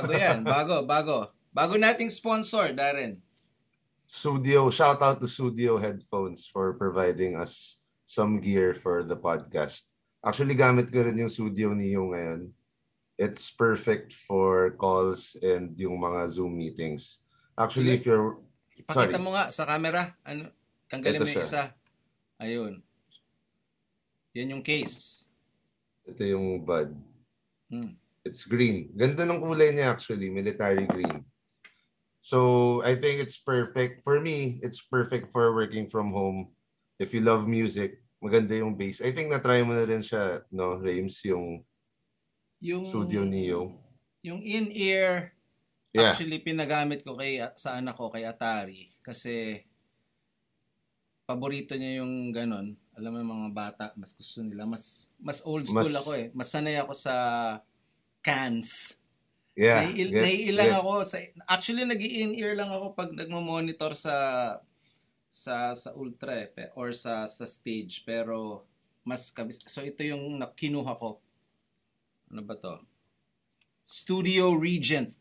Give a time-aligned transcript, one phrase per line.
[0.00, 1.16] Bago yan, bago, bago.
[1.52, 3.20] Bago nating sponsor, Darren.
[4.08, 7.78] Studio, shout out to Studio Headphones for providing us
[8.08, 9.86] some gear for the podcast.
[10.24, 12.50] Actually, gamit ko rin yung Studio Neo ngayon.
[13.20, 17.20] It's perfect for calls and yung mga Zoom meetings.
[17.52, 18.40] Actually, if you're...
[18.80, 19.20] Ipakita Sorry.
[19.20, 20.16] mo nga sa camera.
[20.24, 20.48] Ano,
[20.88, 21.44] tanggalin Ito mo yung siya.
[21.44, 21.62] isa.
[22.40, 22.74] Ayun.
[24.32, 25.28] Yan yung case.
[26.08, 26.96] Ito yung bud.
[27.68, 27.99] Hmm.
[28.20, 28.92] It's green.
[28.92, 31.24] Ganda ng kulay niya actually, military green.
[32.20, 34.04] So, I think it's perfect.
[34.04, 36.52] For me, it's perfect for working from home.
[37.00, 39.00] If you love music, maganda yung bass.
[39.00, 41.64] I think na-try mo na rin siya, no, Rames, yung
[42.60, 43.80] Yung, Studio Neo.
[44.20, 45.32] Yung in-ear,
[45.90, 46.12] Yeah.
[46.14, 49.58] actually pinagamit ko kay sa anak ko kay Atari kasi
[51.26, 52.78] paborito niya yung ganon.
[52.94, 54.68] Alam mo mga bata, mas gusto nila.
[54.68, 56.26] Mas mas old school Mas- ako eh.
[56.30, 57.14] Mas sanay ako sa
[58.20, 58.94] cans.
[59.56, 59.84] Yeah.
[59.90, 60.80] Naiil, gets- naiilang gets.
[60.80, 64.16] ako sa actually nag in-ear lang ako pag nagmo-monitor sa
[65.28, 68.64] sa sa ultra eh, pe- or sa sa stage pero
[69.04, 71.20] mas kabis so ito yung nakinuha ko.
[72.30, 72.78] Ano ba to?
[73.82, 75.18] Studio Regent.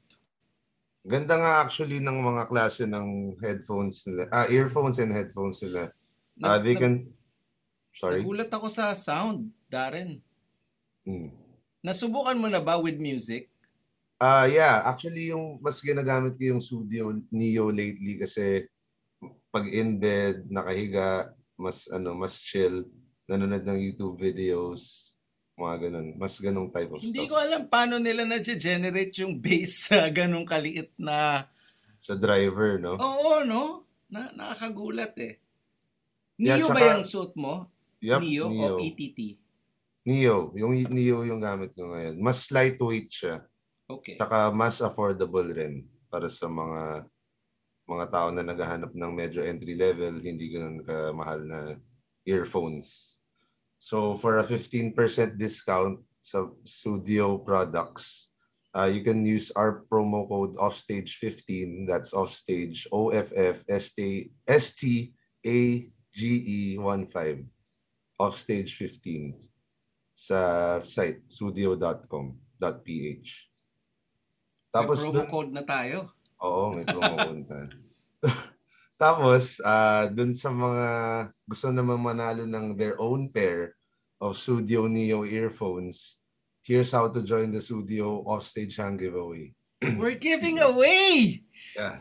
[1.02, 4.30] Ganda nga actually ng mga klase ng headphones nila.
[4.30, 5.90] Ah, earphones and headphones nila.
[6.38, 6.94] Ah, Nag- they nag- can...
[7.90, 8.22] Sorry?
[8.22, 10.22] Nagulat ako sa sound, Darren.
[11.04, 11.34] Hmm.
[11.80, 13.48] Nasubukan mo na ba with music?
[14.20, 18.68] Ah, yeah, actually yung mas ginagamit ko yung Studio Neo lately kasi
[19.48, 22.84] pag in bed, nakahiga, mas ano, mas chill,
[23.26, 25.10] nanonood ng YouTube videos,
[25.56, 26.08] mga ganun.
[26.20, 27.32] Mas ganung type of Hindi stuff.
[27.32, 31.48] ko alam paano nila na-generate yung bass sa ganong kaliit na
[31.96, 32.96] Sa driver, no?
[32.96, 33.88] Oo, no?
[34.08, 35.40] Na, nakakagulat eh.
[36.36, 37.72] Yeah, Neo ba tsaka- yung suit mo?
[38.00, 38.76] Yup, Neo, Neo.
[38.76, 39.36] o ETT?
[40.08, 40.54] Neo.
[40.56, 42.16] Yung Neo yung gamit ko ngayon.
[42.20, 43.44] Mas lightweight siya.
[43.90, 44.16] Okay.
[44.22, 47.10] Saka mas affordable rin para sa mga
[47.90, 51.74] mga tao na naghahanap ng medyo entry level, hindi ganun kamahal na
[52.22, 53.18] earphones.
[53.82, 54.94] So for a 15%
[55.42, 58.30] discount sa studio products,
[58.78, 63.66] uh, you can use our promo code offstage15, that's offstage, O-F-F,
[64.46, 65.10] S-T-A-G-E-1-5,
[68.22, 69.50] offstage15
[70.20, 70.40] sa
[70.84, 73.30] site studio.com.ph.
[74.70, 76.12] Tapos May promo dun- code na tayo.
[76.44, 77.60] Oo, may promo code na.
[79.00, 80.88] Tapos, ah dun sa mga
[81.48, 83.80] gusto naman manalo ng their own pair
[84.20, 86.20] of Studio Neo earphones,
[86.60, 89.56] here's how to join the Studio Offstage Hang giveaway.
[90.00, 91.40] We're giving away
[91.72, 91.96] Yeah.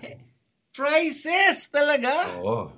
[0.75, 2.35] prizes talaga.
[2.43, 2.75] Oo.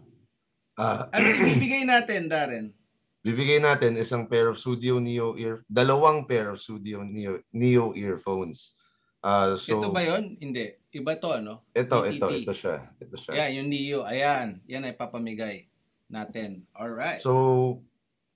[0.76, 2.76] Ah, Ano ibibigay natin, Darren?
[3.20, 8.72] Bibigay natin isang pair of Studio Neo ear dalawang pair of Studio Neo Neo earphones.
[9.20, 10.40] Ah so ito ba yon?
[10.40, 10.80] Hindi.
[10.90, 11.68] Iba to, ano?
[11.76, 12.16] ito, ETT.
[12.16, 12.88] ito, ito siya.
[12.98, 13.32] Ito siya.
[13.36, 14.00] Yan, yung Neo.
[14.02, 14.58] Ayan.
[14.66, 15.70] Yan ay papamigay
[16.10, 16.66] natin.
[16.74, 17.22] Alright.
[17.22, 17.84] So,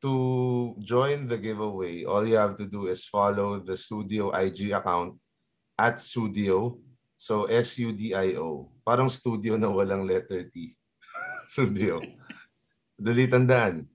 [0.05, 0.13] to
[0.79, 5.19] join the giveaway, all you have to do is follow the Studio IG account
[5.81, 6.79] at Studio.
[7.19, 8.69] So, S-U-D-I-O.
[8.85, 10.77] Parang studio na walang letter T.
[11.49, 11.99] studio.
[12.95, 13.89] Dali tandaan.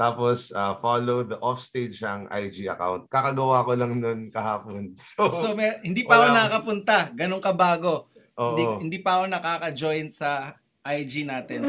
[0.00, 3.04] Tapos, uh, follow the Offstage Hang IG account.
[3.12, 4.96] Kakagawa ko lang nun kahapon.
[5.12, 6.36] So, so, may, hindi pa ako Wala.
[6.40, 6.96] nakakapunta.
[7.12, 8.08] Ganun kabago.
[8.40, 8.56] oo.
[8.56, 11.60] Hindi, hindi pa ako nakaka-join sa IG natin.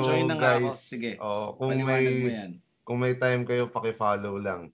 [0.00, 0.72] So, Join na nga ako.
[0.72, 1.20] guys, Sige.
[1.20, 1.92] oo, kung may mo
[2.32, 2.50] yan.
[2.80, 4.72] kung may time kayo, paki-follow lang.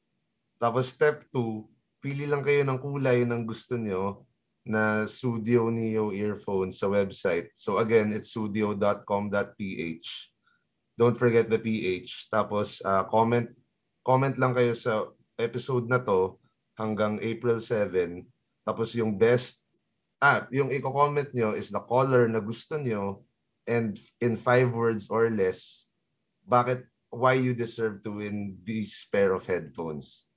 [0.62, 1.66] Tapos step 2,
[1.98, 4.22] pili lang kayo ng kulay ng gusto nyo
[4.62, 7.50] na Studio Neo earphones sa website.
[7.58, 10.29] So again, it's studio.com.ph.
[11.00, 12.28] Don't forget the PH.
[12.28, 13.48] Tapos uh, comment
[14.04, 15.08] comment lang kayo sa
[15.40, 16.36] episode na to
[16.76, 18.20] hanggang April 7.
[18.68, 19.64] Tapos yung best
[20.20, 23.24] ah, yung i-comment nyo is the color na gusto nyo
[23.64, 25.88] and in five words or less,
[26.44, 30.28] bakit why you deserve to win this pair of headphones.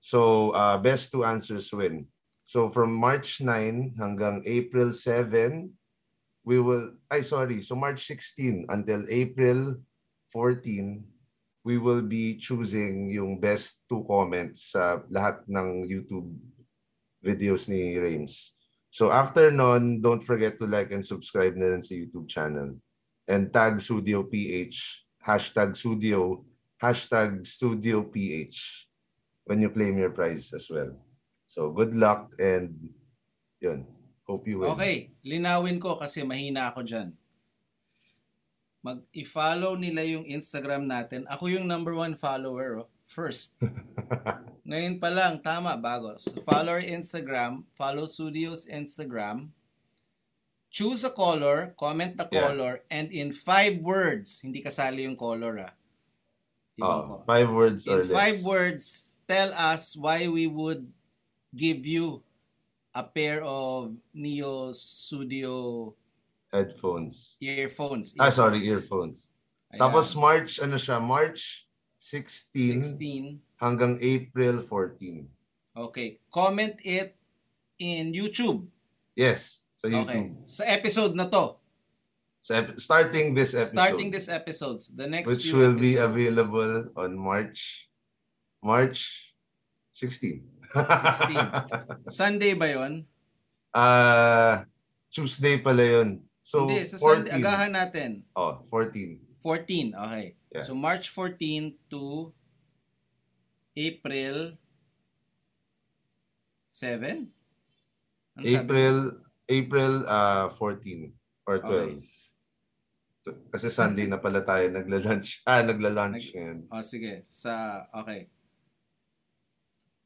[0.00, 2.08] So, uh, best two answers win.
[2.44, 5.70] So, from March 9 hanggang April 7,
[6.44, 9.76] we will, ay sorry, so March 16 until April
[10.32, 11.04] 14,
[11.64, 16.32] we will be choosing yung best two comments sa lahat ng YouTube
[17.20, 18.56] videos ni Rames.
[18.90, 22.74] So after nun, don't forget to like and subscribe na rin sa YouTube channel.
[23.30, 26.42] And tag Studio PH, hashtag Studio,
[26.82, 28.88] hashtag Studio PH
[29.46, 30.90] when you claim your prize as well.
[31.46, 32.74] So good luck and
[33.62, 33.86] yun.
[34.26, 34.74] Hope you win.
[34.74, 37.14] Okay, linawin ko kasi mahina ako dyan.
[38.80, 41.28] Mag-i-follow nila yung Instagram natin.
[41.28, 42.84] Ako yung number one follower.
[42.84, 42.88] Oh.
[43.04, 43.58] First.
[44.70, 46.14] Ngayon pa lang, tama, bago.
[46.16, 49.50] So, follow our Instagram, follow Studios Instagram,
[50.70, 52.40] choose a color, comment the Yeah.
[52.46, 55.74] color, and in five words, hindi kasali yung color ah.
[56.80, 58.14] Oh, five words or In less.
[58.16, 58.84] five words,
[59.28, 60.88] tell us why we would
[61.52, 62.22] give you
[62.94, 65.92] a pair of Neo Studio
[66.50, 67.38] Headphones.
[67.38, 68.14] earphones.
[68.18, 69.30] Ah, sorry, earphones.
[69.70, 69.78] Ayan.
[69.78, 71.62] Tapos March, ano siya, March
[71.96, 73.38] 16, 16.
[73.56, 75.30] hanggang April 14.
[75.70, 76.18] Okay.
[76.26, 77.14] Comment it
[77.78, 78.66] in YouTube.
[79.14, 79.94] Yes, sa Okay.
[79.94, 80.28] YouTube.
[80.50, 81.54] Sa episode na to.
[82.42, 83.76] Sa ep- starting this episode.
[83.78, 84.90] Starting this episodes.
[84.90, 86.08] The next which few will be episodes.
[86.08, 87.86] available on March
[88.58, 89.30] March
[89.94, 90.40] 16.
[90.74, 91.36] 16.
[92.10, 93.04] Sunday ba yon?
[93.70, 94.64] Ah,
[95.12, 96.22] Tuesday pala yun.
[96.40, 97.04] So, Hindi, sa 14.
[97.04, 97.32] Sunday.
[97.36, 98.10] Agahan natin.
[98.34, 99.20] Oh, 14.
[99.40, 99.94] 14.
[99.96, 100.26] Okay.
[100.52, 100.64] Yeah.
[100.66, 102.32] So March 14 to
[103.76, 104.58] April
[106.68, 107.30] 7?
[108.36, 108.96] Ano April
[109.50, 111.12] April uh, 14
[111.46, 111.98] or 12.
[111.98, 112.18] Okay.
[113.52, 115.44] Kasi Sunday na pala tayo nagla-lunch.
[115.44, 116.58] Ah, nagla-lunch Nag- ngayon.
[116.72, 117.20] Oh, sige.
[117.22, 118.26] Sa, okay.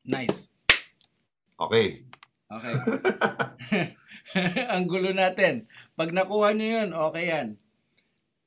[0.05, 0.53] Nice.
[1.57, 2.05] Okay.
[2.55, 2.75] Okay.
[4.75, 5.67] Ang gulo natin.
[5.99, 7.49] Pag nakuha nyo yun, okay yan.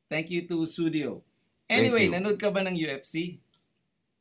[0.08, 1.22] Thank you to Studio.
[1.68, 3.44] Anyway, nanood ka ba ng UFC?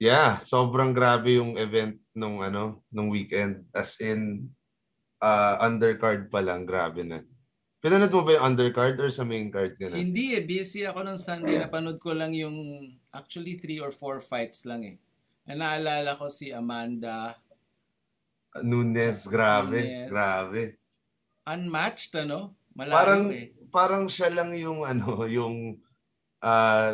[0.03, 3.65] Yeah, sobrang grabe yung event nung ano, nung weekend.
[3.71, 4.51] As in
[5.23, 7.23] uh, undercard pa lang, grabe na.
[7.81, 9.95] Pinanood mo ba yung undercard or sa main card ka na?
[9.95, 10.43] Hindi eh.
[10.43, 11.63] Busy ako ng Sunday.
[11.63, 12.83] Napanood ko lang yung
[13.15, 14.97] actually three or four fights lang eh.
[15.47, 17.39] Ang naalala ko si Amanda.
[18.63, 20.09] Nunes, grabe, Nunes.
[20.09, 20.63] grabe.
[21.47, 22.57] Unmatched ano?
[22.77, 23.49] Malayo Parang eh.
[23.73, 25.81] parang siya lang yung ano, yung
[26.45, 26.91] uh,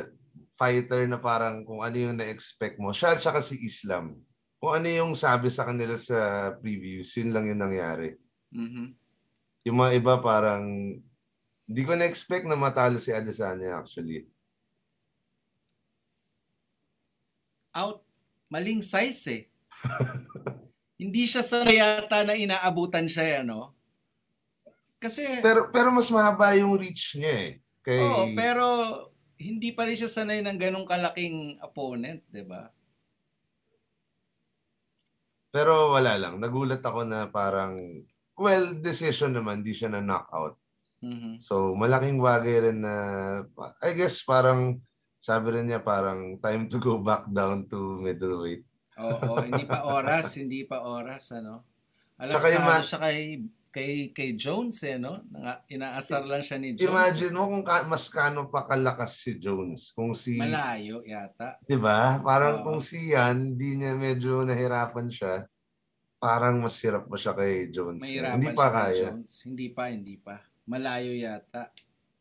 [0.55, 2.95] fighter na parang kung ano yung na-expect mo.
[2.95, 4.15] Siya at si Islam.
[4.63, 8.15] Kung ano yung sabi sa kanila sa previews, yun lang yung nangyari.
[8.55, 8.95] Mhm.
[9.67, 10.63] Yung mga iba parang
[11.67, 14.27] hindi ko na-expect na matalo si Adesanya actually.
[17.75, 18.05] Out.
[18.53, 19.43] Maling size eh.
[21.03, 23.75] Hindi siya sanay yata na inaabutan siya, ano?
[25.03, 27.53] Kasi, Pero pero mas mahaba yung reach niya eh.
[27.83, 28.67] Kay, oo, pero
[29.35, 32.71] hindi pa rin siya sanay ng ganong kalaking opponent, di ba?
[35.53, 36.41] pero wala lang.
[36.41, 37.77] Nagulat ako na parang
[38.41, 40.57] well, decision naman, di siya na knockout.
[41.05, 41.45] Mhm.
[41.45, 42.95] So, malaking bagay rin na,
[43.85, 44.81] I guess parang,
[45.21, 48.65] sabi rin niya parang time to go back down to middleweight.
[48.95, 51.65] Oo, hindi pa oras, hindi pa oras, ano?
[52.17, 53.19] Alas Saka yung ka ma- siya kay,
[53.69, 55.25] kay, kay Jones, eh, no?
[55.27, 56.87] Nanga, inaasar lang siya ni Jones.
[56.87, 59.91] Imagine mo kung ka, mas kano pa kalakas si Jones.
[59.91, 61.57] Kung si, Malayo yata.
[61.63, 62.21] di ba?
[62.21, 62.65] Parang Oo.
[62.67, 65.49] kung si Yan, di niya medyo nahirapan siya,
[66.19, 67.99] parang mas hirap pa siya kay Jones.
[67.99, 69.07] Mahirapan Hindi pa siya kay kaya.
[69.09, 69.33] Jones.
[69.43, 70.35] Hindi pa, hindi pa.
[70.63, 71.63] Malayo yata.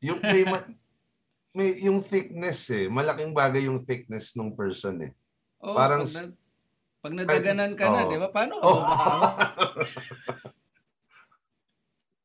[0.02, 0.70] Yung may, ma-
[1.52, 2.88] may yung thickness eh.
[2.88, 5.12] Malaking bagay yung thickness ng person eh.
[5.62, 6.34] Oo, Parang pag, s-
[7.02, 8.10] pag nadaganan ka na, Oo.
[8.10, 8.28] di ba?
[8.30, 8.78] Paano ka Oh.
[8.78, 9.34] bumabangon?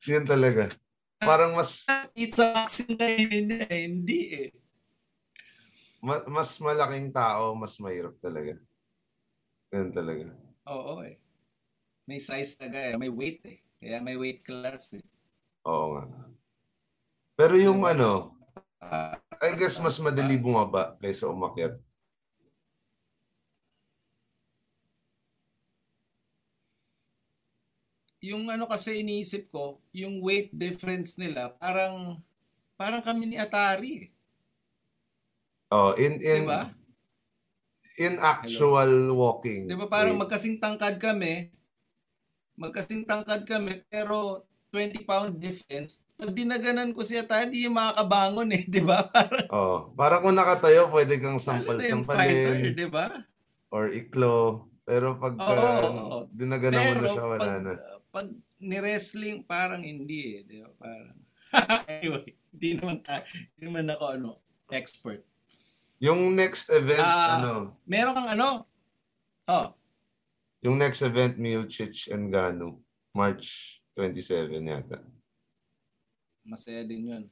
[0.06, 0.64] Yun talaga.
[1.19, 1.82] Parang mas
[2.12, 3.83] Pizza boxing na yun niya, eh.
[3.88, 4.49] Hindi eh.
[5.99, 8.61] ma- mas malaking tao, mas mahirap talaga.
[9.73, 10.25] Ganun talaga.
[10.68, 11.16] Oo eh.
[12.06, 12.95] May size talaga eh.
[12.95, 13.59] May weight eh.
[13.80, 15.02] Kaya may weight class eh.
[15.66, 16.04] Oo nga.
[17.35, 17.92] Pero yung Diba?
[17.97, 18.11] ano,
[18.76, 21.80] Ah, I guess mas madali bumaba kaysa umakyat.
[28.26, 32.18] Yung ano kasi iniisip ko, yung weight difference nila, parang
[32.75, 34.06] parang kami ni Atari eh.
[35.71, 36.62] Oh, in in Diba?
[37.99, 39.66] in actual walking.
[39.66, 40.26] Di ba parang weight.
[40.26, 41.50] magkasing tangkad kami,
[42.59, 46.02] magkasing tangkad kami, pero 20 pound difference.
[46.16, 48.62] Pag dinaganan ko si Atari, hindi makakabangon eh.
[48.75, 49.06] Di ba?
[49.09, 53.06] Parang Oh, parang kung nakatayo, pwede kang sampal-sampalin di ba?
[53.71, 54.66] or iklo.
[54.87, 56.18] Pero pag Oo, oo, oo.
[56.30, 57.73] dinaganan mo na siya, wala pag, na.
[58.16, 60.42] Pag ni-wrestling, parang hindi eh.
[60.42, 60.73] Di ba?
[60.80, 61.16] Parang,
[61.92, 64.28] anyway, hindi naman, ta- hindi naman ako ano,
[64.73, 65.20] expert.
[66.00, 67.37] Yung next event, Ah.
[67.37, 68.49] ano, Meron kang ano?
[69.46, 69.76] Oh,
[70.61, 72.80] yung next event, Milchich and Gano,
[73.12, 74.99] March 27 yata.
[76.42, 77.25] masaya din yun.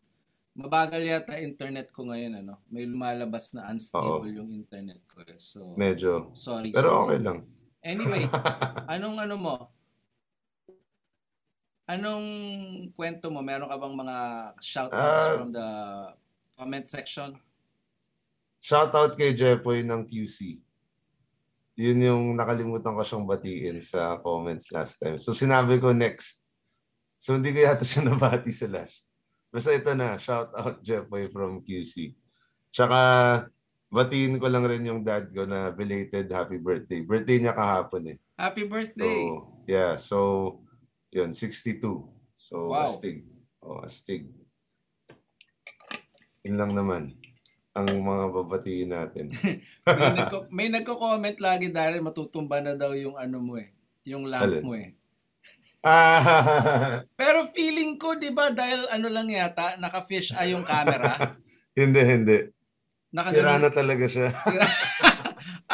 [0.55, 2.63] Mabagal yata internet ko ngayon, ano?
[2.67, 5.23] May lumalabas na unstable yung internet ko.
[5.23, 5.35] eh.
[5.39, 6.31] So, Medyo.
[6.35, 6.71] sorry.
[6.71, 7.03] Pero sorry.
[7.03, 7.39] okay lang.
[7.83, 8.27] Anyway,
[8.93, 9.55] anong ano mo?
[11.85, 12.27] Anong
[12.97, 13.45] kwento mo?
[13.45, 14.17] Meron ka bang mga
[14.57, 15.33] shoutouts Ah.
[15.37, 15.69] from the
[16.57, 17.37] comment section?
[18.65, 20.65] Shoutout kay Jepoy ng QC.
[21.77, 25.21] Yun yung nakalimutan ko siyang batiin sa comments last time.
[25.21, 26.41] So sinabi ko next.
[27.21, 29.05] So hindi ko yata siya nabati sa last.
[29.53, 32.17] Basta ito na, shout out Jeffway from QC.
[32.73, 32.99] Tsaka
[33.93, 37.05] batiin ko lang rin yung dad ko na belated happy birthday.
[37.05, 38.19] Birthday niya kahapon eh.
[38.35, 39.29] Happy birthday!
[39.31, 39.95] So, yeah.
[40.01, 40.19] So,
[41.15, 42.11] yun, 62.
[42.37, 42.91] So, Wow.
[42.91, 43.23] astig.
[43.63, 44.27] Oh, astig.
[46.45, 47.15] Yun lang naman
[47.75, 49.31] ang mga babatiin natin.
[49.87, 53.71] may, nagko, may nagko-comment lagi dahil matutumba na daw yung ano mo eh.
[54.05, 54.63] Yung lamp Alin?
[54.63, 54.93] mo eh.
[57.21, 61.39] Pero feeling ko, di ba, dahil ano lang yata, naka-fish eye yung camera.
[61.79, 62.37] hindi, hindi.
[63.15, 64.29] Naka Sira na talaga siya.
[64.43, 64.67] Sira.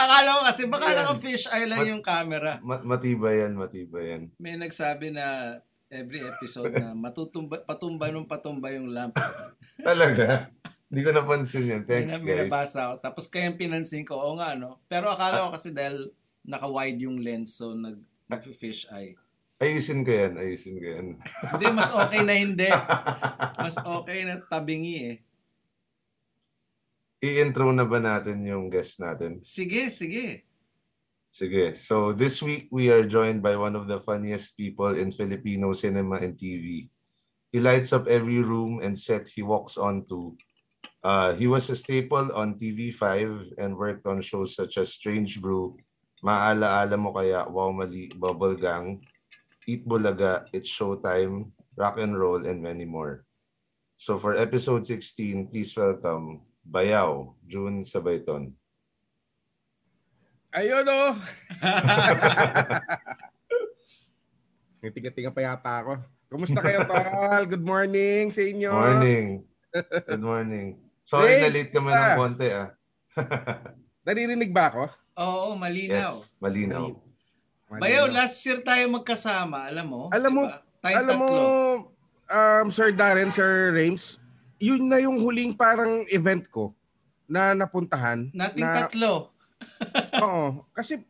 [0.00, 0.96] Akala ko kasi baka Yan.
[1.04, 2.52] naka-fish eye lang Mat- yung camera.
[2.60, 4.22] Ma- matibay yan, matibay yan.
[4.36, 5.58] May nagsabi na
[5.92, 9.12] every episode na matutumba, patumba nung patumba yung lamp.
[9.84, 10.48] Talaga?
[10.88, 11.82] Hindi ko napansin yun.
[11.84, 12.48] Thanks, na- may guys.
[12.48, 12.94] nabasa ako.
[12.98, 14.80] Tapos kaya pinansin ko, oo nga, no?
[14.88, 16.08] Pero akala ko kasi dahil
[16.42, 19.14] naka-wide yung lens, so nag, nag-fish eye.
[19.60, 21.06] Ayusin ko yan, ayusin ko yan.
[21.44, 22.64] Hindi, mas okay na hindi.
[23.60, 25.16] Mas okay na tabingi eh.
[27.20, 29.44] I-intro na ba natin yung guest natin?
[29.44, 30.48] Sige, sige.
[31.28, 31.76] Sige.
[31.76, 36.16] So this week we are joined by one of the funniest people in Filipino cinema
[36.24, 36.88] and TV.
[37.52, 40.32] He lights up every room and set he walks onto.
[41.04, 45.76] Uh, he was a staple on TV5 and worked on shows such as Strange Brew,
[46.24, 49.04] Maala-ala mo kaya, Wow Mali, Bubble Gang,
[49.68, 53.28] Eat Bulaga, It's Showtime, Rock and Roll, and many more.
[54.00, 58.52] So for episode 16, please welcome Bayaw, June Sabayton.
[60.50, 61.14] Ayun oh.
[64.80, 65.92] Tinga-tinga pa yata ako.
[66.26, 67.06] Kumusta kayo, Tol?
[67.46, 68.70] Good morning sa inyo.
[68.70, 69.26] Morning.
[70.06, 70.66] Good morning.
[71.02, 72.68] Sorry Hey, na late kami ng konti ah.
[74.06, 74.82] Naririnig ba ako?
[75.18, 76.14] Oo, malinaw.
[76.16, 76.94] yes, malinaw.
[77.70, 80.02] Bayaw, last year tayo magkasama, alam mo?
[80.10, 80.50] Alam mo-
[80.80, 80.96] Diba?
[80.96, 81.44] Alam mo, tatlo.
[82.26, 84.16] um, Sir Darren, Sir Rames,
[84.60, 86.76] yun na yung huling parang event ko
[87.24, 88.28] na napuntahan.
[88.30, 89.32] Nating na, tatlo.
[90.24, 90.68] Oo.
[90.76, 91.00] Kasi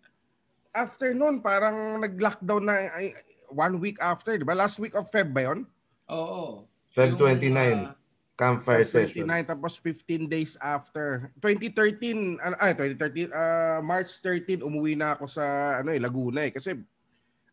[0.71, 3.13] after noon, parang nag-lockdown na ay,
[3.51, 4.55] one week after, di ba?
[4.55, 5.67] Last week of Feb ba yun?
[6.07, 6.71] Oo.
[6.95, 7.99] Feb Yung, 29, ah,
[8.39, 9.47] campfire 29, sessions.
[9.51, 11.35] tapos 15 days after.
[11.43, 15.45] 2013, ano, ay, 2013, ah, March 13, umuwi na ako sa
[15.83, 16.55] ano eh, Laguna eh.
[16.55, 16.79] Kasi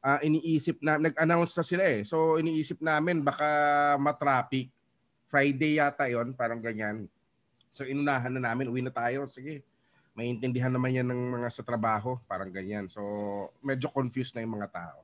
[0.06, 2.06] ah, iniisip na, nag-announce na sila eh.
[2.06, 3.48] So iniisip namin baka
[3.98, 4.70] matraffic.
[5.28, 7.06] Friday yata yon parang ganyan.
[7.70, 9.28] So inunahan na namin, uwi na tayo.
[9.28, 9.62] Sige,
[10.12, 12.88] maintindihan naman yan ng mga sa trabaho, parang ganyan.
[12.88, 13.02] So
[13.60, 15.04] medyo confused na yung mga tao.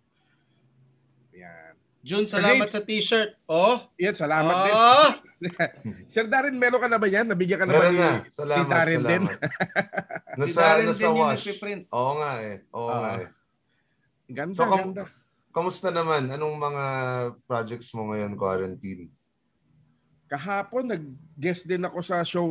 [1.34, 1.74] Yan.
[2.00, 2.74] June, salamat Raves.
[2.74, 3.32] sa t-shirt.
[3.46, 3.80] Oh!
[3.96, 4.74] Yan, salamat din.
[4.74, 5.10] Oh!
[6.12, 7.24] Sir Darren, meron ka na ba yan?
[7.26, 8.00] Nabigyan ka na ba Meron ni...
[8.02, 8.12] na.
[8.28, 9.24] Salamat, Darren din.
[9.24, 9.40] salamat.
[10.34, 11.36] Si nasa, Darren nasa din yung wash.
[11.38, 11.84] nagpiprint.
[11.94, 12.58] Oo nga eh.
[12.72, 12.98] Oo Oo.
[12.98, 13.28] nga eh.
[14.26, 15.04] Ganda, So, kam- ganda.
[15.54, 16.24] Kamusta naman?
[16.28, 16.86] Anong mga
[17.46, 19.14] projects mo ngayon quarantine?
[20.34, 22.50] Kahapon nag-guest din ako sa show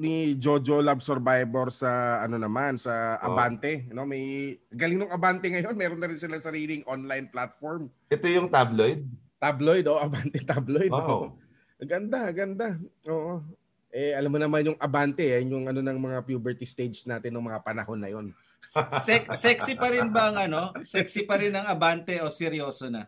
[0.00, 3.36] ni Jojo Love Survivor sa ano naman sa Wow.
[3.36, 4.08] Abante, no?
[4.08, 7.92] May galing ng Abante ngayon, meron na rin sila sariling online platform.
[8.08, 9.04] Ito yung tabloid?
[9.36, 10.88] Tabloid, oh, Abante Tabloid.
[10.88, 11.36] Wow.
[11.84, 12.80] Ganda, ganda.
[13.12, 13.44] Oo.
[13.92, 17.44] Eh alam mo naman yung Abante, eh, yung ano ng mga puberty stage natin ng
[17.44, 18.32] mga panahon na yon.
[19.04, 20.72] Sex- sexy pa rin ba ang ano?
[20.80, 23.04] Sexy pa rin ang abante o seryoso na?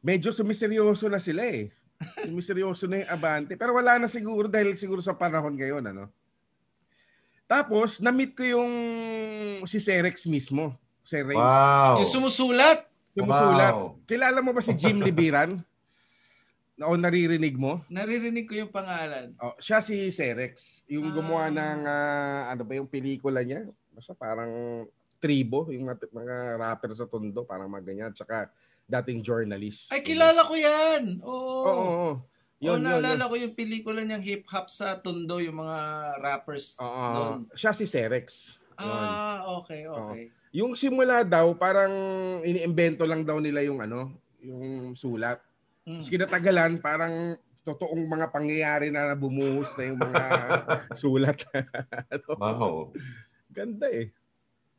[0.00, 1.68] Medyo sumiseryoso na sila eh.
[2.20, 3.54] Sumiseryoso na yung Abante.
[3.54, 6.10] Pero wala na siguro dahil siguro sa panahon ngayon, ano.
[7.44, 8.72] Tapos, na-meet ko yung
[9.64, 10.74] si Serex mismo.
[11.04, 11.36] Si Rex.
[11.36, 12.00] Wow.
[12.00, 12.88] Yung sumusulat?
[13.14, 13.74] Yung musulat.
[13.76, 14.00] Wow.
[14.08, 15.54] Kilala mo ba si Jim Libiran?
[16.74, 17.86] O naririnig mo?
[17.86, 19.30] Naririnig ko yung pangalan.
[19.38, 20.82] Oh, siya si Serex.
[20.90, 21.14] Yung Ah.
[21.14, 23.70] gumawa ng, ah, ano ba yung pelikula niya?
[23.94, 24.82] Basta parang
[25.22, 28.10] tribo, yung mga, mga rapper sa Tondo, parang mga ganyan.
[28.10, 28.50] Tsaka
[28.84, 29.88] dating journalist.
[29.90, 31.18] Ay, kilala ko yan!
[31.24, 31.32] Oo.
[31.32, 32.12] Oo, oo, oo.
[32.64, 33.30] Yun, yun, naalala yun.
[33.30, 35.78] ko yung pelikula niyang hip-hop sa Tondo, yung mga
[36.22, 37.04] rappers Oo.
[37.12, 37.38] doon.
[37.52, 38.56] siya si Serex.
[38.80, 38.88] Yun.
[38.88, 40.22] Ah, okay, okay.
[40.54, 41.92] Yung simula daw, parang
[42.46, 45.42] iniimbento lang daw nila yung ano, yung sulat.
[45.84, 45.98] Mm.
[46.00, 50.22] Tapos kinatagalan, parang totoong mga pangyayari na bumuhos na yung mga
[51.00, 51.38] sulat.
[52.12, 52.28] Ano?
[52.40, 52.74] Wow.
[53.50, 54.08] Ganda eh.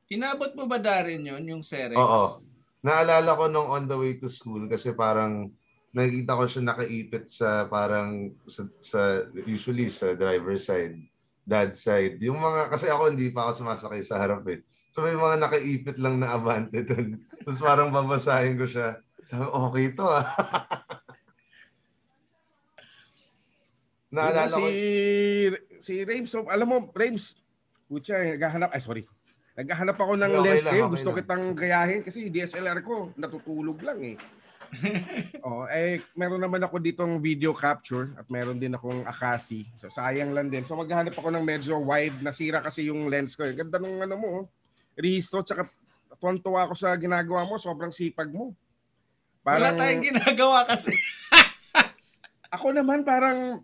[0.09, 1.97] Inabot mo ba Darren yun, yung Cerex?
[1.97, 2.54] Oo.
[2.85, 5.49] Naalala ko nung on the way to school kasi parang
[5.89, 9.01] nakikita ko siya nakaipit sa parang sa, sa
[9.49, 10.93] usually sa driver side,
[11.41, 12.21] dad side.
[12.21, 14.61] Yung mga kasi ako hindi pa ako sumasakay sa harap eh.
[14.93, 17.17] So may mga nakaipit lang na abante doon.
[17.41, 19.01] Tapos parang babasahin ko siya.
[19.25, 20.29] Sabi, okay to ah.
[24.15, 24.67] Naalala si, ko,
[25.81, 27.35] si Rames, alam mo, Rames,
[27.89, 29.03] putya, naghahanap, ay sorry,
[29.55, 30.85] Naghahanap ako ng Okay lens lang, ngayon.
[30.85, 31.17] okay Gusto lang.
[31.23, 34.17] kitang gayahin kasi DSLR ko natutulog lang eh.
[35.47, 39.63] oh, eh meron naman ako ditong video capture at meron din akong Akasi.
[39.79, 40.67] So sayang lang din.
[40.67, 42.19] So maghahanap ako ng medyo wide.
[42.19, 43.47] Nasira kasi yung lens ko.
[43.47, 43.55] Eh.
[43.55, 44.27] Ganda ng ano mo.
[44.27, 44.45] oh.
[44.99, 45.71] Rehistro tsaka
[46.19, 47.55] tuwan-tuwa ako sa ginagawa mo.
[47.55, 48.51] Sobrang sipag mo.
[49.45, 50.89] Wala tayong ginagawa kasi.
[52.55, 53.61] Ako naman parang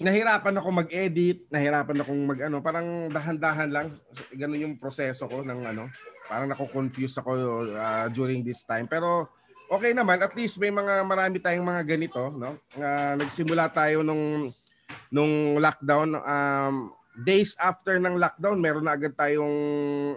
[0.00, 3.86] nahirapan ako mag-edit, nahirapan akong mag ano, parang dahan-dahan lang.
[4.32, 5.92] Ganun yung proseso ko ng ano.
[6.24, 7.30] Parang nako-confuse ako
[7.70, 8.88] uh, during this time.
[8.88, 9.28] Pero
[9.68, 12.56] okay naman, at least may mga marami tayong mga ganito, no?
[12.74, 14.48] Uh, nagsimula tayo nung
[15.12, 16.74] nung lockdown um,
[17.20, 19.54] days after ng lockdown, meron na agad tayong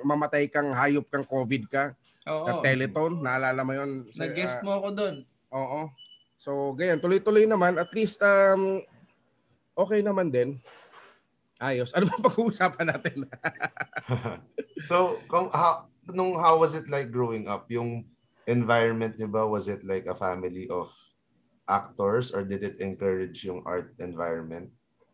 [0.02, 1.84] mamatay kang hayop kang COVID ka.
[2.24, 2.48] Oo.
[2.48, 4.08] Na Teleton, naalala mo yun?
[4.16, 5.16] Nag-guest Ah, mo ako doon.
[5.52, 5.92] Oo.
[6.40, 7.04] So, ganyan.
[7.04, 7.76] Tuloy-tuloy naman.
[7.76, 8.80] At least, um,
[9.74, 10.58] okay naman din.
[11.62, 11.94] Ayos.
[11.96, 13.30] Ano ba pag-uusapan natin?
[14.90, 17.70] so, kung, how, nung how was it like growing up?
[17.72, 18.04] Yung
[18.50, 20.92] environment niyo ba, was it like a family of
[21.70, 24.68] actors or did it encourage yung art environment?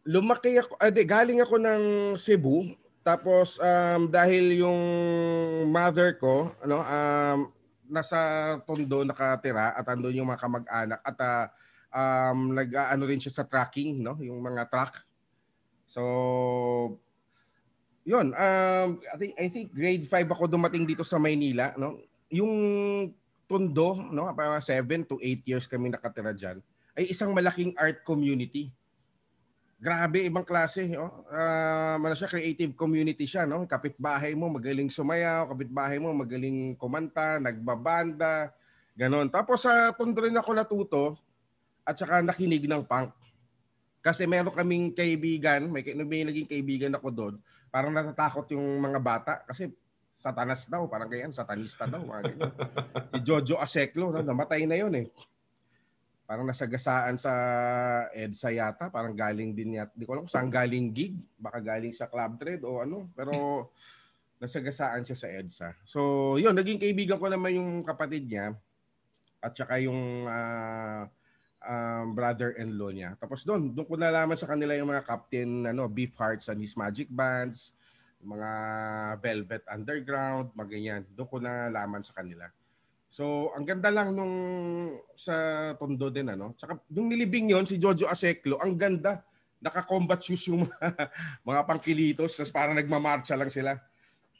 [0.09, 1.83] Lumaki ako, ade, galing ako ng
[2.17, 2.73] Cebu.
[3.05, 4.81] Tapos, um, dahil yung
[5.69, 7.39] mother ko, ano, um,
[7.89, 8.17] nasa
[8.65, 11.45] Tondo nakatira at andun yung mga kamag-anak at ah,
[11.93, 14.17] um, nag-ano rin siya sa tracking, no?
[14.21, 15.01] Yung mga truck.
[15.89, 16.01] So,
[18.05, 18.33] yun.
[18.33, 22.01] Um, I, think, I think grade 5 ako dumating dito sa Maynila, no?
[22.29, 22.53] Yung
[23.49, 24.29] Tondo, no?
[24.37, 26.61] Parang 7 to 8 years kami nakatira dyan,
[26.93, 28.69] ay isang malaking art community.
[29.79, 30.91] Grabe, ibang klase.
[30.99, 31.23] Oh.
[31.31, 33.47] Um, ano siya, creative community siya.
[33.47, 33.63] No?
[33.63, 35.47] Kapitbahay mo, magaling sumayaw.
[35.55, 38.51] Kapitbahay mo, magaling kumanta, nagbabanda.
[38.99, 39.31] Ganon.
[39.31, 41.03] Tapos sa Tondo rin ako natuto
[41.83, 43.13] at saka nakinig ng punk.
[43.99, 47.35] Kasi meron kaming kaibigan, may, may naging kaibigan ako doon.
[47.67, 49.69] Parang natatakot yung mga bata kasi
[50.19, 52.03] satanas daw, parang ganyan, satanista daw.
[52.03, 52.51] Mga ganyan.
[53.11, 54.23] si Jojo Aseklo, no?
[54.23, 55.07] namatay na yun eh.
[56.29, 57.33] Parang nasagasaan sa
[58.13, 59.89] EDSA yata, parang galing din yata.
[59.97, 63.09] Di ko alam kung saan galing gig, baka galing sa club trade o ano.
[63.17, 63.33] Pero
[64.37, 65.69] nasagasaan siya sa EDSA.
[65.83, 65.99] So
[66.37, 68.53] yun, naging kaibigan ko naman yung kapatid niya
[69.39, 71.07] at saka yung ah,
[71.63, 73.09] um, brother-in-law niya.
[73.19, 76.75] Tapos doon, doon ko nalaman sa kanila yung mga captain ano, Beef Hearts and his
[76.75, 77.75] Magic Bands,
[78.19, 78.49] mga
[79.19, 81.01] Velvet Underground, mga ganyan.
[81.15, 82.47] Doon ko nalaman sa kanila.
[83.09, 84.35] So, ang ganda lang nung
[85.17, 85.33] sa
[85.81, 86.53] Tondo din ano.
[86.53, 89.25] Tsaka nung nilibing yon si Jojo Aseklo, ang ganda.
[89.59, 90.77] Naka-combat shoes yung mga,
[91.49, 93.75] mga pangkilitos, tapos parang nagmamarcha lang sila.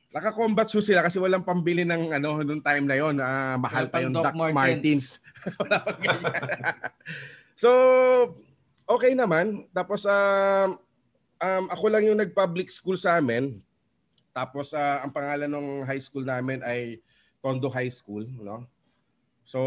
[0.10, 3.22] Naka-combat shoes sila kasi walang pambili ng ano nung time na yon.
[3.22, 4.42] Ah, mahal pa yung Doc Doc pang
[6.06, 6.34] ganyan.
[7.62, 7.70] so,
[8.90, 9.70] okay naman.
[9.70, 10.82] Tapos um,
[11.38, 13.62] um, ako lang yung nag-public school sa amin.
[14.34, 16.98] Tapos ah, ang pangalan ng high school namin ay
[17.40, 18.66] Tondo High School, no?
[19.50, 19.62] So,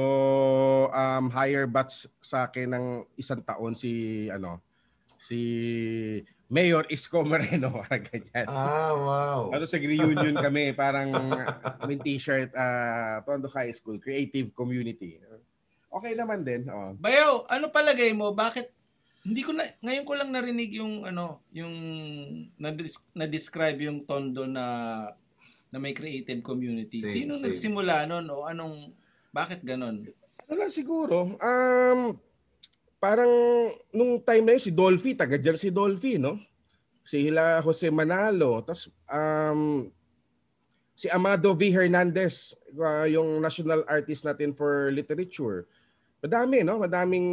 [0.94, 2.86] um, higher batch sa akin ng
[3.18, 4.62] isang taon si ano
[5.22, 5.38] si
[6.52, 8.44] Mayor Isko Moreno, parang ganyan.
[8.44, 9.40] Ah, wow.
[9.48, 11.08] Tapos sa reunion kami, parang
[11.88, 15.16] may t-shirt, uh, Tondo High School, Creative Community.
[15.88, 16.68] Okay naman din.
[16.68, 16.92] Oh.
[17.00, 18.36] Bayaw, ano palagay mo?
[18.36, 18.68] Bakit
[19.24, 21.72] hindi ko na ngayon ko lang narinig yung ano, yung
[23.16, 24.64] na describe yung Tondo na
[25.72, 27.00] na may creative community.
[27.00, 27.48] Same, Sino same.
[27.48, 28.92] nagsimula nun o anong
[29.32, 30.04] bakit ganon?
[30.44, 32.12] Ano lang siguro, um,
[33.02, 33.32] parang
[33.90, 36.38] nung time na yun, si Dolphy, taga dyan si Dolphy, no?
[37.02, 39.90] Si Hila Jose Manalo, tapos um,
[40.94, 41.74] si Amado V.
[41.74, 45.66] Hernandez, uh, yung national artist natin for literature.
[46.22, 46.78] Madami, no?
[46.78, 47.26] Madaming,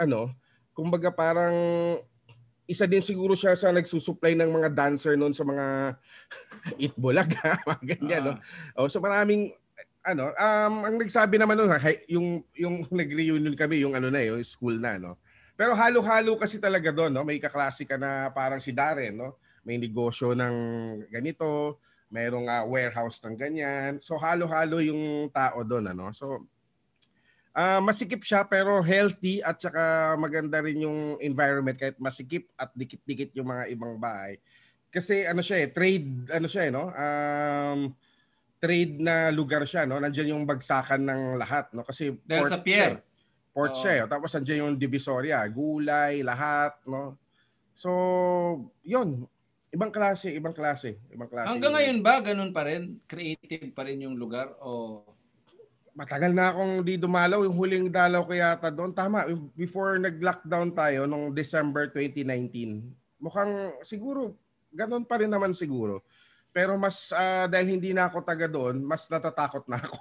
[0.00, 0.32] ano,
[0.72, 1.52] kumbaga parang
[2.64, 6.00] isa din siguro siya sa nagsusupply ng mga dancer noon sa mga
[6.88, 8.34] Itbulaga, mga ganyan, no?
[8.40, 8.40] Ah,
[8.80, 9.52] Oh, so maraming
[10.00, 14.76] ano, um ang nagsabi naman hi- yung yung nag-reunion kami yung ano na yung school
[14.80, 15.16] na no.
[15.60, 17.24] Pero halo-halo kasi talaga doon no.
[17.24, 19.36] May kaklase ka na parang si Darren no.
[19.60, 20.56] May negosyo ng
[21.12, 21.76] ganito,
[22.08, 24.00] mayroong ah, warehouse ng ganyan.
[24.00, 26.08] So halo-halo yung tao doon ano.
[26.16, 26.48] So
[27.52, 33.36] ah masikip siya pero healthy at saka maganda rin yung environment kahit masikip at dikit-dikit
[33.36, 34.40] yung mga ibang bahay.
[34.88, 36.88] Kasi ano siya eh, trade ano siya eh no.
[36.88, 37.80] Um
[38.60, 39.96] trade na lugar siya no.
[39.96, 42.76] Nandiyan yung bagsakan ng lahat no kasi Dahil port sa pier.
[42.76, 42.98] siya eh.
[43.50, 44.02] Port siya eh.
[44.06, 47.16] Tapos nandiyan yung Divisoria, gulay, lahat no.
[47.72, 47.90] So,
[48.84, 49.24] yun.
[49.72, 51.48] Ibang klase, ibang klase, ibang klase.
[51.48, 53.00] Hanggang ngayon ba ganun pa rin?
[53.08, 55.00] Creative pa rin yung lugar o
[55.96, 57.40] matagal na akong di dumalaw.
[57.46, 58.92] Yung huling dalaw ko yata doon.
[58.92, 59.24] Tama,
[59.56, 62.82] before nag-lockdown tayo nung December 2019.
[63.22, 64.36] Mukhang siguro,
[64.74, 66.02] ganun pa rin naman siguro.
[66.50, 69.98] Pero mas ah, dahil hindi na ako taga doon, mas natatakot na ako.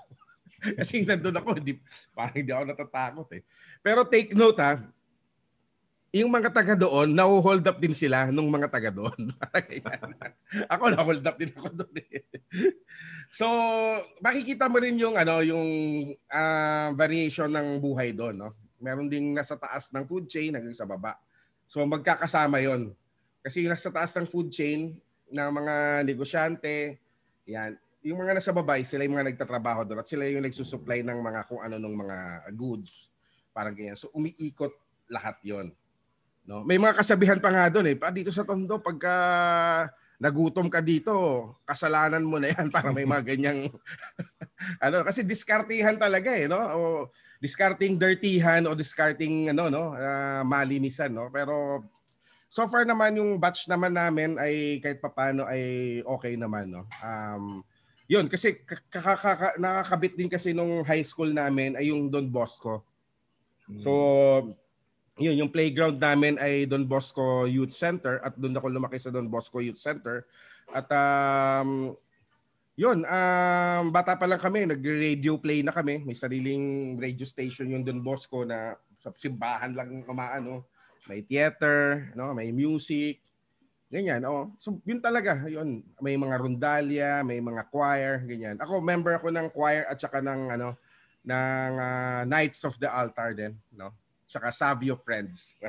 [0.81, 1.77] Kasi nandun ako, hindi,
[2.11, 3.41] parang hindi ako natatakot eh.
[3.79, 4.81] Pero take note ha,
[6.09, 9.29] yung mga taga doon, na-hold up din sila nung mga taga doon.
[10.73, 12.25] Ako na-hold up din ako doon eh.
[13.29, 13.45] So,
[14.17, 15.69] makikita mo rin yung ano, yung
[16.33, 18.57] ah, variation ng buhay doon, no?
[18.81, 21.13] Meron ding nasa taas ng food chain hanggang sa baba.
[21.69, 22.97] So, magkakasama 'yon.
[23.45, 24.97] Kasi yung nasa taas ng food chain
[25.29, 26.97] ng mga negosyante,
[27.49, 31.19] yan, yung mga nasa baba, sila yung mga nagtatrabaho doon at sila yung nagsusupply ng
[31.19, 32.17] mga kung ano ng mga
[32.55, 33.11] goods.
[33.51, 33.99] Parang ganyan.
[33.99, 34.71] So, umiikot
[35.11, 35.75] lahat 'yon.
[36.47, 36.63] No?
[36.63, 37.95] May mga kasabihan pa nga doon eh.
[37.99, 39.13] Pa dito sa Tondo pagka
[40.19, 41.13] nagutom ka dito,
[41.63, 43.71] kasalanan mo na yan para may mga ganyang
[44.83, 46.79] ano kasi diskartihan talaga eh no o
[47.39, 51.87] discarding dirtyhan o discarding ano no ah, malinisan no pero
[52.49, 57.61] so far naman yung batch naman namin ay kahit papano ay okay naman no um
[58.09, 62.89] yun kasi kakaka- nakakabit din kasi nung high school namin ay yung Don Bosco
[63.77, 63.91] So,
[65.21, 69.29] yun, yung playground namin ay Don Bosco Youth Center at doon ako lumaki sa Don
[69.29, 70.25] Bosco Youth Center.
[70.73, 71.93] At um,
[72.73, 76.01] yun, um, bata pa lang kami, nag-radio play na kami.
[76.01, 80.65] May sariling radio station yung Don Bosco na sa simbahan lang umaano.
[81.09, 82.37] May theater, no?
[82.37, 83.17] may music,
[83.89, 84.21] ganyan.
[84.29, 84.53] Oh.
[84.61, 85.81] So, yun talaga, yun.
[85.97, 88.61] May mga rondalya, may mga choir, ganyan.
[88.61, 90.77] Ako, member ako ng choir at saka ng ano,
[91.25, 93.89] ng ah, Knights of the Altar din, no?
[94.29, 95.57] Saka Savio Friends.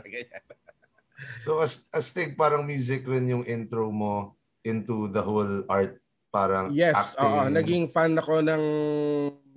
[1.45, 6.01] So as astig parang music rin yung intro mo into the whole art
[6.31, 7.27] parang yes, acting.
[7.27, 8.65] oo, naging fan ako ng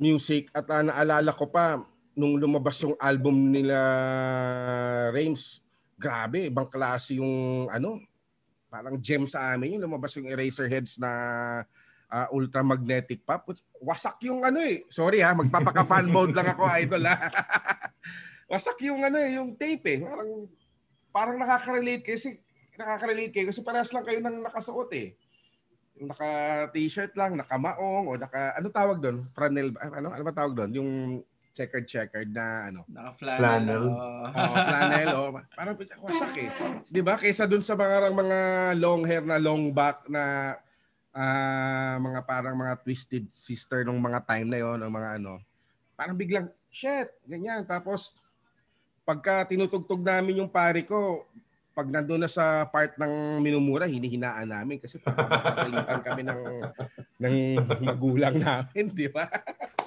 [0.02, 1.80] music at ah, naalala ko pa
[2.18, 3.78] nung lumabas yung album nila
[5.14, 5.62] Rames.
[5.98, 8.02] Grabe, ibang klase yung ano,
[8.74, 11.12] parang gem sa amin yung lumabas yung Eraserheads na
[12.10, 13.54] ah, ultra magnetic pop.
[13.82, 14.86] Wasak yung ano eh.
[14.90, 17.18] Sorry ha, magpapaka-fan mode lang ako, idol ha.
[18.52, 20.00] Wasak yung ano eh, yung tape eh.
[20.02, 20.32] Parang
[21.14, 22.38] parang nakaka-relate kasi
[22.78, 25.18] nakaka-relate kayo kasi parehas lang kayo nang nakasuot eh.
[26.02, 26.30] Naka
[26.74, 29.30] t-shirt lang, nakamaong o naka ano tawag doon?
[29.38, 30.72] Franel ano ano ba tawag doon?
[30.74, 30.90] Yung
[31.54, 32.82] checkered checkered na ano.
[32.90, 33.40] Naka-flannel.
[33.40, 33.86] Flannel.
[33.94, 34.26] Oh,
[34.58, 35.30] flannel oh.
[35.54, 36.50] Parang wasak eh.
[36.90, 37.16] 'Di ba?
[37.16, 38.40] Kaysa doon sa mga mga
[38.82, 40.58] long hair na long back na
[41.14, 45.38] ah, mga parang mga twisted sister nung mga time na yon, ng mga ano.
[45.94, 47.62] Parang biglang shit, ganyan.
[47.70, 48.18] Tapos
[49.06, 51.30] pagka tinutugtog namin yung pare ko,
[51.74, 56.42] pag nandun na sa part ng minumura, hinihinaan namin kasi papagalitan kami ng
[57.18, 57.36] ng
[57.82, 59.26] magulang namin, di ba?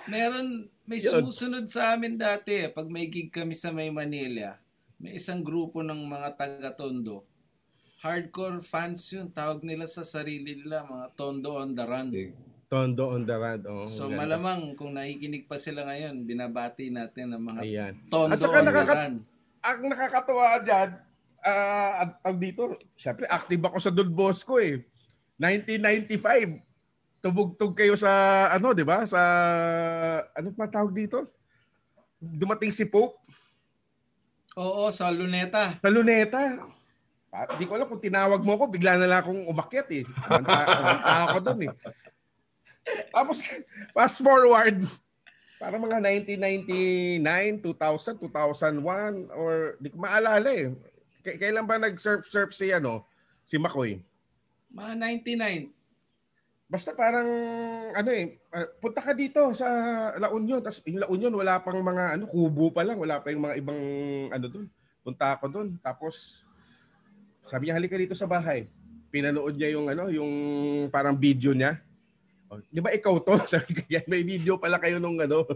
[0.06, 0.48] Meron,
[0.84, 2.54] may sumusunod sa amin dati.
[2.56, 4.54] eh, Pag may gig kami sa May Manila,
[4.96, 7.26] may isang grupo ng mga taga-tondo.
[7.98, 9.26] Hardcore fans yun.
[9.28, 12.08] Tawag nila sa sarili nila, mga tondo on the run.
[12.66, 13.62] Tondo on the rad.
[13.64, 14.26] Oh, So ganda.
[14.26, 17.94] malamang kung nakikinig pa sila ngayon, binabati natin ang mga Ayan.
[18.06, 19.14] tondo At saka on the nakaka- run.
[19.60, 20.90] ang nakakatuwa dyan,
[21.40, 22.62] ah, at dito,
[22.94, 24.82] syempre active ako sa Don Bosco eh.
[25.36, 26.62] 1995.
[27.26, 28.10] Tumugtog kayo sa
[28.48, 29.02] ano, 'di ba?
[29.02, 29.18] Sa
[30.30, 31.26] ano pa tawag dito?
[32.16, 33.18] Dumating si Pope
[34.54, 35.76] Oo, sa Luneta.
[35.76, 36.40] sa Luneta.
[37.28, 40.08] Ah, Di ko alam kung tinawag mo ako, bigla na lang akong umakyat eh.
[40.08, 40.64] Kumanta,
[41.28, 41.72] ako doon eh.
[43.12, 43.44] Tapos,
[43.92, 44.80] fast forward,
[45.60, 47.20] parang mga 1999,
[47.60, 50.72] 2000, 2001, or di ko maalala eh.
[51.20, 53.04] K- kailan ba nag-surf-surf si, ano,
[53.44, 54.00] si Makoy?
[54.72, 54.92] Mga
[55.28, 55.75] 99.
[56.66, 57.28] Basta parang,
[57.94, 59.66] ano eh, ah, punta ka dito sa
[60.18, 60.58] La Union.
[60.58, 62.98] Tapos yung La Union, wala pang mga, ano, kubo pa lang.
[62.98, 63.80] Wala pa yung mga ibang,
[64.34, 64.66] ano doon.
[65.06, 65.68] Punta ako doon.
[65.78, 66.42] Tapos,
[67.46, 68.66] sabi niya, halika dito sa bahay.
[69.14, 70.32] Pinanood niya yung, ano, yung
[70.90, 71.78] parang video niya.
[72.50, 73.38] Oh, di ba ikaw to?
[73.58, 75.46] Sabi ko, yan, may video pala kayo nung, ano,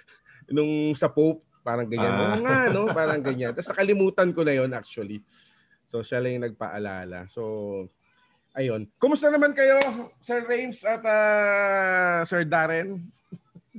[0.54, 1.42] nung sa Pope.
[1.66, 2.14] Parang ganyan.
[2.14, 2.22] Ah.
[2.22, 2.82] Oo nga, no?
[2.90, 3.52] Parang ganyan.
[3.52, 5.20] Tapos nakalimutan ko na yon actually.
[5.84, 7.26] So, siya lang yung nagpaalala.
[7.28, 7.42] So,
[8.50, 8.90] Ayun.
[8.98, 9.78] Kumusta naman kayo,
[10.18, 12.98] Sir Rames at ah, Sir Darren?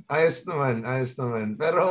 [0.08, 1.56] Ayos naman, ayos naman.
[1.60, 1.84] Pero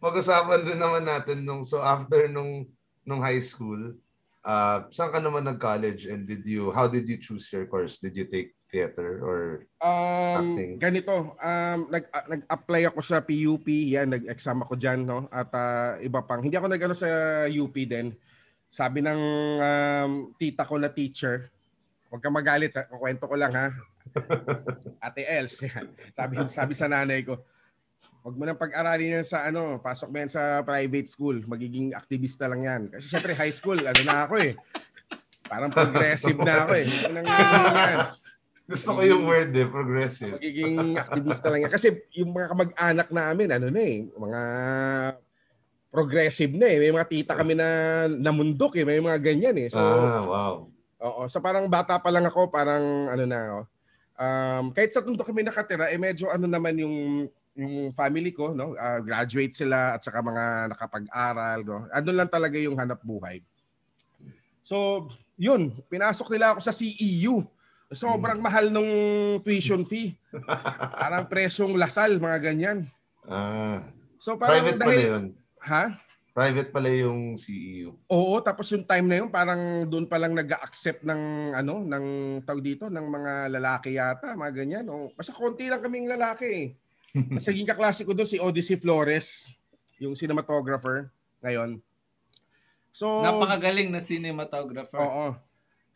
[0.00, 2.64] pag-usapan rin naman natin nung so after nung
[3.04, 3.96] nung high school,
[4.44, 8.00] uh, saan ka naman nag-college and did you how did you choose your course?
[8.00, 9.38] Did you take theater or
[9.82, 10.72] Um, Acting.
[10.78, 15.26] ganito, um, nag, ah, nag-apply ako sa PUP, yan, nag-exam ako dyan, no?
[15.28, 17.08] At ah, iba pang, hindi ako nag-ano sa
[17.48, 18.12] UP din.
[18.70, 19.20] Sabi ng
[19.58, 21.50] um, tita ko na teacher,
[22.10, 22.84] huwag kang magalit, ha?
[22.90, 23.70] kukwento ko lang ha.
[25.06, 25.86] Ate Els, yan.
[26.12, 27.38] sabi, sabi sa nanay ko,
[28.20, 32.44] Huwag mo nang pag-aralin yan sa ano, pasok mo yan sa private school, magiging aktivista
[32.52, 32.82] lang yan.
[32.92, 34.52] Kasi syempre high school, ano na ako eh.
[35.48, 36.86] Parang progressive na ako eh.
[37.08, 37.98] Ano nang yan?
[38.70, 40.36] Gusto ko yung word eh, progressive.
[40.36, 41.72] Magiging aktivista lang yan.
[41.72, 44.42] Kasi yung mga kamag-anak namin, ano na eh, mga
[45.90, 46.76] progressive na eh.
[46.76, 47.68] May mga tita kami na
[48.06, 48.84] namundok eh.
[48.84, 49.68] May mga ganyan eh.
[49.72, 50.54] So, ah, wow.
[51.00, 51.24] Oo.
[51.28, 53.66] So parang bata pa lang ako, parang ano na, oh.
[54.20, 56.96] um, kahit sa tundo kami nakatira, eh medyo ano naman yung
[57.56, 58.78] yung family ko, no?
[58.78, 61.78] Uh, graduate sila at saka mga nakapag-aral, no?
[61.90, 63.42] Ano lang talaga yung hanap buhay.
[64.62, 67.42] So, yun, pinasok nila ako sa CEU.
[67.90, 68.46] Sobrang hmm.
[68.46, 68.92] mahal nung
[69.42, 70.14] tuition fee.
[71.02, 72.78] parang presyong lasal, mga ganyan.
[73.26, 73.82] Ah.
[74.20, 75.24] So parang Private dahil, pala yun.
[75.64, 75.84] Ha?
[76.30, 77.98] Private pala yung CEO.
[78.06, 82.04] Oo, tapos yung time na yun parang doon pa lang nag-accept ng ano, ng
[82.46, 84.86] tawag dito ng mga lalaki yata, mga ganyan.
[84.86, 86.66] O, basta konti lang kaming lalaki eh.
[87.34, 89.50] Mas naging kaklase ko doon si Odyssey Flores,
[89.98, 91.10] yung cinematographer
[91.42, 91.82] ngayon.
[92.94, 95.02] So, Napakagaling na cinematographer.
[95.02, 95.26] Oo.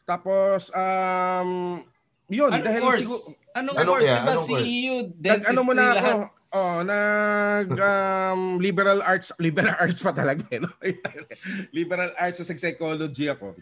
[0.02, 1.80] Tapos, um,
[2.28, 2.50] yun.
[2.52, 3.06] Anong dahil course?
[3.06, 3.22] Siguro,
[3.56, 4.04] anong Ano course?
[4.04, 4.46] Diba Anong course?
[4.66, 6.16] CEU, nag, dentistry, ano muna ako, lahat?
[6.54, 10.70] Oh, nag um, liberal arts, liberal arts pa talaga eh, no?
[11.76, 13.58] liberal arts sa psychology ako.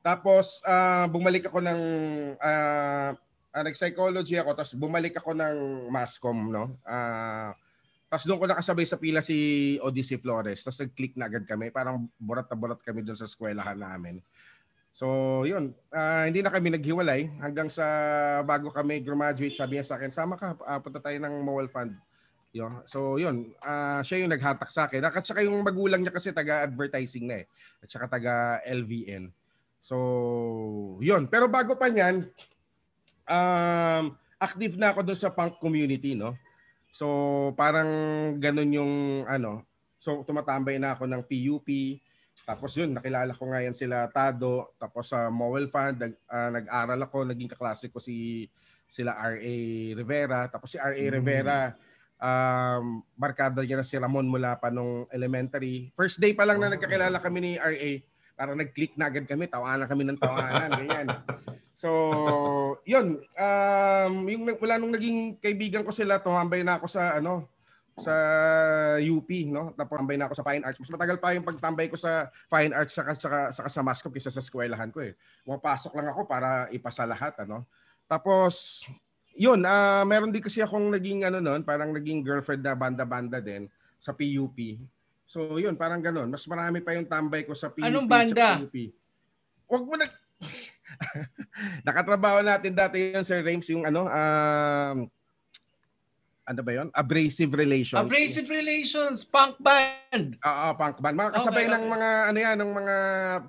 [0.00, 1.80] Tapos uh, bumalik ako ng
[2.38, 3.10] uh,
[3.56, 6.78] uh, nag-psychology ako tapos bumalik ako ng masscom no.
[6.86, 7.50] Uh,
[8.06, 9.36] tapos doon ko nakasabay sa pila si
[9.82, 10.62] Odyssey Flores.
[10.62, 11.74] Tapos nag-click na agad kami.
[11.74, 14.22] Parang burat na burat kami doon sa eskwelahan namin.
[14.96, 15.76] So, yun.
[15.92, 17.84] Uh, hindi na kami naghiwalay hanggang sa
[18.48, 19.52] bago kami graduate.
[19.52, 21.92] Sabi niya sa akin, sama ka, uh, punta tayo ng Mowal Fund.
[22.56, 22.80] Yun.
[22.88, 23.52] So, yun.
[23.60, 25.04] Uh, siya yung naghatak sa akin.
[25.04, 27.46] At saka yung magulang niya kasi taga-advertising na eh.
[27.84, 29.28] At saka taga-LVN.
[29.84, 29.96] So,
[31.04, 31.28] yun.
[31.28, 32.24] Pero bago pa niyan,
[33.28, 36.32] um, active na ako doon sa punk community, no?
[36.88, 37.92] So, parang
[38.40, 38.92] ganun yung
[39.28, 39.60] ano.
[40.00, 41.68] So, tumatambay na ako ng PUP.
[42.46, 44.78] Tapos yun, nakilala ko ngayon sila Tado.
[44.78, 47.26] Tapos sa uh, Mowel Fund, nag, uh, nag-aral ako.
[47.26, 48.46] Naging kaklase ko si
[48.86, 49.56] sila R.A.
[49.98, 50.46] Rivera.
[50.46, 50.94] Tapos si R.A.
[50.94, 51.10] Mm.
[51.10, 51.74] Rivera,
[52.22, 55.90] um, barkada niya na si Ramon mula pa nung elementary.
[55.98, 58.06] First day pa lang na nagkakilala kami ni R.A.
[58.38, 59.50] Parang nag-click na agad kami.
[59.50, 60.70] Tawanan kami ng tawanan.
[60.78, 61.08] ganyan.
[61.74, 61.90] So,
[62.86, 63.26] yun.
[63.34, 67.50] Um, yung wala nung naging kaibigan ko sila, tumambay na ako sa ano,
[67.96, 68.14] sa
[69.00, 69.72] UP, no?
[69.72, 70.80] Tapos tambay na ako sa Fine Arts.
[70.84, 74.28] Mas matagal pa yung pagtambay ko sa Fine Arts saka saka, saka sa Mascom kaysa
[74.28, 75.16] sa eskwelahan ko eh.
[75.48, 77.64] Pumapasok lang ako para ipasa lahat, ano?
[78.04, 78.84] Tapos
[79.32, 83.68] yun, uh, meron din kasi akong naging ano noon, parang naging girlfriend na banda-banda din
[83.96, 84.56] sa PUP.
[85.24, 86.28] So yun, parang ganoon.
[86.28, 87.84] Mas marami pa yung tambay ko sa PUP.
[87.84, 88.60] Anong banda?
[88.60, 88.76] Sa PUP.
[89.72, 90.06] Wag mo na
[91.86, 94.96] Nakatrabaho natin dati yun, Sir Rames, yung ano, um,
[96.46, 96.88] ano ba yun?
[96.94, 97.98] Abrasive Relations.
[97.98, 100.38] Abrasive Relations, punk band.
[100.38, 101.18] Oo, punk band.
[101.18, 102.96] Mga kasabay okay, ng mga, ano yan, ng mga,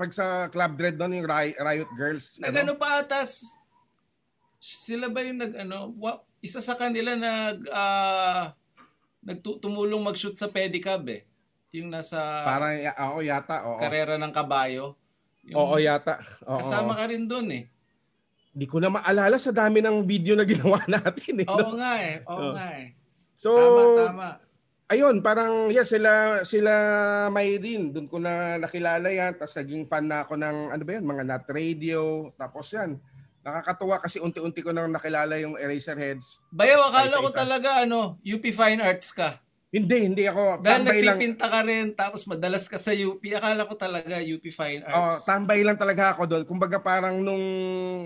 [0.01, 2.41] pag sa Club Dread doon, yung Riot Girls.
[2.41, 2.81] Nagano ano?
[2.81, 3.53] pa atas,
[4.57, 5.93] sila ba yung nag, ano,
[6.41, 8.49] isa sa kanila nag, uh,
[9.21, 11.21] nagtumulong mag-shoot sa pedicab eh.
[11.77, 12.17] Yung nasa,
[12.49, 13.77] parang, oo, yata, oo.
[13.77, 14.97] Karera ng kabayo.
[15.45, 16.17] Yung Oo yata.
[16.49, 16.57] Oo.
[16.57, 17.63] Kasama ka rin doon eh.
[18.57, 21.45] Hindi ko na maalala sa dami ng video na ginawa natin.
[21.45, 21.77] Eh, Oo no?
[21.77, 22.15] nga eh.
[22.25, 22.51] Oo oh.
[22.57, 22.87] nga eh.
[23.37, 24.29] So, tama, tama.
[24.89, 26.73] Ayun, parang yeah, sila sila
[27.29, 27.93] may din.
[27.93, 29.37] Doon ko na nakilala yan.
[29.37, 32.33] Tapos naging fan na ako ng ano ba yan, mga Nat Radio.
[32.33, 32.97] Tapos yan,
[33.45, 36.41] nakakatuwa kasi unti-unti ko nang nakilala yung Eraserheads.
[36.49, 39.37] Bayaw, akala ko talaga ano, UP Fine Arts ka.
[39.67, 40.63] Hindi, hindi ako.
[40.63, 41.51] Dahil nagpipinta lang.
[41.51, 43.19] ka rin, tapos madalas ka sa UP.
[43.19, 44.95] Akala ko talaga UP Fine Arts.
[44.95, 46.43] Oh, tambay lang talaga ako doon.
[46.47, 47.45] Kumbaga parang nung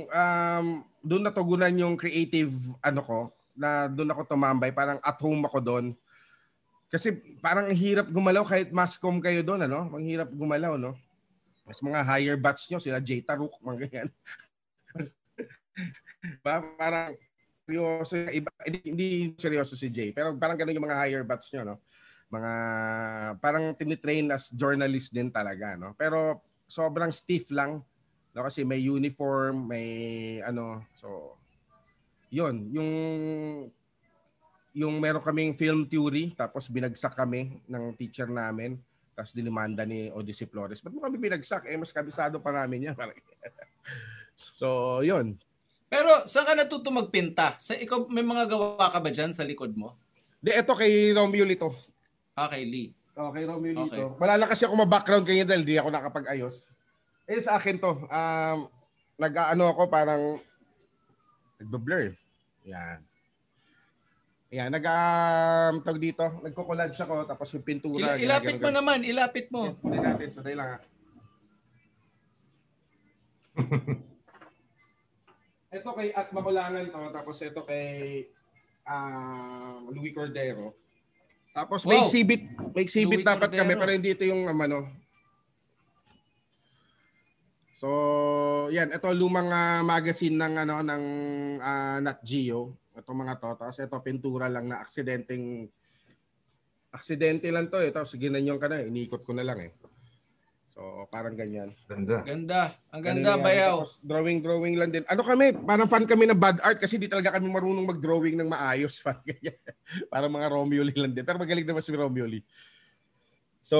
[0.09, 0.65] um,
[1.05, 2.49] doon natugunan yung creative
[2.81, 3.19] ano ko,
[3.53, 4.73] na doon ako tumambay.
[4.73, 5.85] Parang at home ako doon.
[6.89, 9.93] Kasi parang hirap gumalaw kahit mascom kayo doon, ano?
[9.93, 10.97] Ang hirap gumalaw, no?
[11.63, 14.09] Mas mga higher batch nyo, sila Jay Taruk, mga ganyan.
[16.43, 17.15] parang
[17.65, 21.73] seryoso iba hindi, hindi seryoso si Jay pero parang ganun yung mga higher batch nyo
[21.73, 21.75] no
[22.31, 22.53] mga
[23.43, 27.83] parang tinitrain as journalist din talaga no pero sobrang stiff lang
[28.31, 29.87] no kasi may uniform may
[30.41, 31.35] ano so
[32.31, 32.91] yun yung
[34.71, 38.79] yung meron kaming film theory tapos binagsak kami ng teacher namin
[39.21, 40.79] tapos dinimanda ni Odyssey Flores.
[40.79, 41.67] Ba't mo kami binagsak?
[41.67, 42.97] Eh, mas kabisado pa namin yan.
[44.57, 45.35] so, yun.
[45.91, 47.59] Pero saan ka natuto magpinta?
[47.59, 49.99] Sa ikaw may mga gawa ka ba diyan sa likod mo?
[50.39, 51.75] Di ito kay Romeo Lito.
[52.31, 52.95] Ah, kay Lee.
[53.19, 53.99] Oh, kay Romeo okay.
[53.99, 54.15] Lito.
[54.15, 56.63] Wala lang kasi ako ma-background kanya dahil di ako nakapag-ayos.
[57.27, 58.71] Eh sa akin to, um,
[59.19, 60.39] nag-ano ako parang
[61.59, 62.15] nagbo-blur.
[62.63, 63.03] Yan.
[64.55, 68.15] Yan, nag um, tag dito, nagko-collage ako tapos yung pintura.
[68.15, 69.75] Ila- ilapit mo naman, ilapit mo.
[69.83, 70.79] Hindi natin, so dahil lang.
[75.71, 77.87] ito kay At Makulangan to, tapos ito kay
[78.83, 80.75] ah Louis Cordero.
[81.55, 82.07] Tapos may Wow.
[82.07, 82.41] exhibit,
[82.75, 83.79] may exhibit Louis dapat kami Cordero.
[83.79, 84.79] pero hindi ito yung um, ano.
[87.81, 87.89] So,
[88.69, 91.03] yan, ito lumang ah, magazine ng ano ng
[91.63, 92.77] ah, Nat Geo.
[92.91, 95.71] Ito mga to, tapos ito pintura lang na aksidenteng
[96.91, 97.89] aksidente lang to eh.
[97.95, 98.91] Tapos ginanyan ka na, eh.
[98.91, 99.71] inikot ko na lang eh.
[100.81, 101.77] So, parang ganyan.
[101.85, 102.25] Ganda.
[102.25, 102.73] Ganda.
[102.89, 103.45] Ang Ganun ganda, yan.
[103.45, 103.75] bayaw.
[103.85, 105.05] Tapos drawing, drawing lang din.
[105.05, 108.49] Ano kami, parang fan kami ng bad art kasi di talaga kami marunong mag-drawing ng
[108.49, 108.97] maayos.
[109.05, 109.61] Parang ganyan.
[110.09, 111.21] parang mga Romeo Lee lang din.
[111.21, 112.41] Pero magaling naman si Romeo Lee.
[113.61, 113.77] So,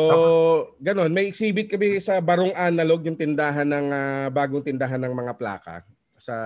[0.78, 1.10] ganon.
[1.10, 5.82] May exhibit kami sa Barong Analog, yung tindahan ng, ah, bagong tindahan ng mga plaka
[6.22, 6.38] sa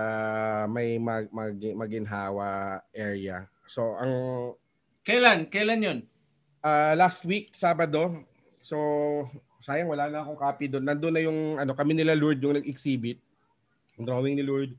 [0.72, 3.44] may mag, mag, Maginhawa area.
[3.68, 4.12] So, ang
[5.04, 5.52] Kailan?
[5.52, 5.98] Kailan yun?
[6.64, 8.24] Ah, last week, Sabado.
[8.64, 8.74] So,
[9.66, 10.86] sayang wala na akong copy doon.
[10.86, 13.18] Nandun na yung ano kami nila Lord yung nag-exhibit.
[13.98, 14.70] Yung drawing ni Lord.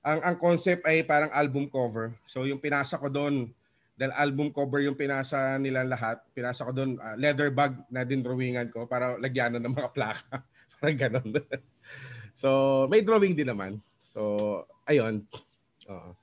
[0.00, 2.16] Ang ang concept ay parang album cover.
[2.24, 3.52] So, yung pinasa ko doon
[4.00, 6.24] dahil album cover yung pinasa nila lahat.
[6.32, 10.40] Pinasa ko doon ah, leather bag na din drawingan ko para lagyanan ng mga plaka.
[10.80, 11.28] parang ganon.
[12.40, 12.48] so,
[12.88, 13.76] may drawing din naman.
[14.08, 15.20] So, ayun.
[15.84, 16.16] Oo.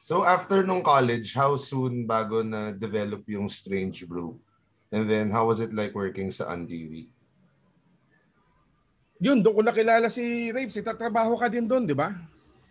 [0.00, 4.34] So after nung college, how soon bago na develop yung Strange Brew?
[4.90, 7.06] And then how was it like working sa UnTV?
[9.20, 10.80] Yun, doon ko nakilala si Rapes.
[10.80, 12.16] Tatrabaho ka din doon, di ba?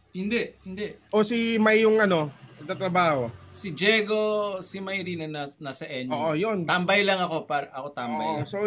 [0.09, 0.97] Hindi, hindi.
[1.13, 3.31] O si May yung ano, nagtatrabaho.
[3.49, 6.11] Si Diego, si Mayrina na, nasa NU.
[6.11, 6.67] Oo, yun.
[6.67, 8.49] Tambay lang ako, par, ako tambay Oo, lang.
[8.49, 8.61] so,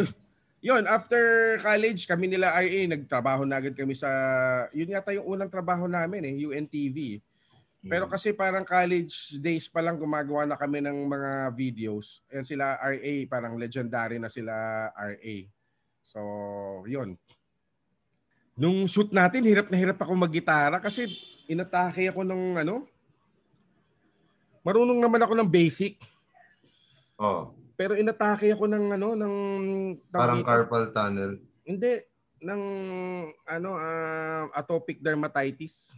[0.59, 1.21] yun, after
[1.61, 4.09] college, kami nila RA, nagtrabaho na agad kami sa,
[4.75, 7.21] yun yata yung unang trabaho namin eh, UNTV.
[7.83, 12.23] Pero kasi parang college days pa lang gumagawa na kami ng mga videos.
[12.31, 14.55] Yan sila RA, parang legendary na sila
[14.95, 15.37] RA.
[16.07, 16.23] So,
[16.87, 17.19] yun.
[18.53, 21.09] Nung shoot natin, hirap na hirap ako mag-gitara kasi
[21.49, 22.85] inatake ako ng ano.
[24.63, 25.99] Marunong naman ako ng basic.
[27.19, 29.35] Oh, Pero inatake ako ng ano, ng...
[30.13, 31.41] parang carpal tunnel.
[31.67, 32.05] Hindi.
[32.43, 32.63] Ng
[33.49, 35.97] ano, ah, atopic dermatitis.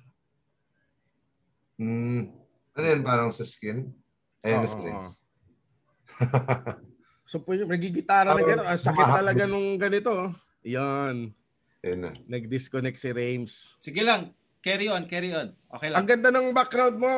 [1.76, 2.30] Hmm.
[2.74, 3.90] Ano yan, parang sa skin?
[4.46, 4.94] Ayan, sa skin.
[4.94, 5.10] oo.
[7.30, 8.66] so, nagigitara na Oo, gano'n.
[8.70, 10.10] Ang sakit talaga nung ganito.
[10.10, 10.30] oh.
[10.62, 11.34] Yan.
[11.92, 12.16] Na.
[12.24, 13.76] Nag-disconnect si Rames.
[13.76, 14.32] Sige lang,
[14.64, 15.52] carry on, carry on.
[15.68, 16.00] Okay lang.
[16.00, 17.12] Ang ganda ng background mo,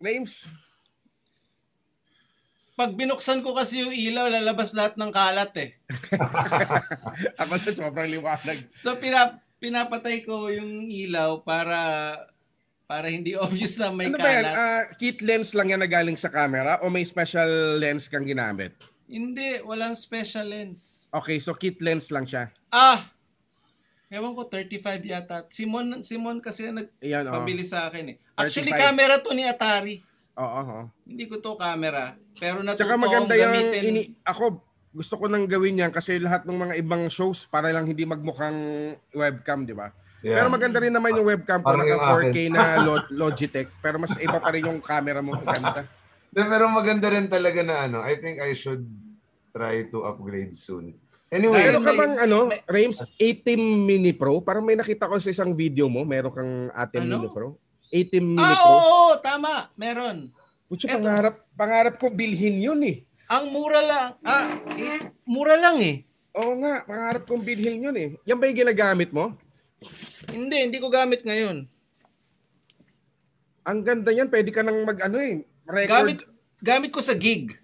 [0.00, 0.48] Rames.
[2.80, 5.70] Pag binuksan ko kasi yung ilaw, lalabas lahat ng kalat eh.
[7.44, 8.64] Ako na sobrang liwanag.
[8.72, 11.76] So pinap pinapatay ko yung ilaw para
[12.88, 14.44] para hindi obvious na may ano ba yan?
[14.48, 14.56] kalat.
[14.56, 18.72] Ah, kit lens lang yan na galing sa camera o may special lens kang ginamit?
[19.04, 21.12] Hindi, walang special lens.
[21.12, 22.48] Okay, so kit lens lang siya.
[22.72, 23.12] Ah!
[24.10, 25.46] Ewan ko, 35 yata.
[25.54, 27.30] Simon, Simon kasi ang Ayan, oh.
[27.30, 28.16] nagpabili sa akin eh.
[28.34, 28.82] Actually, 35.
[28.82, 30.02] camera to ni Atari.
[30.34, 30.80] Oo, oo.
[31.06, 32.18] Hindi ko to camera.
[32.34, 33.82] Pero natuto Tsaka maganda akong yung gamitin.
[33.86, 37.86] ini ako gusto ko nang gawin yan kasi lahat ng mga ibang shows para lang
[37.86, 38.58] hindi magmukhang
[39.14, 39.94] webcam, di ba?
[40.26, 40.42] Yeah.
[40.42, 42.02] Pero maganda rin naman yung webcam ko Parang naka yung
[42.34, 45.38] 4K na Lo- Logitech pero mas iba pa rin yung camera mo.
[45.38, 45.86] Ganda.
[46.34, 48.86] De, pero maganda rin talaga na ano, I think I should
[49.50, 50.94] try to upgrade soon.
[51.30, 54.42] Anyway, Meron ka may- bang ano, may- Rames 18 Mini Pro?
[54.42, 57.14] Parang may nakita ko sa isang video mo, meron kang 18 Ano?
[57.16, 57.48] Mini Pro.
[57.88, 58.66] 18 Mini Ah, Pro.
[58.66, 59.70] oo, oo, tama.
[59.74, 60.34] Meron.
[60.70, 60.86] Eto.
[60.88, 63.02] pangarap, pangarap ko bilhin yun eh.
[63.26, 64.08] Ang mura lang.
[64.22, 66.02] Ah, eh, mura lang eh.
[66.32, 68.14] Oo nga, pangarap kong bilhin yun eh.
[68.22, 69.34] Yan ba yung ginagamit mo?
[70.26, 71.66] Hindi, hindi ko gamit ngayon.
[73.62, 76.18] Ang ganda niyan, pwede ka nang mag ano eh, record Gamit
[76.60, 77.54] gamit ko sa gig.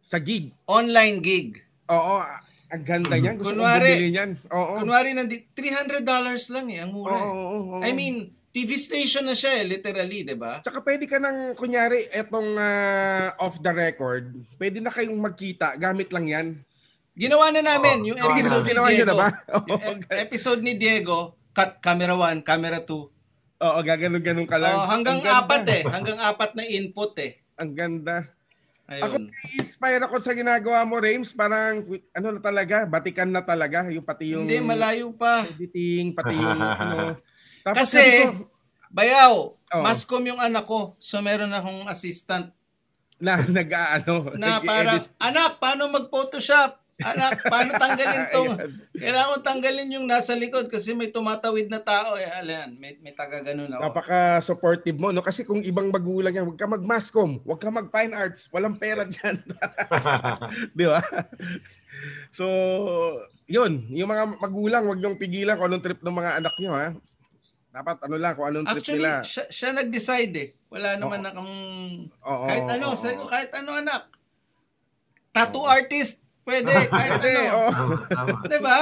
[0.00, 0.52] sa gig.
[0.64, 1.60] Online gig.
[1.86, 2.20] Oo,
[2.68, 3.36] ang ganda niyan.
[3.36, 4.30] Gusto Kunwari- kong bumili niyan.
[4.50, 4.72] Oo.
[4.78, 6.04] Kunwari, nandi, $300
[6.50, 6.80] lang eh.
[6.80, 7.14] Ang Oo, mura.
[7.14, 7.22] eh.
[7.22, 7.76] oo, oo.
[7.80, 8.16] I mean,
[8.48, 10.58] TV station na siya eh, literally, di ba?
[10.58, 16.08] Tsaka pwede ka nang, kunyari, etong ah, off the record, pwede na kayong magkita, gamit
[16.08, 16.46] lang yan.
[17.12, 19.06] Ginawa na namin Oo, yung episode Oh, ni Diego.
[19.06, 19.28] na ba?
[19.68, 21.18] Yung e- episode ni Diego,
[21.50, 22.94] cut camera 1, camera 2.
[23.58, 24.70] Oo, gaganon-ganon ka lang.
[24.72, 25.82] Oh, hanggang apat eh.
[25.82, 27.42] Hanggang apat na input eh.
[27.58, 28.22] Ang ganda.
[28.88, 29.28] Ako, Ayun.
[29.52, 31.36] inspire ako sa ginagawa mo, Rames.
[31.36, 31.84] Parang,
[32.16, 33.84] ano na talaga, batikan na talaga.
[33.92, 35.44] Yung pati yung Hindi, malayo pa.
[35.44, 36.96] editing, pati yung ano.
[37.68, 38.48] Tapos Kasi, ko,
[38.88, 39.82] bayaw, Oo.
[39.84, 40.96] mascom yung anak ko.
[40.96, 42.48] So, meron akong assistant
[43.20, 44.64] na nag-ano, na nag-edit.
[44.64, 46.80] parang, anak, paano mag-photoshop?
[46.98, 48.52] Anak, paano tanggalin tong,
[49.02, 52.18] kailangan ko tanggalin yung nasa likod kasi may tumatawid na tao.
[52.18, 53.82] Eh, alan, may, may taga ganun ako.
[53.86, 55.22] Napaka-supportive mo, no?
[55.22, 59.38] Kasi kung ibang magulang yan, huwag ka mag-mascom, huwag ka mag-fine arts, walang pera dyan.
[60.78, 60.98] Di ba?
[62.34, 62.46] So,
[63.46, 63.86] yun.
[63.94, 66.98] Yung mga magulang, huwag niyong pigilan kung anong trip ng mga anak niyo, ha?
[67.78, 69.22] Dapat ano lang, kung anong trip Actually, nila.
[69.22, 70.48] siya, siya nag-decide eh.
[70.66, 71.24] Wala naman Oo.
[71.24, 71.52] na kang...
[72.26, 73.28] Oo, kahit ano, ko, oo.
[73.30, 74.02] kahit ano anak.
[75.30, 75.70] Tattoo Oo.
[75.70, 77.56] artist, pwede, kahit Pwede, ano.
[77.60, 77.70] oo.
[78.48, 78.80] Di ba?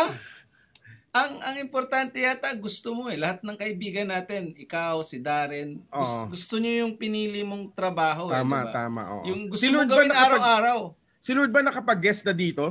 [1.16, 3.16] Ang ang importante yata gusto mo eh.
[3.18, 6.30] Lahat ng kaibigan natin, ikaw, si Darren, gusto, Oo.
[6.30, 8.72] gusto nyo yung pinili mong trabaho eh, Tama, di ba?
[8.72, 9.02] tama.
[9.10, 9.22] Oo.
[9.26, 10.78] Yung gusto si mo Lord ba gawin nakapag, araw-araw.
[11.18, 12.70] Si Lord ba nakapag-guest na dito?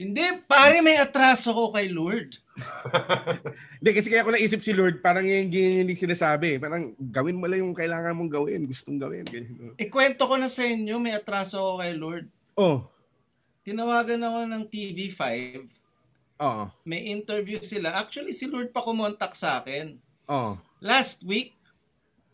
[0.00, 2.32] Hindi, pare may atraso ko kay Lord.
[3.80, 6.56] Hindi, kasi kaya ko naisip si Lord, parang yung hindi sinasabi.
[6.56, 9.24] Parang gawin mo lang yung kailangan mong gawin, gustong gawin.
[9.28, 9.76] Ganyan.
[9.76, 12.28] Ikwento ko na sa inyo, may atraso ko kay Lord.
[12.56, 12.88] Oh,
[13.62, 15.20] Tinawagan ako ng TV5.
[16.40, 17.92] oo, May interview sila.
[17.94, 20.00] Actually, si Lord pa kumontak sa akin.
[20.26, 20.56] oo.
[20.80, 21.52] Last week,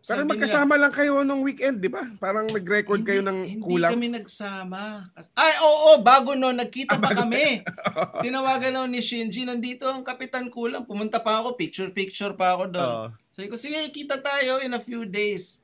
[0.07, 2.07] Pero magkasama lang kayo nung weekend, di ba?
[2.17, 3.91] Parang nag-record Hindi- kayo ng hindi kulang.
[3.91, 5.11] kami nagsama.
[5.35, 7.27] Ay, oo, bago no, nagkita Ah, pa bago.
[7.27, 7.67] kami.
[8.23, 10.87] Tinawagan ako ni Shinji, nandito ang Kapitan Kulang.
[10.87, 12.87] Pumunta pa ako, picture-picture pa ako doon.
[12.87, 13.07] Oo.
[13.35, 15.59] Sabi ko, sige, kita tayo in a few days.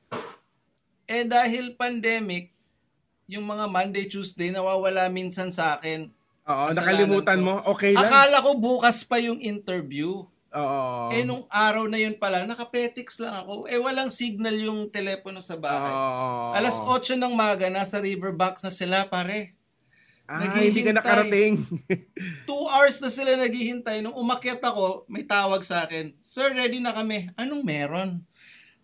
[1.07, 2.51] Eh, dahil pandemic,
[3.33, 6.13] yung mga Monday, Tuesday, nawawala minsan sa akin.
[6.45, 7.45] Oo, Kasalanan nakalimutan ko.
[7.47, 7.55] mo.
[7.73, 8.05] Okay lang.
[8.05, 10.29] Akala ko bukas pa yung interview.
[10.53, 11.09] Oo.
[11.09, 13.65] Eh, nung araw na yun pala, nakapetix lang ako.
[13.73, 15.89] Eh, walang signal yung telepono sa bahay.
[15.89, 16.53] Oo.
[16.53, 19.57] Alas 8 ng maga, nasa Riverbanks na sila, pare.
[20.29, 21.61] Ah, hindi ka nakarating.
[22.49, 24.01] Two hours na sila naghihintay.
[24.01, 27.33] Nung umakyat ako, may tawag sa akin, Sir, ready na kami.
[27.37, 28.11] Anong meron?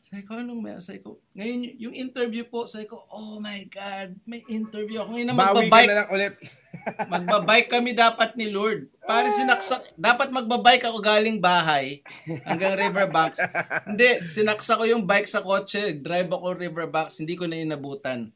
[0.09, 0.81] Sabi ko, anong meron?
[0.81, 5.13] Sabi ko, ngayon yung interview po, sabi ko, oh my God, may interview ako.
[5.13, 6.35] Ngayon na Bawi ka magbabike, na lang ulit.
[7.13, 8.89] magbabike kami dapat ni Lord.
[9.05, 12.01] Para sinaksak, dapat magbabike ako galing bahay
[12.49, 13.37] hanggang Riverbanks.
[13.85, 18.33] Hindi, sinaksa ko yung bike sa kotse, drive ako Riverbanks, hindi ko na inabutan.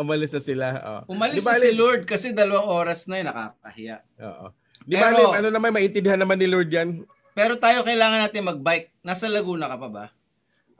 [0.00, 0.66] Umalis na sila.
[0.80, 1.12] Oo.
[1.12, 1.76] Umalis Di ba, na si?
[1.76, 3.96] Lord kasi dalawang oras na yun, nakakahiya.
[4.16, 4.46] Oo.
[4.88, 7.04] Di ba, ano naman, maintindihan naman ni Lord yan.
[7.36, 8.96] Pero tayo kailangan natin magbike.
[9.04, 10.04] Nasa Laguna ka pa ba?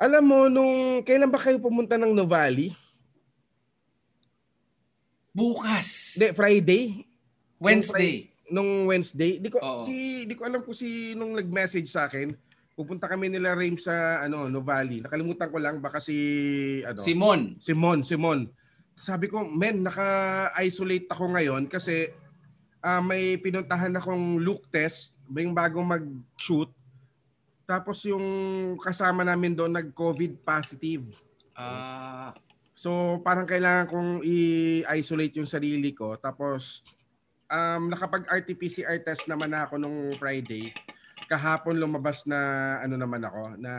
[0.03, 2.74] Alam mo, nung kailan ba kayo pumunta ng Novali?
[5.30, 6.18] Bukas.
[6.18, 6.82] Hindi, Friday?
[7.62, 8.26] Wednesday.
[8.50, 9.38] Nung Wednesday?
[9.38, 9.86] Di ko, Oo.
[9.86, 12.34] si, di ko alam kung si nung nag-message sa akin.
[12.74, 15.07] Pupunta kami nila Rame sa ano, Novali.
[15.07, 16.18] Nakalimutan ko lang baka si
[16.82, 17.62] ano, Simon.
[17.62, 18.50] Simon, Simon.
[18.98, 22.11] Sabi ko, men, naka-isolate ako ngayon kasi
[22.82, 26.74] ah, may pinuntahan akong look test, yung bagong mag-shoot.
[27.73, 28.27] Tapos yung
[28.77, 31.09] kasama namin doon nag-COVID positive.
[31.57, 32.37] Ah,
[32.77, 36.20] So parang kailangan kong i-isolate yung sarili ko.
[36.20, 36.85] Tapos
[37.49, 40.68] um, nakapag RT-PCR test naman ako nung Friday.
[41.31, 42.37] Kahapon lumabas na
[42.83, 43.73] ano naman ako na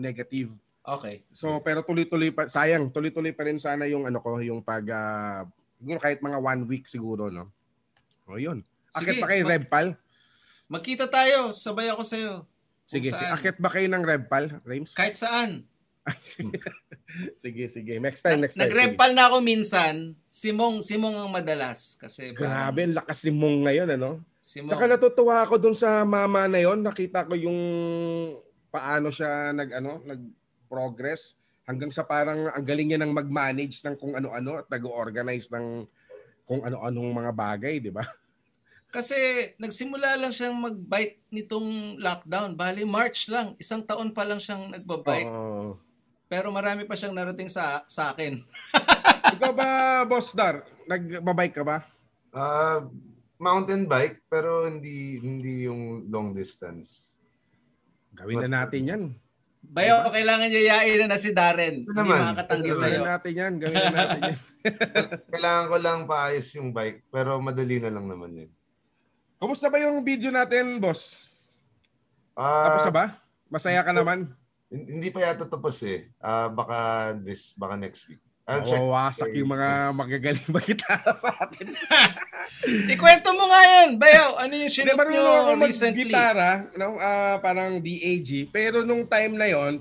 [0.00, 0.54] negative.
[0.86, 1.20] okay.
[1.36, 4.86] So pero tuloy-tuloy pa sayang, tuloy-tuloy pa rin sana yung ano ko, yung pag
[5.76, 7.52] siguro kahit mga one week siguro, no.
[8.24, 8.64] O yun.
[8.94, 9.86] Akit ba kayo mag- Revpal?
[10.70, 11.50] Magkita tayo.
[11.50, 12.46] Sabay ako sa'yo.
[12.90, 13.30] Sige, sige.
[13.30, 14.90] Akit ba kayo ng Revpal, Rames?
[14.98, 15.62] Kahit saan.
[17.42, 18.02] sige, sige.
[18.02, 18.66] Next time, next time.
[18.66, 18.74] sige.
[18.74, 20.18] Nag-repal na ako minsan.
[20.26, 21.94] Simong, Simong ang madalas.
[21.94, 24.10] Kasi Grabe, ang lakas ni Mong ngayon, ano?
[24.42, 24.70] Simong.
[24.74, 26.82] Tsaka natutuwa ako dun sa mama na yon.
[26.82, 27.60] Nakita ko yung
[28.74, 31.38] paano siya nag ano, nag-progress
[31.70, 35.86] hanggang sa parang ang galing niya ng mag-manage ng kung ano-ano at nag-organize ng
[36.42, 38.02] kung ano-anong mga bagay, di ba?
[38.90, 39.14] Kasi
[39.56, 42.58] nagsimula lang siyang mag-bike nitong lockdown.
[42.58, 43.54] Bali, March lang.
[43.56, 45.30] Isang taon pa lang siyang nagbabike.
[45.30, 45.78] Oo.
[46.26, 48.42] Pero marami pa siyang narating sa, sa akin.
[49.38, 49.68] Ikaw ba,
[50.06, 50.66] Boss Dar?
[50.90, 51.86] Nagbabike ka ba?
[52.34, 52.86] Ah,
[53.38, 57.10] mountain bike pero hindi hindi yung long distance.
[58.14, 59.04] Gawin Mas- na natin yan.
[59.60, 61.84] Bayo, kailangan yayain na na si Darren.
[61.84, 62.18] Ito Hindi naman.
[62.32, 62.90] makakatanggi Ito sa'yo.
[62.90, 63.52] Gawin na natin yan.
[63.60, 64.38] Gawin na natin yan.
[65.36, 68.50] Kailangan ko lang paayos yung bike pero madali na lang naman yun.
[69.40, 71.32] Kumusta ba yung video natin, boss?
[72.36, 73.04] Ah, Tapos na ba?
[73.48, 74.28] Masaya ka naman?
[74.68, 76.12] hin- hindi pa yata tapos eh.
[76.20, 76.78] Ah, baka
[77.18, 78.20] this baka next week.
[78.44, 78.76] I'll check.
[78.76, 81.72] Mawawasak yung mga magagaling magitara sa atin.
[82.92, 84.36] Ikwento mo nga yan, Bayo.
[84.36, 86.12] Ano yung sinot marunong nyo ako recently?
[86.12, 87.00] mag-gitara, no?
[87.00, 88.28] ah, parang DAG.
[88.46, 89.80] Pero nung time na yon,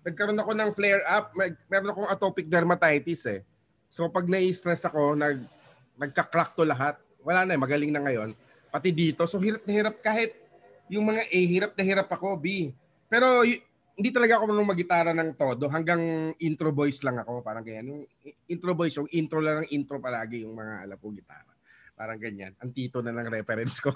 [0.00, 1.24] nagkaroon ako ng flare-up.
[1.34, 3.40] May, meron akong atopic dermatitis eh.
[3.84, 5.44] So pag nai-stress ako, nag,
[5.94, 6.96] nagka-crack to lahat.
[7.20, 8.32] Wala na eh, magaling na ngayon.
[8.68, 9.24] Pati dito.
[9.24, 10.36] So hirap na hirap kahit
[10.88, 12.72] yung mga A, hirap na hirap ako, B.
[13.08, 13.60] Pero y-
[13.98, 15.66] hindi talaga ako marunong mag-gitara ng todo.
[15.66, 17.42] Hanggang intro voice lang ako.
[17.42, 17.86] Parang ganyan.
[17.90, 18.02] Yung
[18.46, 21.50] intro voice, yung intro lang ng intro palagi yung mga alam ko gitara.
[21.98, 22.54] Parang ganyan.
[22.62, 23.90] Ang tito na ng reference ko.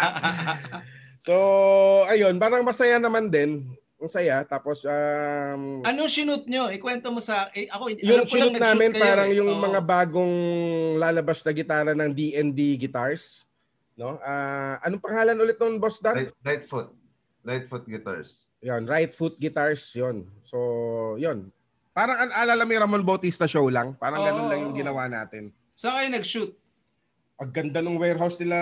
[1.26, 1.34] so,
[2.08, 2.40] ayun.
[2.40, 3.68] Parang masaya naman din.
[4.00, 4.40] Ang saya.
[4.48, 6.72] Tapos, um, Anong sinot nyo?
[6.72, 7.52] Ikwento mo sa...
[7.52, 9.36] Eh, ako, yung nag-shoot namin kayo parang eh.
[9.36, 9.60] yung Oo.
[9.68, 10.34] mga bagong
[10.96, 13.47] lalabas na gitara ng D&D Guitars.
[13.98, 14.14] No?
[14.22, 16.14] Ah, anong pangalan ulit nun, Boss Dan?
[16.14, 16.94] Right, right foot.
[17.42, 18.46] Lightfoot Guitars.
[18.58, 20.26] Yun, right foot guitars, yun.
[20.42, 20.58] So,
[21.14, 21.54] yun.
[21.94, 23.94] Parang an alala mo yung Ramon Bautista show lang.
[23.94, 25.54] Parang ganun Oo, lang yung ginawa natin.
[25.74, 26.50] Saan kayo nag-shoot?
[27.38, 28.58] Ang ganda ng warehouse nila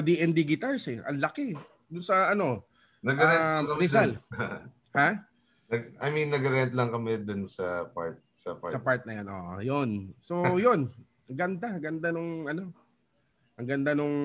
[0.00, 1.04] D&D Guitars eh.
[1.04, 1.52] Ang laki.
[1.88, 2.64] Doon sa ano,
[3.04, 4.10] Nag-rent Ah, lang kami Rizal.
[4.96, 5.08] ha?
[5.68, 8.24] Nag- I mean, nag-rent lang kami dun sa part.
[8.32, 8.72] Sa part.
[8.72, 9.26] Sa part na yan.
[9.28, 9.90] Oh, yun.
[10.24, 10.88] So, yun.
[11.28, 11.76] Ganda.
[11.76, 12.72] Ganda nung ano.
[13.54, 14.16] Ang ganda nung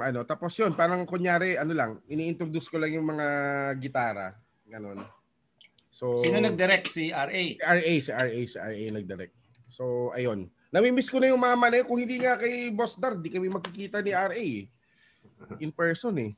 [0.00, 0.24] ano.
[0.24, 3.26] Tapos yun, parang kunyari, ano lang, ini-introduce ko lang yung mga
[3.76, 4.32] gitara.
[4.64, 5.04] Ganon.
[5.92, 6.88] So, Sino nag-direct?
[6.88, 7.28] Si RA.
[7.28, 9.34] Si RA, si RA, si RA nag-direct.
[9.68, 10.48] So, ayun.
[10.72, 11.86] Namimiss ko na yung mama na yun.
[11.88, 14.64] Kung hindi nga kay Boss Dar, di kami magkikita ni RA eh.
[15.60, 16.32] In person eh.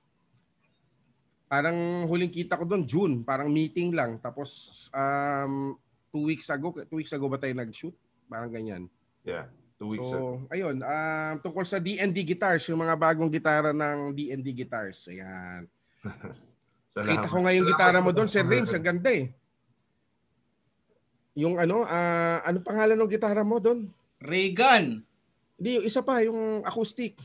[1.50, 3.14] Parang huling kita ko doon, June.
[3.26, 4.18] Parang meeting lang.
[4.22, 5.74] Tapos, um,
[6.10, 7.94] two weeks ago, two weeks ago ba tayo nag-shoot?
[8.30, 8.86] Parang ganyan.
[9.26, 9.50] Yeah.
[9.80, 10.44] Two weeks ago.
[10.44, 10.84] So, ayun.
[10.84, 15.08] Um, tungkol sa D&D Guitars, yung mga bagong gitara ng D&D Guitars.
[15.08, 15.64] Ayan.
[16.92, 17.24] Salamat.
[17.24, 18.76] Kita ko nga yung Salamat gitara mo doon, Sir Rims.
[18.76, 19.32] Ang ganda eh.
[21.32, 23.88] Yung ano, ah, ano pangalan ng gitara mo doon?
[24.20, 25.00] Reagan.
[25.56, 27.16] Hindi, yung isa pa, yung acoustic.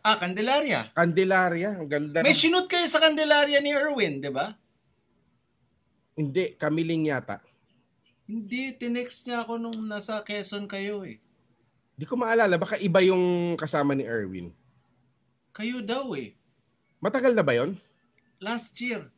[0.00, 0.88] Ah, Candelaria.
[0.96, 1.76] Candelaria.
[1.76, 2.24] Ang ganda.
[2.24, 4.56] May shoot kayo sa Candelaria ni Erwin, di ba?
[6.16, 7.44] Hindi, kamiling yata.
[8.24, 11.23] Hindi, tinext niya ako nung nasa Quezon kayo eh.
[11.94, 12.54] Hindi ko maalala.
[12.56, 14.50] Baka iba yung kasama ni Erwin.
[15.54, 16.34] Kayo daw eh.
[16.98, 17.78] Matagal na ba yon?
[18.42, 19.14] Last year.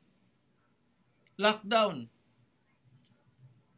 [1.37, 2.09] Lockdown.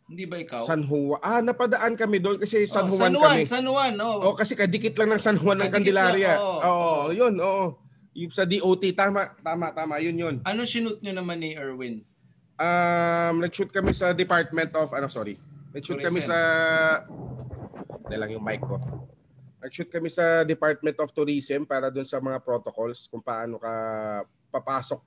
[0.08, 0.64] Hindi ba ikaw?
[0.64, 1.20] San Juan.
[1.20, 3.44] Ah, napadaan kami doon kasi San Oh, Juan San Juan, kami.
[3.44, 4.34] San Juan, Oh, oh.
[4.34, 6.32] kasi kadikit lang ng San Juan ng Kadikit Candelaria.
[6.32, 6.58] lang, oo.
[6.64, 7.64] Oo, yun, oo.
[8.16, 10.34] Yung sa DOT, tama, tama, tama, yun yun.
[10.42, 12.02] Ano sinut nyo naman ni Erwin?
[12.58, 15.36] Um, nag-shoot kami sa Department of, ano, sorry.
[15.70, 16.32] Nag-shoot kami Tourism.
[16.32, 16.38] sa,
[18.08, 18.80] Dahil lang yung mic ko.
[19.60, 23.72] Nag-shoot kami sa Department of Tourism para doon sa mga protocols kung paano ka
[24.48, 25.04] papasok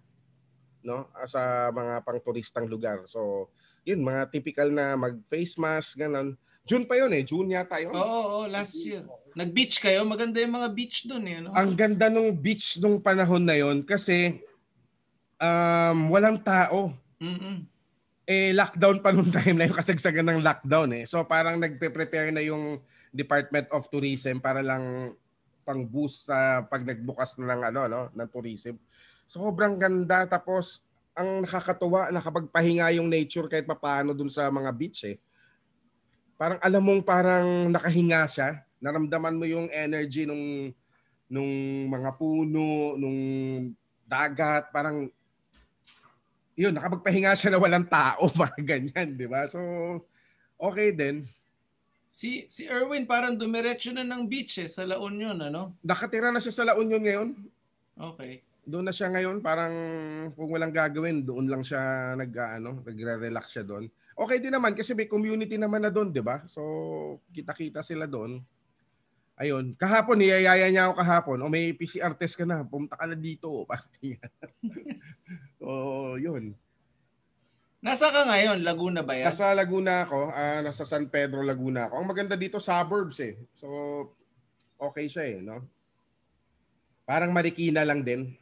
[0.81, 3.05] no sa mga pang-turistang lugar.
[3.05, 3.49] So,
[3.85, 6.37] yun, mga typical na mag-face mask, ganun.
[6.65, 7.25] June pa yun eh.
[7.25, 7.93] June yata yun.
[7.93, 9.01] Oo, oo, oo, last year.
[9.33, 10.05] Nag-beach kayo?
[10.05, 11.37] Maganda yung mga beach doon eh.
[11.41, 11.53] No?
[11.57, 14.41] Ang ganda nung beach nung panahon na yon kasi
[15.41, 16.93] um, walang tao.
[17.17, 17.65] Mm-mm.
[18.25, 21.03] Eh lockdown pa nung time na yung kasagsagan ng lockdown eh.
[21.09, 22.79] So parang nagpe-prepare na yung
[23.11, 25.15] Department of Tourism para lang
[25.61, 28.75] pang boost sa pag nagbukas na ng ano no ng tourism.
[29.29, 30.81] Sobrang ganda tapos
[31.13, 35.17] ang nakakatuwa nakapagpahinga yung nature kahit papaano dun sa mga beach eh.
[36.39, 38.65] Parang alam mong parang nakahinga siya.
[38.81, 40.73] Naramdaman mo yung energy nung
[41.31, 41.51] nung
[41.87, 43.19] mga puno, nung
[44.03, 45.07] dagat, parang
[46.55, 49.47] yun, nakapagpahinga siya na walang tao, mga ganyan, di ba?
[49.47, 49.59] So,
[50.59, 51.23] okay din.
[52.11, 55.79] Si si Erwin parang dumiretso na ng beach eh sa La Union, ano?
[55.79, 57.29] Nakatira na siya sa La Union ngayon.
[57.95, 58.43] Okay.
[58.67, 59.73] Doon na siya ngayon, parang
[60.35, 63.87] kung walang gagawin, doon lang siya nag, ano, nagre-relax siya doon.
[64.11, 66.43] Okay din naman kasi may community naman na doon, di ba?
[66.45, 66.61] So,
[67.31, 68.43] kita-kita sila doon.
[69.41, 69.73] Ayun.
[69.73, 71.39] Kahapon, niyayaya niya ako kahapon.
[71.41, 72.61] O may PCR test ka na.
[72.61, 73.49] Pumunta ka na dito.
[75.57, 75.69] So,
[76.25, 76.53] yun.
[77.81, 78.61] Nasa ka ngayon?
[78.61, 79.33] Laguna ba yan?
[79.33, 81.97] Nasa Laguna ako, ah, nasa San Pedro, Laguna ako.
[81.97, 83.33] Ang maganda dito, suburbs eh.
[83.57, 83.69] So,
[84.77, 85.65] okay siya eh, no?
[87.05, 88.37] Parang Marikina lang din.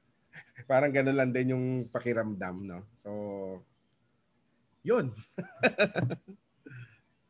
[0.70, 2.88] Parang gano'n lang din yung pakiramdam, no?
[2.96, 3.10] So,
[4.80, 5.12] yun.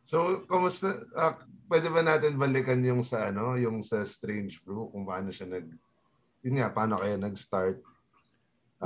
[0.07, 1.05] So, kumusta?
[1.19, 5.47] ah, pwede ba natin balikan yung sa ano, yung sa Strange Brew kung paano siya
[5.47, 5.69] nag
[6.39, 7.83] Yun nga, paano kayo nag-start?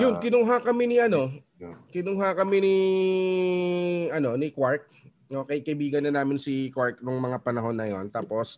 [0.01, 1.29] Yun, Ah, kinuha kami ni ano,
[1.61, 1.77] yeah.
[1.93, 2.77] kinuha kami ni
[4.09, 4.89] ano, ni Quark.
[5.29, 8.09] Okay, kaibigan na namin si Quark nung mga panahon na yon.
[8.09, 8.57] Tapos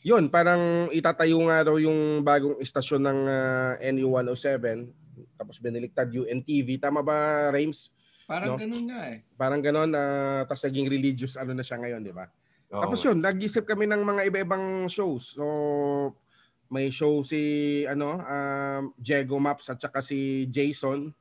[0.00, 4.88] yun, parang itatayo nga daw yung bagong istasyon ng ah, NU107.
[5.36, 6.80] Tapos biniliktad UNTV.
[6.80, 7.92] Tama ba, Rames?
[8.24, 8.58] Parang no?
[8.58, 9.18] ganun nga eh.
[9.36, 9.90] Parang ganon.
[9.92, 12.24] Uh, tapos naging religious ano na siya ngayon, di ba?
[12.72, 12.82] Oo.
[12.88, 15.36] Tapos yun, nag-isip kami ng mga iba-ibang shows.
[15.36, 15.44] So,
[16.72, 21.12] may show si ano um, Diego Maps at saka si Jason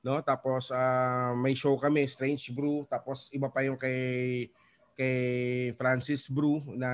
[0.00, 4.48] no tapos ah, may show kami Strange Brew tapos iba pa yung kay
[4.96, 5.18] kay
[5.76, 6.90] Francis Brew na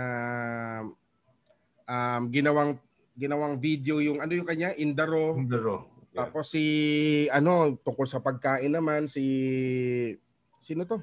[1.86, 2.82] um, ginawang
[3.14, 5.86] ginawang video yung ano yung kanya Indaro Indaro.
[6.11, 6.26] Yeah.
[6.26, 6.64] tapos si
[7.30, 9.22] ano tungkol sa pagkain naman si
[10.59, 10.99] sino to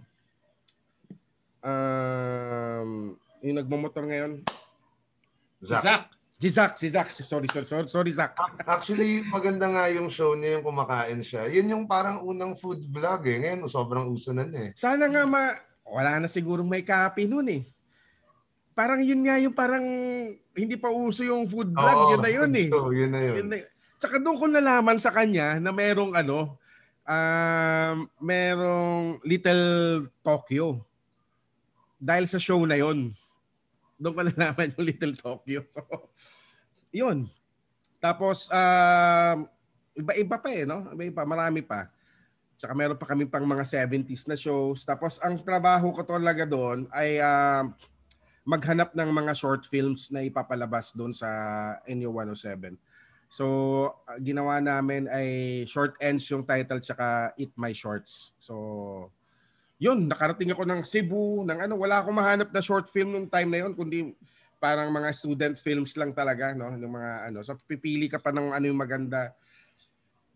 [1.62, 4.42] um yung nagmomotor ngayon
[5.62, 5.82] Si Zach.
[5.86, 6.04] Zach.
[6.42, 7.08] Si Zach, si Zach.
[7.14, 8.34] Sorry, sorry, sorry, sorry Zach.
[8.66, 11.46] Actually, maganda nga yung show niya yung kumakain siya.
[11.46, 13.38] Yun yung parang unang food vlog eh.
[13.46, 14.72] Ngayon, sobrang uso na niya eh.
[14.74, 15.54] Sana nga ma...
[15.86, 17.62] Wala na sigurong may copy nun eh.
[18.74, 19.86] Parang yun nga yung parang
[20.58, 21.98] hindi pa uso yung food vlog.
[22.10, 22.68] Oo, yun na yun eh.
[22.74, 23.36] So, yun na yun.
[23.38, 23.70] Yun na-
[24.02, 26.58] Tsaka doon ko nalaman sa kanya na merong ano,
[27.06, 29.66] um, merong Little
[30.26, 30.82] Tokyo.
[32.02, 33.14] Dahil sa show na yon
[34.02, 35.62] doon ko nalaman yung Little Tokyo.
[35.72, 35.86] So,
[36.90, 37.30] yun.
[38.02, 39.48] Tapos, um,
[39.94, 40.90] iba-iba pa eh, no?
[40.92, 41.88] Iba-iba, marami pa.
[42.58, 44.84] Tsaka meron pa kami pang mga 70s na shows.
[44.84, 47.70] Tapos, ang trabaho ko talaga doon ay uh,
[48.44, 51.30] maghanap ng mga short films na ipapalabas doon sa
[51.86, 52.76] NU 107.
[53.32, 53.46] So,
[54.04, 58.36] uh, ginawa namin ay Short Ends yung title tsaka Eat My Shorts.
[58.36, 59.08] So,
[59.82, 63.50] yun, nakarating ako ng Cebu, ng ano, wala akong mahanap na short film nung time
[63.50, 64.14] na yun, kundi
[64.62, 66.70] parang mga student films lang talaga, no?
[66.78, 69.34] Yung mga ano, so pipili ka pa ng ano yung maganda.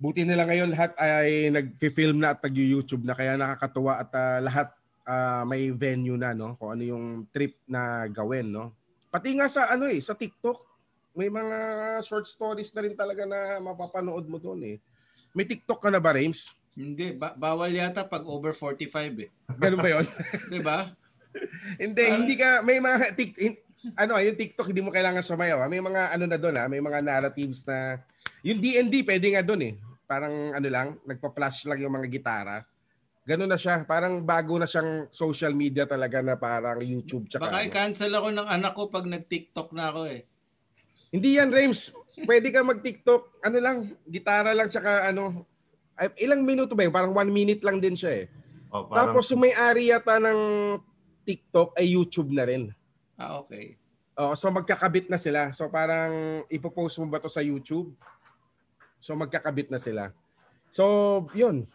[0.01, 4.67] Buti nila ngayon lahat ay nag-film na at nag-YouTube na kaya nakakatuwa at uh, lahat
[5.05, 6.57] uh, may venue na, no?
[6.57, 8.73] Kung ano yung trip na gawin, no?
[9.13, 10.57] Pati nga sa ano eh, sa TikTok,
[11.13, 11.57] may mga
[12.01, 14.77] short stories na rin talaga na mapapanood mo doon eh.
[15.37, 16.57] May TikTok ka na ba, Rames?
[16.75, 19.29] Hindi, ba- bawal yata pag over 45 eh.
[19.63, 20.05] Ganun ba 'yon?
[20.51, 20.91] 'Di ba?
[21.79, 22.19] hindi, Parang...
[22.23, 23.31] hindi ka may mga tik
[23.93, 25.61] ano, yung TikTok hindi mo kailangan sumayaw.
[25.61, 25.69] Ha?
[25.69, 26.65] May mga ano na doon, ha?
[26.65, 28.01] may mga narratives na
[28.41, 29.73] yung D&D pwede nga doon eh.
[30.09, 32.65] Parang ano lang, nagpa-flash lang yung mga gitara.
[33.25, 33.81] Ganun na siya.
[33.85, 37.25] Parang bago na siyang social media talaga na parang YouTube.
[37.25, 37.67] Tsaka Baka ano.
[37.69, 40.29] i-cancel ako ng anak ko pag nag-TikTok na ako eh.
[41.09, 41.89] Hindi yan, Rames.
[42.21, 43.41] Pwede ka mag-TikTok.
[43.41, 45.45] Ano lang, gitara lang tsaka ano.
[45.95, 46.91] Ay, ilang minuto ba yun?
[46.91, 48.25] Parang one minute lang din siya eh.
[48.71, 49.15] Oh, parang...
[49.15, 50.39] Tapos yung may-ari yata ng
[51.23, 52.69] TikTok ay YouTube na rin.
[53.15, 53.79] Ah, okay.
[54.15, 55.55] Oh, so magkakabit na sila.
[55.55, 57.95] So parang ipopost mo ba to sa YouTube?
[58.99, 60.11] So magkakabit na sila.
[60.75, 61.71] So, yun.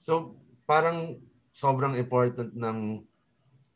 [0.00, 1.20] So, parang
[1.52, 3.04] sobrang important ng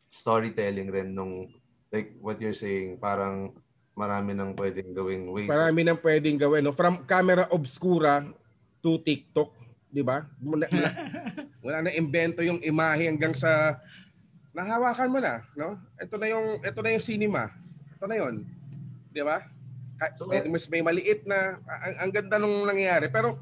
[0.09, 1.53] storytelling rin nung
[1.93, 3.53] like what you're saying, parang
[3.93, 5.49] marami nang pwedeng gawing ways.
[5.49, 6.65] Marami nang pwedeng gawin.
[6.65, 6.73] No?
[6.73, 8.25] From camera obscura
[8.81, 9.53] to TikTok,
[9.89, 10.25] di ba?
[10.41, 10.91] Wala, wala,
[11.65, 13.81] wala na invento yung imahe hanggang sa
[14.57, 15.77] nahawakan mo na, no?
[16.01, 17.53] Ito na yung ito na yung cinema.
[17.97, 18.35] Ito na 'yon.
[19.13, 19.45] Di ba?
[20.17, 23.41] So, pwede mas may maliit na ang, ang ganda nung nangyayari pero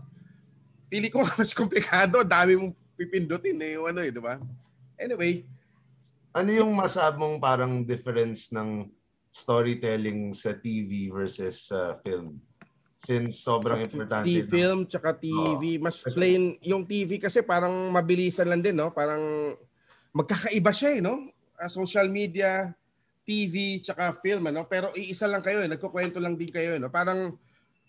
[0.86, 4.38] pili ko mas komplikado, dami mong pipindutin eh, ano eh, di ba?
[4.94, 5.42] Anyway,
[6.30, 8.86] ano yung masab mong parang difference ng
[9.34, 12.38] storytelling sa TV versus sa uh, film?
[13.04, 14.26] Since sobrang so, importante.
[14.26, 15.62] TV, film, tsaka TV.
[15.76, 15.82] Oh.
[15.84, 16.56] Mas plain.
[16.64, 18.90] Yung TV kasi parang mabilisan lang din, no?
[18.90, 19.54] Parang
[20.16, 21.28] magkakaiba siya, eh, no?
[21.60, 22.72] Uh, social media,
[23.28, 24.64] TV, tsaka film, ano?
[24.64, 25.68] Pero iisa lang kayo, eh.
[25.68, 26.88] Nagkukwento lang din kayo, eh, no?
[26.88, 27.36] Parang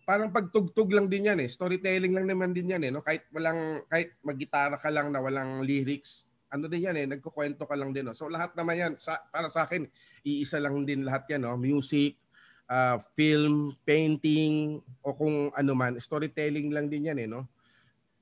[0.05, 1.49] parang pagtugtog lang din yan eh.
[1.49, 2.91] Storytelling lang naman din yan eh.
[2.93, 3.01] No?
[3.01, 7.73] Kahit walang, kahit maggitara ka lang na walang lyrics, ano din yan eh, nagkukwento ka
[7.73, 8.05] lang din.
[8.05, 8.13] No?
[8.13, 9.89] So lahat naman yan, sa, para sa akin,
[10.21, 11.49] iisa lang din lahat yan.
[11.49, 11.57] No?
[11.57, 12.21] Music,
[12.69, 17.29] uh, film, painting, o kung ano man, storytelling lang din yan eh.
[17.29, 17.47] No?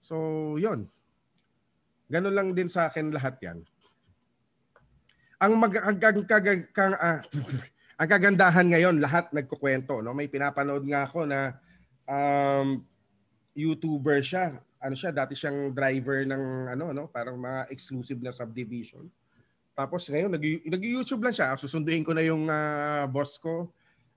[0.03, 0.15] So,
[0.59, 0.87] yon
[2.11, 3.63] Ganun lang din sa akin lahat yan.
[5.43, 7.19] Ang mag ang, ang, ang, ang, uh,
[7.99, 9.99] ang kagandahan ngayon, lahat nagkukwento.
[9.99, 10.15] No?
[10.15, 11.57] May pinapanood nga ako na
[12.07, 12.83] um,
[13.55, 19.07] YouTuber siya ano siya, dati siyang driver ng ano no, parang mga exclusive na subdivision.
[19.71, 21.55] Tapos ngayon nag nag-YouTube lang siya.
[21.55, 23.71] Susunduin ko na yung uh, boss ko.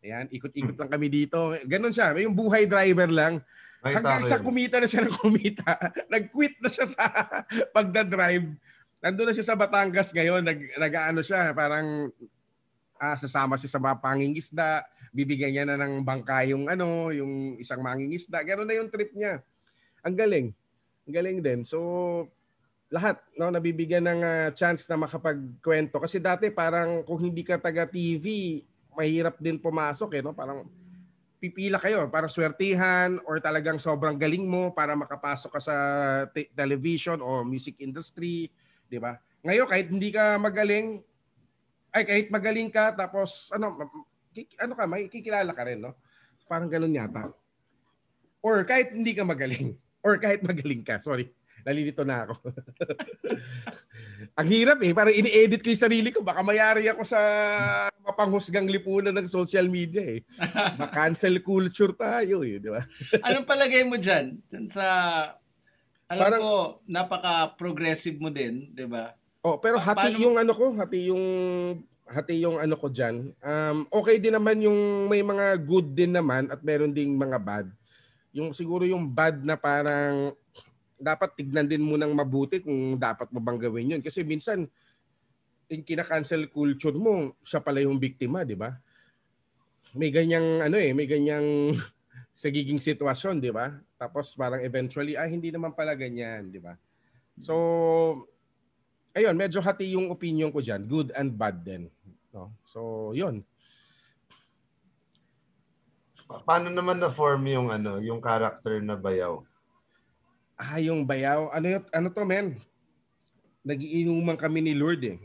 [0.07, 1.59] Ayan, ikot-ikot lang kami dito.
[1.67, 2.15] Ganon siya.
[2.15, 3.43] May yung buhay driver lang.
[3.83, 5.75] Ay, Hanggang sa kumita na siya ng kumita.
[6.15, 7.11] Nag-quit na siya sa
[7.75, 8.47] pagda-drive.
[9.03, 10.47] Nandun na siya sa Batangas ngayon.
[10.47, 12.15] Nag, nag-ano siya, parang
[13.03, 14.87] ah, sasama siya sa mga pangingisda.
[15.11, 18.47] Bibigyan niya na ng bangka yung ano, yung isang mangingisda.
[18.47, 19.43] Ganon na yung trip niya.
[20.07, 20.47] Ang galing.
[21.11, 21.61] Ang galing din.
[21.67, 21.83] So,
[22.87, 27.83] lahat no nabibigyan ng uh, chance na makapagkwento kasi dati parang kung hindi ka taga
[27.83, 28.63] TV
[28.97, 30.65] mahirap din pumasok eh no parang
[31.37, 35.77] pipila kayo para swertihan or talagang sobrang galing mo para makapasok ka sa
[36.33, 38.49] te- television o music industry
[38.89, 41.05] di ba ngayon kahit hindi ka magaling
[41.93, 43.77] ay kahit magaling ka tapos ano
[44.57, 45.93] ano ka may kikilala ka rin no
[46.49, 47.29] parang ganun yata
[48.41, 49.77] or kahit hindi ka magaling
[50.07, 51.03] Or kahit magaling ka.
[51.03, 51.27] Sorry.
[51.67, 52.39] Nalilito na ako.
[54.37, 54.93] Ang hirap eh.
[54.93, 56.21] Parang ini-edit ko yung sarili ko.
[56.21, 57.21] Baka mayari ako sa
[58.05, 60.21] mapanghusgang lipunan ng social media eh.
[60.77, 62.61] Ma-cancel culture tayo eh.
[62.61, 62.85] Di ba?
[63.25, 64.37] Anong palagay mo dyan?
[64.53, 64.85] Dyan sa...
[66.07, 66.53] Alam Parang, ko,
[66.87, 69.11] napaka-progressive mo din, di ba?
[69.43, 70.23] Oh, pero pa- hati paano...
[70.23, 71.25] yung ano ko, hati yung
[72.07, 73.35] hati yung ano ko diyan.
[73.43, 77.67] Um okay din naman yung may mga good din naman at meron ding mga bad
[78.37, 80.37] yung siguro yung bad na parang
[80.97, 84.03] dapat tignan din mo nang mabuti kung dapat mo bang gawin yun.
[84.03, 84.65] Kasi minsan,
[85.69, 88.75] yung kina-cancel culture mo, siya pala yung biktima, di ba?
[89.93, 91.77] May ganyang, ano eh, may ganyang
[92.41, 93.77] sa giging sitwasyon, di ba?
[94.01, 96.77] Tapos parang eventually, ay hindi naman pala ganyan, di ba?
[97.37, 97.55] So,
[99.13, 100.89] ayun, medyo hati yung opinion ko dyan.
[100.89, 101.93] Good and bad din.
[102.33, 102.53] No?
[102.69, 103.45] So, yun.
[106.29, 109.45] Pa- Paano naman na-form yung ano, yung character na bayaw?
[110.57, 111.53] Ah, yung bayaw.
[111.53, 112.57] Ano, yun- ano to, men?
[113.61, 115.21] Nagiinuman kami ni Lord eh.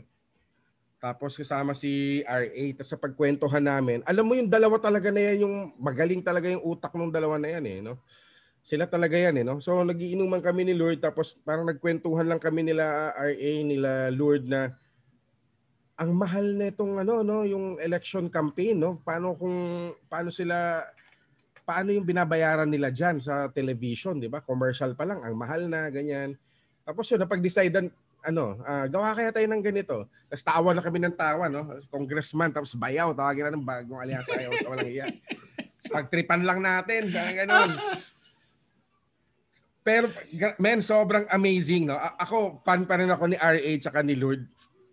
[1.00, 2.64] Tapos kasama si RA.
[2.76, 6.62] Tapos sa pagkwentuhan namin, alam mo yung dalawa talaga na yan, yung magaling talaga yung
[6.62, 7.78] utak ng dalawa na yan eh.
[7.80, 7.98] No?
[8.62, 9.44] Sila talaga yan eh.
[9.44, 9.58] No?
[9.58, 14.78] So nagiinuman kami ni Lord tapos parang nagkwentuhan lang kami nila RA, nila Lord na
[15.98, 20.82] ang mahal na itong ano no yung election campaign no paano kung paano sila
[21.62, 24.42] paano yung binabayaran nila diyan sa television di ba?
[24.42, 26.34] Commercial pa lang ang mahal na ganyan.
[26.82, 27.86] Tapos yun napag-decidean
[28.22, 30.06] ano ah, gawa kaya tayo ng ganito?
[30.30, 31.66] Tapos tawa na kami ng tawa no?
[31.90, 35.06] Congressman tapos bayaw tawagin na ng bagong alyansa ayaw sa walang iya.
[35.82, 37.70] Pagtripan lang natin parang ganun.
[39.82, 40.06] Pero
[40.62, 41.98] men sobrang amazing no?
[41.98, 44.46] A- ako fan pa rin ako ni RA tsaka ni Lord.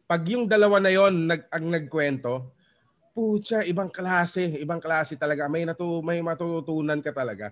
[0.09, 2.57] Pag yung dalawa na yon nag ang nagkwento
[3.19, 7.51] pucha ibang klase ibang klase talaga may natu may matututunan ka talaga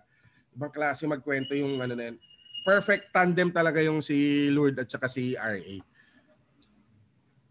[0.55, 2.15] ibang klase magkwento yung ano na yan.
[2.63, 5.75] perfect tandem talaga yung si Lord at saka si RA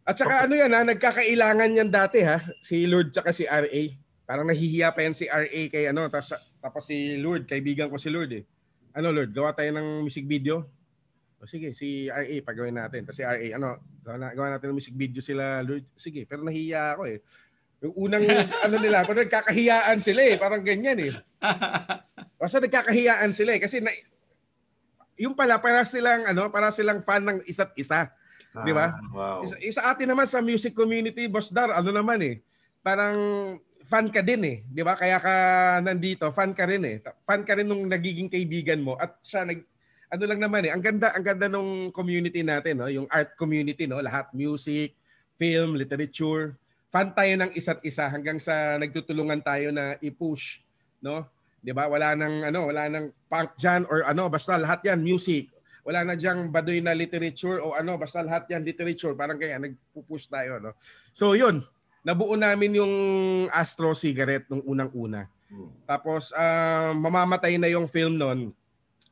[0.08, 3.82] at saka ano yan ha nagkakailangan yan dati ha si Lord at saka si RA
[4.24, 8.08] parang nahihiya pa yan si RA kay ano tapos, tapos si Lord kaibigan ko si
[8.08, 8.48] Lord eh
[8.96, 10.64] ano Lord gawa tayo ng music video
[11.36, 13.04] o sige, si RA, pagawin natin.
[13.04, 15.84] Kasi RA, ano, gawa, na, gawa natin ng music video sila, Lord.
[15.92, 17.20] Sige, pero nahiya ako eh.
[17.84, 18.24] Yung unang,
[18.64, 20.36] ano nila, parang nagkakahiyaan sila eh.
[20.40, 21.12] Parang ganyan eh.
[22.40, 23.60] Basta nagkakahiyaan sila eh.
[23.60, 23.92] Kasi na,
[25.16, 28.12] yung pala, para silang, ano, para silang fan ng isa't isa.
[28.64, 28.96] Di ba?
[28.96, 29.38] Ah, wow.
[29.44, 32.40] Isa, isa atin naman sa music community, Boss Dar, ano naman eh,
[32.80, 33.16] parang
[33.84, 34.96] fan ka din eh, di ba?
[34.96, 35.34] Kaya ka
[35.84, 36.96] nandito, fan ka rin eh.
[37.28, 39.60] Fan ka rin nung nagiging kaibigan mo at siya nag
[40.06, 42.88] ano lang naman eh, ang ganda ang ganda nung community natin, no?
[42.88, 43.98] Yung art community, no?
[43.98, 44.94] Lahat music,
[45.34, 46.54] film, literature.
[46.96, 50.64] Fan tayo ng isa't isa hanggang sa nagtutulungan tayo na i-push,
[51.04, 51.28] no?
[51.60, 51.92] 'Di ba?
[51.92, 55.52] Wala nang ano, wala nang punk diyan or ano, basta lahat 'yan music.
[55.84, 59.12] Wala na diyang baduy na literature o ano, basta lahat 'yan literature.
[59.12, 60.72] Parang kaya nagpo-push tayo, no?
[61.12, 61.60] So 'yun,
[62.00, 62.94] nabuo namin yung
[63.52, 65.28] Astro cigarette nung unang-una.
[65.52, 65.68] Hmm.
[65.84, 68.56] Tapos ah, mamamatay na yung film noon.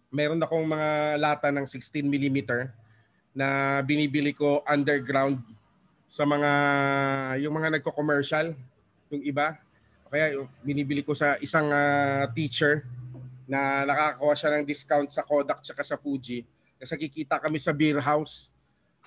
[0.09, 2.65] Meron akong mga lata ng 16 mm
[3.37, 5.45] na binibili ko underground
[6.15, 6.51] sa mga
[7.43, 8.55] yung mga nagko-commercial,
[9.11, 9.59] yung iba.
[10.07, 12.87] Kaya yung binibili ko sa isang ah, teacher
[13.51, 16.47] na nakakakuha siya ng discount sa Kodak tsaka sa Fuji.
[16.79, 18.55] Kasi kikita kami sa beer house.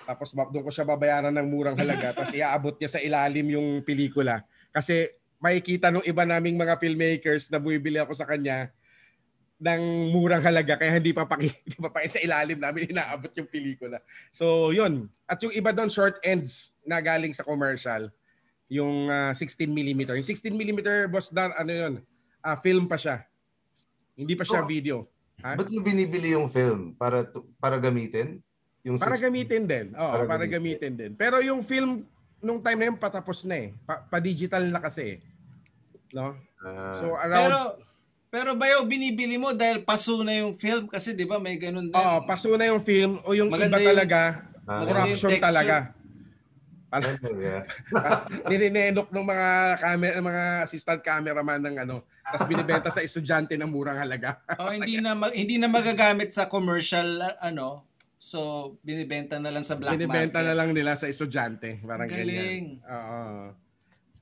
[0.04, 2.12] Tapos doon ko siya babayaran ng murang halaga.
[2.12, 4.44] Tapos iaabot niya sa ilalim yung pelikula.
[4.68, 5.08] Kasi
[5.40, 8.68] makikita nung iba naming mga filmmakers na bumibili ako sa kanya
[9.58, 9.82] ng
[10.14, 13.98] murang halaga kaya hindi pa paki, hindi pa sa ilalim namin inaabot yung pelikula.
[14.30, 15.10] So, yun.
[15.26, 18.08] At yung iba doon short ends na galing sa commercial,
[18.70, 20.14] yung ah, 16 mm.
[20.14, 20.80] Yung 16 mm
[21.10, 21.94] boss Dar, ano yun?
[22.38, 23.26] Ah, film pa siya.
[24.14, 24.96] Hindi pa siya So, video.
[25.42, 25.54] Ha?
[25.54, 26.94] Ba't nyo binibili yung film?
[26.94, 27.26] Para
[27.58, 28.42] para gamitin?
[28.82, 29.26] Yung Para 16?
[29.26, 29.86] gamitin din.
[29.94, 30.54] Oo, Para para, gamitin.
[30.54, 31.12] gamitin din.
[31.14, 32.06] Pero yung film
[32.38, 33.68] nung time na yun patapos na eh.
[33.82, 35.18] Pa- Pa-digital na kasi.
[35.18, 36.14] eh.
[36.14, 36.34] No?
[36.58, 37.58] Ah, So around Pero
[38.28, 41.94] pero bayo binibili mo dahil paso na yung film kasi 'di ba may ganun din.
[41.94, 44.18] Oo, paso na yung film o yung Maganda iba yung- talaga,
[44.64, 45.76] ah, corruption talaga.
[46.88, 47.68] Para talaga.
[48.48, 49.48] nininenok ng mga
[49.78, 54.40] camera mga assistant cameraman ng ano, tapos binibenta sa estudyante ng murang halaga.
[54.56, 57.84] Oh, hindi na ma- hindi na magagamit sa commercial ah, ano.
[58.16, 58.38] So
[58.80, 60.48] binibenta na lang sa black binibenta market.
[60.48, 62.26] na lang nila sa estudyante, parang Ang galing.
[62.26, 62.64] ganyan.
[62.82, 63.24] Oo.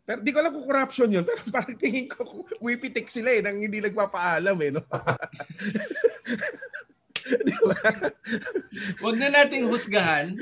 [0.07, 1.27] Pero di ko alam kung corruption yun.
[1.29, 4.71] Pero parang tingin ko, wipitik sila eh, nang hindi nagpapaalam eh.
[4.71, 4.83] No?
[7.27, 7.75] Di ba?
[9.03, 10.39] Huwag na nating husgahan.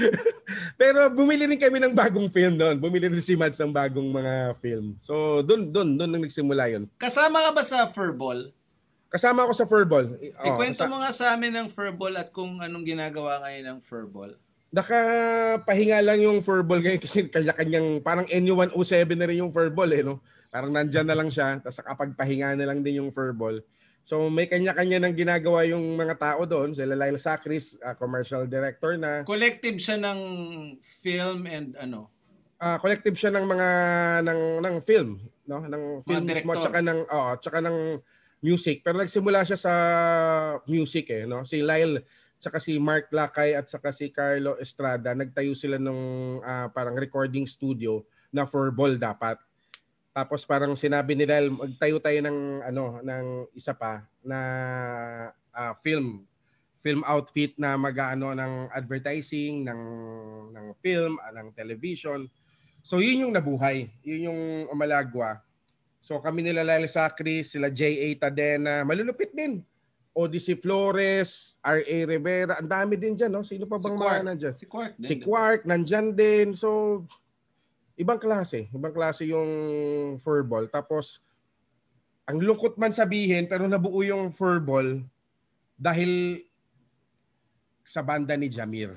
[0.80, 2.76] Pero bumili rin kami ng bagong film doon.
[2.76, 5.00] Bumili rin si Mads ng bagong mga film.
[5.00, 6.84] So doon, doon, doon nang nagsimula yun.
[7.00, 8.52] Kasama ka ba sa Furball?
[9.08, 10.12] Kasama ako sa Furball.
[10.12, 13.78] Oo, Ikwento kasa- mo nga sa amin ng Furball at kung anong ginagawa ngayon ng
[13.80, 14.36] Furball.
[14.70, 20.02] Nakapahinga lang yung Furball ngayon kasi kanya-kanyang parang NU107 na rin yung Furball eh.
[20.06, 20.22] No?
[20.46, 21.58] Parang nandyan na lang siya.
[21.58, 23.58] Tapos nakapagpahinga na lang din yung Furball.
[24.06, 26.70] So may kanya-kanya ng ginagawa yung mga tao doon.
[26.70, 29.26] Sila Lyle Sacris, ah, commercial director na.
[29.26, 30.20] Collective siya ng
[30.82, 32.10] film and ano.
[32.60, 33.68] Ah, collective siya ng mga
[34.22, 35.16] ng ng film,
[35.48, 35.64] no?
[35.64, 37.98] Ng film mismo tsaka ng oh, tsaka ng
[38.44, 38.84] music.
[38.84, 39.74] Pero nagsimula siya sa
[40.68, 41.42] music eh, no?
[41.42, 42.04] Si Lyle
[42.40, 46.00] tsaka si Mark Lakay at saka si Carlo Estrada nagtayo sila ng
[46.40, 48.00] ah, parang recording studio
[48.32, 49.36] na for ball dapat.
[50.10, 54.40] Tapos parang sinabi nila magtayo tayo ng ano ng isa pa na
[55.52, 56.24] ah, film
[56.80, 59.82] film outfit na mag-ano ng advertising ng
[60.56, 62.24] ng film, ah, ng television.
[62.80, 63.92] So yun yung nabuhay.
[64.00, 64.40] Yun yung
[64.72, 65.44] umalagwa.
[66.00, 68.16] So kami nila Lyle Sacris, sila J.A.
[68.16, 69.60] Tadena, malulupit din.
[70.10, 71.96] Odyssey Flores, R.A.
[72.04, 73.46] Rivera, ang dami din dyan, no?
[73.46, 74.10] Sino pa Si bang Quark.
[74.10, 74.54] mga nandyan?
[74.54, 75.08] Si Quark din.
[75.08, 75.14] Si?
[75.22, 76.46] Quark, nandyan din.
[76.58, 77.02] So,
[77.94, 78.66] ibang klase.
[78.74, 79.50] Ibang klase yung
[80.18, 80.66] furball.
[80.66, 81.22] Tapos,
[82.26, 85.02] ang lungkot man sabihin, pero nabuo yung furball
[85.78, 86.42] dahil
[87.86, 88.94] sa banda ni Jamir.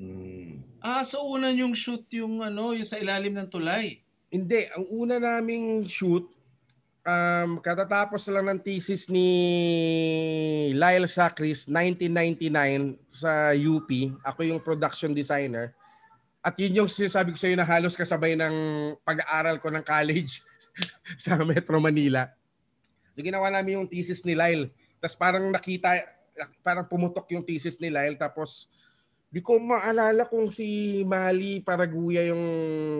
[0.00, 0.64] Mm.
[0.80, 4.00] Ah, so una yung shoot yung ano, yung sa ilalim ng tulay.
[4.32, 6.24] Hindi, ang una naming shoot,
[7.02, 9.28] um, katatapos lang ng thesis ni
[10.74, 13.90] Lyle Sacris, 1999 sa UP.
[14.22, 15.74] Ako yung production designer.
[16.42, 18.54] At yun yung sinasabi ko sa iyo na halos kasabay ng
[19.06, 20.42] pag-aaral ko ng college
[21.22, 22.26] sa Metro Manila.
[23.14, 24.72] So ginawa namin yung thesis ni Lyle.
[24.98, 26.02] Tapos parang nakita,
[26.66, 28.18] parang pumutok yung thesis ni Lyle.
[28.18, 28.66] Tapos
[29.32, 32.44] di ko maalala kung si Mali Paraguya yung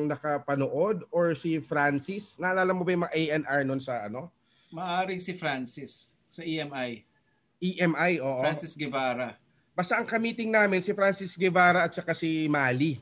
[0.08, 2.40] nakapanood or si Francis.
[2.40, 4.32] Naalala mo ba yung mga A&R nun sa ano?
[4.72, 7.04] Maaring si Francis sa EMI.
[7.60, 8.40] EMI, oo.
[8.40, 9.36] Francis Guevara.
[9.76, 12.96] Basta ang kamiting namin, si Francis Guevara at saka si Mali.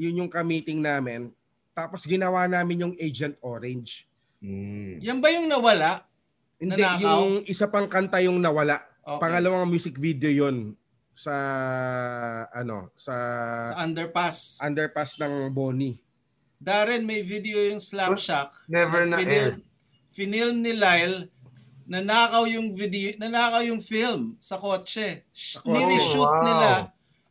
[0.00, 1.28] Yun yung kamiting namin.
[1.76, 4.08] Tapos ginawa namin yung Agent Orange.
[4.40, 5.04] Mm.
[5.04, 6.08] Yan ba yung nawala?
[6.56, 7.04] Hindi, Nanakaw?
[7.04, 8.80] yung isa pang kanta yung nawala.
[9.04, 9.20] Okay.
[9.20, 10.72] Pangalawang music video yon
[11.18, 11.34] sa
[12.48, 13.14] ano sa,
[13.60, 14.62] Sa underpass.
[14.62, 15.98] underpass ng Bonnie.
[16.56, 18.54] Darren, may video yung Slapshack.
[18.70, 19.58] Never na air.
[20.10, 21.26] Finilm ni Lyle
[21.88, 25.24] nanakaw yung video, nanakaw yung film sa kotse.
[25.32, 25.72] Sh- kotse.
[25.74, 26.44] Nireshoot Wow.
[26.44, 26.70] nila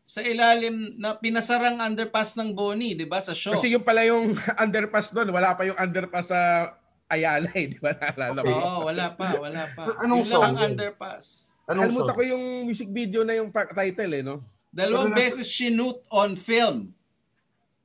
[0.02, 3.54] sa ilalim na pinasarang underpass ng Bonnie, 'di ba, sa show.
[3.54, 4.34] Kasi yung pala yung
[4.64, 6.74] underpass doon, wala pa yung underpass sa
[7.08, 7.96] Ayala eh, di ba?
[7.96, 8.52] Naalala mo?
[8.52, 9.96] Oo, wala pa, wala pa.
[10.04, 10.68] Anong Yun lang ang song yun?
[10.68, 11.47] underpass.
[11.68, 12.16] Anong Nakalimutan song?
[12.16, 14.40] ko yung music video na yung title eh, no?
[14.72, 15.76] Dalawang Pero beses shoot
[16.08, 16.96] on film.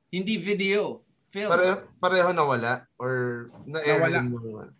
[0.07, 1.03] Hindi video.
[1.27, 1.49] Film.
[1.49, 2.85] Pareho, pareho nawala?
[2.95, 3.13] Or
[3.65, 4.17] na-air Nawala.
[4.21, 4.31] yung-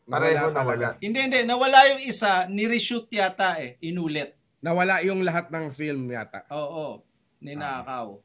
[0.06, 0.88] Pareho Nawala nawala.
[1.02, 1.40] Hindi, hindi.
[1.44, 3.76] Nawala yung isa, nireshoot yata eh.
[3.82, 4.38] Inulit.
[4.62, 6.46] Nawala yung lahat ng film yata.
[6.48, 7.02] Oo,
[7.42, 8.22] ninakaw.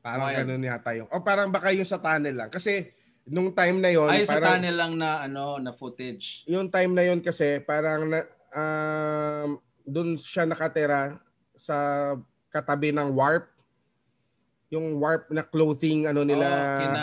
[0.00, 0.38] Parang Wild.
[0.42, 1.08] ganun yata yung.
[1.12, 2.48] O parang baka yung sa tunnel lang.
[2.48, 2.88] Kasi
[3.24, 6.42] nung time na yon Ay, sa parang, tunnel lang na, ano, na footage.
[6.48, 8.24] yung time na yon kasi parang na,
[8.54, 11.18] um, doon siya nakatira
[11.58, 11.76] sa
[12.48, 13.50] katabi ng warp.
[14.72, 16.46] Yung warp na clothing ano nila.
[16.46, 17.02] Oo, kina,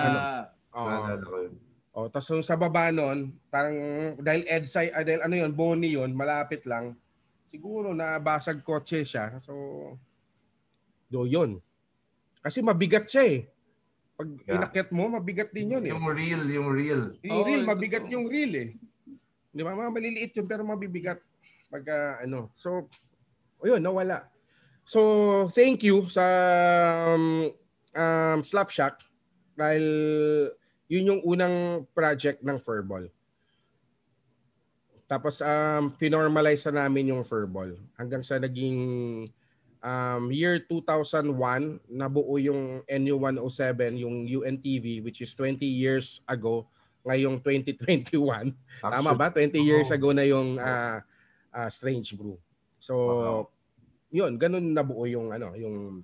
[0.74, 1.56] ano, ko yun.
[1.92, 3.76] Oh, tapos yung sa baba nun, parang
[4.24, 6.96] dahil EDSA, ah, dahil ano yun, Bonnie yun, malapit lang.
[7.52, 9.44] Siguro nabasag kotse siya.
[9.44, 9.52] So,
[11.12, 11.60] do yun.
[12.40, 13.40] Kasi mabigat siya eh.
[14.16, 14.56] Pag Yeah.
[14.64, 15.92] inakyat mo, mabigat din yun eh.
[15.92, 17.02] Yung real, yung real.
[17.20, 18.70] Yung ito mabigat yung reel eh.
[19.52, 19.76] Di ba?
[19.76, 21.20] Mga maliliit yun pero mabibigat.
[21.72, 22.52] Pag ah, ano.
[22.60, 22.92] So,
[23.64, 24.28] ayun, nawala.
[24.84, 26.26] So, thank you sa
[27.16, 27.48] um,
[27.96, 29.00] um, Slapshack
[29.56, 29.86] dahil
[30.92, 33.08] yun yung unang project ng Furball.
[35.08, 37.80] Tapos, um, finormalize na namin yung Furball.
[37.96, 38.80] Hanggang sa naging
[39.84, 41.32] um, year 2001,
[41.88, 46.68] nabuo yung NU107, yung UNTV, which is 20 years ago,
[47.04, 48.56] ngayong 2021.
[48.80, 49.28] Tama ba?
[49.34, 51.04] 20 years ago na yung ah,
[51.52, 52.40] ah, Strange Brew.
[52.82, 53.42] So, Wow.
[54.10, 56.02] yun, ganun nabuo yung ano, yung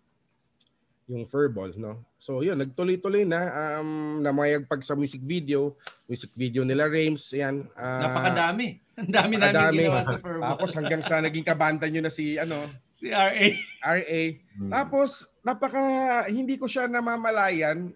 [1.07, 2.03] yung furball, no?
[2.19, 3.39] So, yun, nagtuloy-tuloy na
[3.79, 7.63] um namayag pag sa music video, music video nila Rames, yan.
[7.79, 8.83] ah, napakadami.
[8.97, 10.57] Ang dami namin ginawa sa Furball.
[10.57, 13.47] Tapos hanggang sa naging kabanda nyo na si ano, si RA.
[13.85, 14.21] RA.
[14.57, 14.71] Mm.
[14.73, 15.79] Tapos, napaka,
[16.27, 17.93] hindi ko siya namamalayan.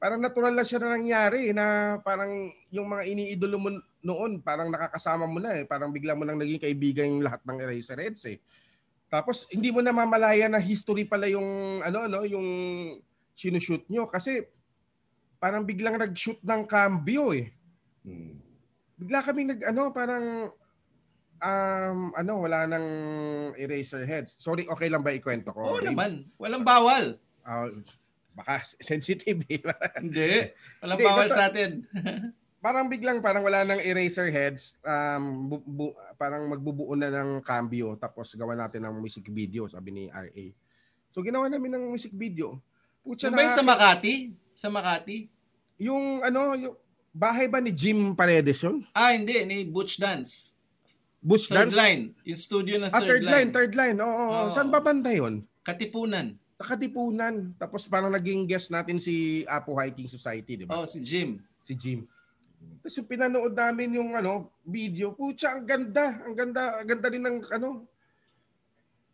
[0.00, 3.68] Parang natural lang siya na nangyari na parang yung mga iniidolo mo
[4.00, 5.68] noon, parang nakakasama mo na eh.
[5.68, 8.40] Parang bigla mo nang naging kaibigan yung lahat ng Eraserheads eh.
[9.12, 12.48] Tapos, hindi mo namamalayan na history pala yung, ano, ano, yung
[13.36, 14.08] sinushoot nyo.
[14.08, 14.40] Kasi,
[15.36, 17.52] parang biglang nag-shoot ng cambio eh.
[18.00, 18.40] Mm.
[19.04, 20.48] Bigla kami nag, ano, parang,
[21.44, 22.86] um, ano, wala nang
[23.52, 24.40] Eraserheads.
[24.40, 25.60] Sorry, okay lang ba ikwento ko?
[25.60, 25.92] Oo Raves?
[25.92, 26.24] naman.
[26.40, 27.20] Walang bawal.
[27.44, 27.68] Ah,
[28.40, 29.60] baka sensitive eh.
[29.94, 30.30] Hindi.
[30.82, 31.84] Walang bawal sa atin.
[32.64, 37.96] parang biglang parang wala nang eraser heads, um, bu- bu- parang magbubuo na ng cambio
[37.96, 40.44] tapos gawa natin ng music video, sabi ni RA.
[41.08, 42.60] So ginawa namin ng music video.
[43.00, 44.14] Putya Yung ba yung sa na, Makati?
[44.52, 45.28] Sa Makati?
[45.80, 46.76] yung ano, yung
[47.10, 48.84] bahay ba ni Jim Paredes yun?
[48.92, 49.40] Ah, hindi.
[49.42, 50.54] Ni Butch Dance.
[51.18, 51.76] Bush Third Dance?
[51.76, 52.02] line.
[52.22, 53.96] Yung studio na Ah, third, third line, third line.
[53.96, 54.28] Oo, oo.
[54.38, 54.52] Oo.
[54.52, 55.48] Saan ba banda yun?
[55.60, 56.36] Katipunan.
[56.60, 57.56] Nakatipunan.
[57.56, 60.76] Tapos parang naging guest natin si Apo Hiking Society, di ba?
[60.76, 61.40] Oh, si Jim.
[61.64, 62.04] Si Jim.
[62.84, 66.20] Tapos yung pinanood namin yung ano, video, putya, ang ganda.
[66.20, 67.88] Ang ganda, ang ganda rin ng ano,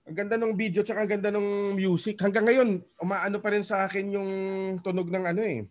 [0.07, 2.19] ang ganda ng video tsaka ang ganda ng music.
[2.19, 4.31] Hanggang ngayon, umaano pa rin sa akin yung
[4.83, 5.67] tunog ng ano eh.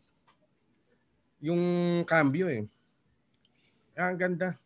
[1.44, 1.64] Yung
[2.08, 2.64] cambio eh.
[3.96, 4.60] Ah, ang ganda.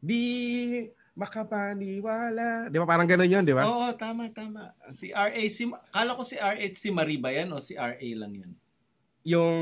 [0.00, 0.20] Di
[1.16, 2.68] makapaniwala.
[2.68, 3.64] Di ba parang ganun yun, di ba?
[3.64, 4.76] Oo, tama, tama.
[4.86, 8.32] Si RA, si, kala ko si RA si Marie ba yan o si RA lang
[8.32, 8.52] yun?
[9.26, 9.56] Yung,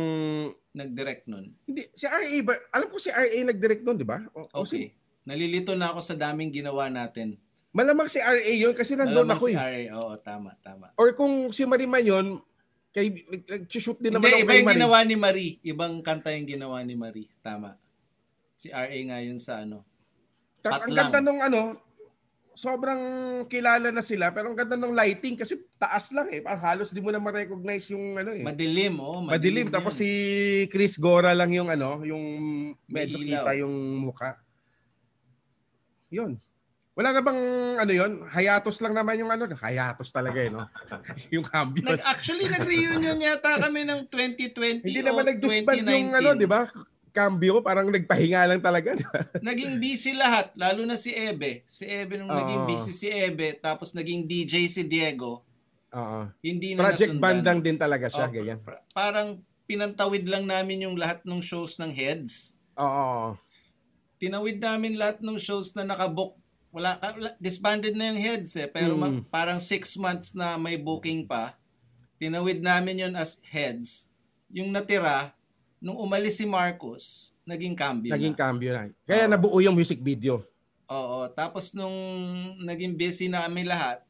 [0.75, 1.55] Nag-direct nun.
[1.65, 2.59] hindi, si RA ba?
[2.71, 4.19] Alam ko si RA nag-direct doon, di ba?
[4.35, 5.03] O, o si- Okay.
[5.25, 7.41] Nalilito na ako sa daming ginawa natin.
[7.71, 9.57] Malamang si RA yun kasi nandun Malamang ako si eh.
[9.57, 10.93] RA, oo, tama, tama.
[10.95, 12.43] Or kung si Marima yun,
[12.91, 14.77] kay, nag- nag-shoot din naman Hindi, ako iba yung Marie.
[14.77, 15.53] ginawa ni Marie.
[15.65, 17.31] Ibang kanta yung ginawa ni Marie.
[17.41, 17.79] Tama.
[18.53, 19.81] Si RA nga yun sa ano.
[20.65, 21.77] Tapos ang ganda nung ano,
[22.55, 23.03] sobrang
[23.51, 26.41] kilala na sila pero ang ganda ng lighting kasi taas lang eh.
[26.41, 28.41] Parang halos di mo na ma-recognize yung ano eh.
[28.41, 29.21] Madilim, oh.
[29.21, 29.69] Madilim.
[29.69, 29.75] yun.
[29.75, 30.09] Tapos si
[30.73, 32.25] Chris Gora lang yung ano, yung
[32.89, 34.41] medyo kita yung muka.
[36.09, 36.41] Yun.
[36.95, 37.43] Wala na bang
[37.75, 38.23] ano yun?
[38.31, 39.51] Hayatos lang naman yung ano.
[39.51, 40.63] Hayatos talaga eh, no?
[41.35, 41.83] yung cambio.
[41.83, 45.91] Nag, actually, nag-reunion yata kami ng 2020 Hindi naman nag-disband 2019.
[45.91, 46.71] yung ano, di ba?
[47.15, 48.99] Cambio, parang nagpahinga lang talaga.
[49.41, 51.63] Naging busy lahat, lalo na si Ebe.
[51.65, 52.35] Si Ebe nung Oo.
[52.35, 55.47] naging busy si Ebe, tapos naging DJ si Diego,
[55.89, 56.27] Oo.
[56.43, 57.23] hindi na Project nasundan.
[57.23, 58.59] bandang din talaga siya, Oh, ganyan.
[58.59, 62.59] Pa- Parang pinantawid lang namin yung lahat ng shows ng heads.
[62.75, 63.39] Oo.
[64.17, 66.35] Tinawid namin lahat ng shows na nakabook.
[66.71, 68.67] Wala, wala- disbanded na yung heads eh.
[68.67, 69.23] Pero ma- Mm.
[69.29, 71.55] parang six months na may booking pa.
[72.17, 74.11] Tinawid namin yun as heads.
[74.51, 75.31] Yung natira,
[75.85, 78.41] nung umalis si Marcos, naging cambio Naging na.
[78.41, 78.89] cambio na.
[79.05, 79.31] Kaya Oo.
[79.31, 80.41] nabuo yung music video.
[80.89, 81.29] Oo.
[81.29, 81.93] Tapos nung
[82.59, 84.01] naging busy na kami lahat,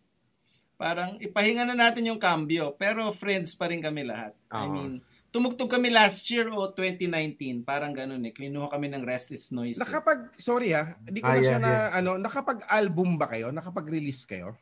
[0.75, 2.79] parang ipahinga na natin yung cambio.
[2.79, 4.39] Pero friends pa rin kami lahat.
[4.49, 4.71] I Oo.
[4.71, 4.93] mean,
[5.35, 7.67] tumugtog kami last year o 2019.
[7.67, 8.31] Parang ganun eh.
[8.31, 9.75] Kinuha kami ng Restless Noise.
[9.77, 9.83] eh.
[9.83, 13.51] Nakapag, sorry ah, hindi ko Ah, na yeah, siya na, ano, nakapag-album ba kayo?
[13.51, 14.55] Nakapag-release kayo?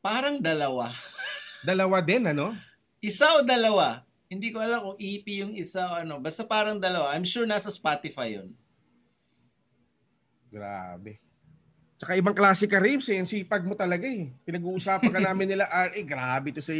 [0.00, 0.90] Parang dalawa.
[1.68, 2.56] Dalawa din, ano?
[2.98, 4.02] Isa o dalawa?
[4.32, 6.16] Hindi ko alam kung EP yung isa o ano.
[6.16, 7.12] Basta parang dalawa.
[7.12, 8.56] I'm sure nasa Spotify yun.
[10.48, 11.20] Grabe.
[12.00, 13.20] Tsaka ibang klase ka, Raves, eh.
[13.20, 14.32] Ang sipag mo talaga, eh.
[14.42, 16.74] Pinag-uusapan ka namin nila, RA, grabe to si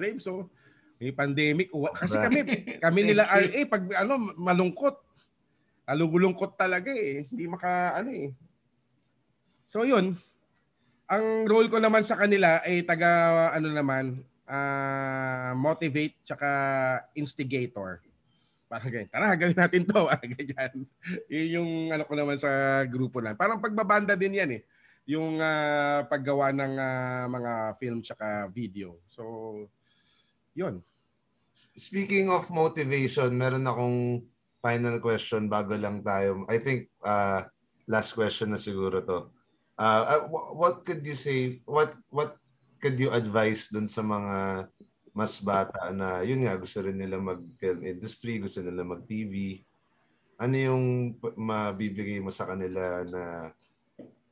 [0.00, 0.48] Raves, oh.
[0.98, 1.70] May pandemic.
[1.70, 2.38] Kasi kami,
[2.82, 4.98] kami nila RA, pag ano, malungkot.
[5.86, 7.28] Alugulungkot talaga, eh.
[7.28, 8.34] Hindi maka, ano, eh.
[9.70, 10.16] So, yun.
[11.06, 16.48] Ang role ko naman sa kanila ay taga, ano naman, ah, motivate tsaka
[17.16, 18.00] instigator.
[18.68, 19.10] Parang ganyan.
[19.12, 20.02] Tara, gawin natin to.
[20.10, 20.72] Parang ganyan.
[21.28, 23.36] Yun yung ano ko naman sa grupo na.
[23.36, 24.62] Parang pagbabanda din yan eh.
[25.04, 28.98] Yung ah, paggawa ng ah, mga film tsaka video.
[29.08, 29.22] So,
[30.56, 30.80] yun.
[31.54, 34.26] Speaking of motivation, meron akong
[34.64, 36.48] final question bago lang tayo.
[36.48, 37.44] I think uh,
[37.84, 39.28] last question na siguro to.
[39.76, 42.40] Uh, uh, wh- what could you say, what what
[42.84, 44.68] could you advise dun sa mga
[45.16, 49.64] mas bata na yun nga gusto rin nila mag-film industry, gusto nila mag-TV.
[50.36, 50.84] Ano yung
[51.38, 53.54] mabibigay mo sa kanila na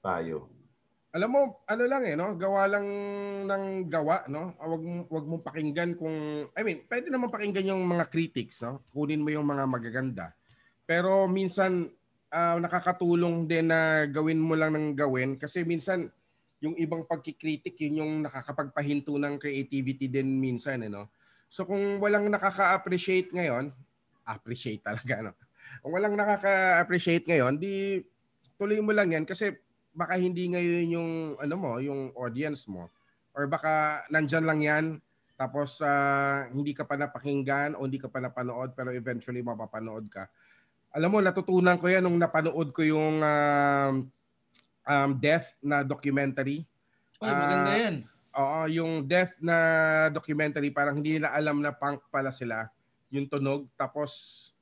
[0.04, 0.52] payo?
[1.16, 2.34] Alam mo, ano lang eh, no?
[2.34, 2.86] Gawa lang
[3.46, 4.52] ng gawa, no?
[4.58, 6.48] Ah, Wag, wag mong pakinggan kung...
[6.56, 8.82] I mean, pwede naman pakinggan yung mga critics, no?
[8.90, 10.32] Kunin mo yung mga magaganda.
[10.88, 11.92] Pero minsan,
[12.32, 15.36] ah, nakakatulong din na gawin mo lang ng gawin.
[15.36, 16.10] Kasi minsan,
[16.62, 21.10] yung ibang pagkikritik, yun yung nakakapagpahinto ng creativity din minsan, eh, no?
[21.50, 23.74] So kung walang nakaka-appreciate ngayon,
[24.22, 25.32] appreciate talaga, no?
[25.82, 27.98] Kung walang nakaka-appreciate ngayon, di
[28.54, 29.50] tuloy mo lang yan kasi
[29.90, 31.10] baka hindi ngayon yung
[31.42, 32.86] ano mo, yung audience mo.
[33.34, 34.84] Or baka nandyan lang yan
[35.34, 40.30] tapos ah, hindi ka pa napakinggan o hindi ka pa napanood pero eventually mapapanood ka.
[40.92, 44.06] Alam mo, natutunan ko yan nung napanood ko yung um,
[44.86, 46.66] um, Death na documentary.
[47.22, 47.96] Uy, maganda Ah, yan.
[48.32, 49.56] Oo, yung Death na
[50.08, 52.70] documentary, parang hindi nila alam na punk pala sila
[53.12, 53.68] yung tunog.
[53.76, 54.10] Tapos,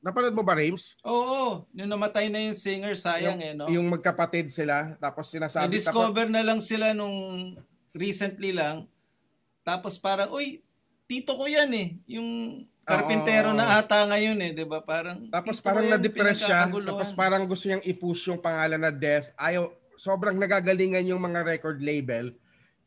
[0.03, 0.99] napanood mo ba, Rames?
[1.07, 3.71] Oo, yung namatay na yung singer, sayang eh, no?
[3.71, 4.99] Yung magkapatid sila.
[4.99, 5.71] Tapos sinasabi...
[5.71, 7.55] Na-discover na lang sila nung
[7.95, 8.91] recently lang.
[9.63, 10.67] Tapos parang, uy,
[11.07, 11.89] tito ko yan eh.
[12.11, 13.59] Yung karpintero Oo.
[13.59, 14.83] na ata ngayon eh, 'di ba?
[14.83, 16.67] Parang Tapos parang na-depress siya.
[16.67, 19.31] Tapos parang gusto niyang i-push yung pangalan na Death.
[19.39, 22.33] Ayaw, sobrang nagagalingan yung mga record label.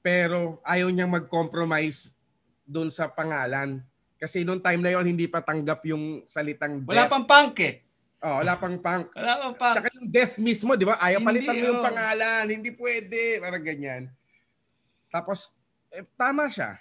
[0.01, 2.17] Pero ayaw niyang mag-compromise
[2.65, 3.85] doon sa pangalan.
[4.17, 7.13] Kasi noong time na yon hindi pa tanggap yung salitang Wala death.
[7.13, 7.75] pang punk eh.
[8.23, 9.13] Oh, wala pang punk.
[9.13, 9.75] Wala pang punk.
[9.77, 10.95] Tsaka yung death mismo, di ba?
[10.97, 11.85] Ayaw Hindi, palitan mo yung oh.
[11.85, 12.43] pangalan.
[12.49, 13.21] Hindi pwede.
[13.43, 14.03] Parang ganyan.
[15.13, 15.53] Tapos,
[15.91, 16.79] eh, tama siya.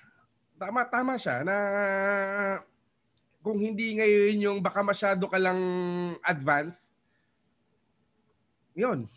[0.56, 1.56] Tama, tama siya na
[3.42, 5.58] kung hindi ngayon yung baka masyado ka lang
[6.22, 6.94] advance,
[8.72, 9.10] yun.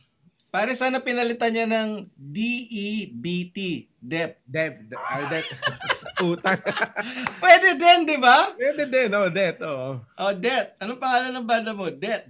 [0.55, 3.91] Pare, sana pinalitan niya ng D-E-B-T.
[3.99, 4.39] Dep.
[4.47, 5.43] Deb, de, ay, det.
[6.31, 6.55] Utang.
[7.43, 8.55] Pwede din, di ba?
[8.55, 9.99] Pwede din, oh, det, oh.
[10.15, 10.79] Oh, Det.
[10.79, 11.91] Anong pangalan ng banda mo?
[11.91, 12.23] Det.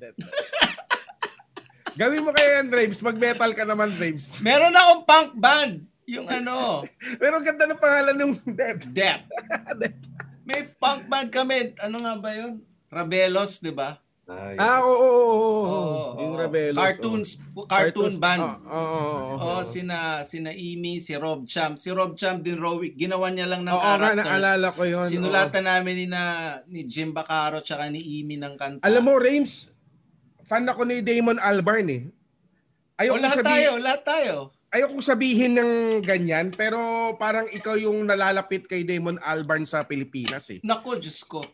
[2.02, 3.06] Gawin mo kayo yan, Raves.
[3.06, 4.42] Mag-metal ka naman, Raves.
[4.42, 5.86] Meron akong punk band.
[6.10, 6.82] Yung ano,
[7.22, 8.90] Pero ang ganda ng pangalan ng Deb.
[8.90, 9.22] Dep.
[10.42, 11.78] May punk band kami.
[11.78, 12.58] Ano nga ba yun?
[12.90, 14.02] Rabelos, di ba?
[14.26, 15.38] Ay, Ah, oo, oo, oo.
[15.38, 15.62] oo.
[15.62, 16.42] Oo, yung oo.
[16.42, 16.82] Rabelos.
[16.82, 17.66] Cartoons, oo.
[17.66, 18.42] cartoon band.
[18.42, 19.36] Oo, oo, oo.
[19.38, 21.78] Oh, sina sina Amy, si Rob Champ.
[21.78, 24.26] Si Rob Champ din Rowick, ginawa niya lang ng Oo characters.
[24.26, 25.06] naalala ko yun.
[25.06, 26.22] Sinulatan namin ni na
[26.66, 28.82] ni Jim Bacaro tsaka ni Amy ng kanta.
[28.82, 28.88] oo.
[28.88, 29.70] Alam mo, Rames,
[30.42, 32.04] fan ako ni Damon Albarn eh.
[32.04, 32.14] o
[32.98, 34.36] Ayoko lahat sabi- tayo, lahat tayo.
[34.68, 35.72] ayoko sabihin ng
[36.02, 36.80] ganyan, pero
[37.16, 40.60] parang ikaw yung nalalapit kay Damon Albarn sa Pilipinas eh.
[40.62, 41.46] Nako, Diyos ko.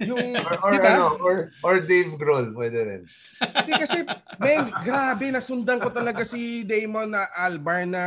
[0.00, 0.90] Yung, or, or, di ba?
[0.96, 3.02] ano, or, or Dave Grohl, pwede rin.
[3.40, 3.98] Hindi kasi,
[4.40, 8.04] men, grabe, nasundan ko talaga si Damon na Albarn na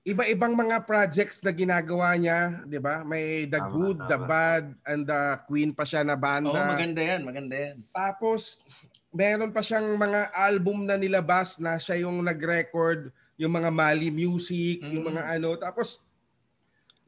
[0.00, 3.04] iba-ibang mga projects na ginagawa niya, 'di ba?
[3.04, 4.26] May The Tama, Good, The tama.
[4.26, 6.60] Bad, and The Queen pa siya na Oo, banda.
[6.64, 7.76] maganda yan, maganda yan.
[7.92, 8.64] Tapos
[9.12, 14.84] meron pa siyang mga album na nilabas na siya yung nag-record yung mga Mali music,
[14.84, 15.10] yung Mm.
[15.16, 15.50] mga ano.
[15.56, 15.96] Tapos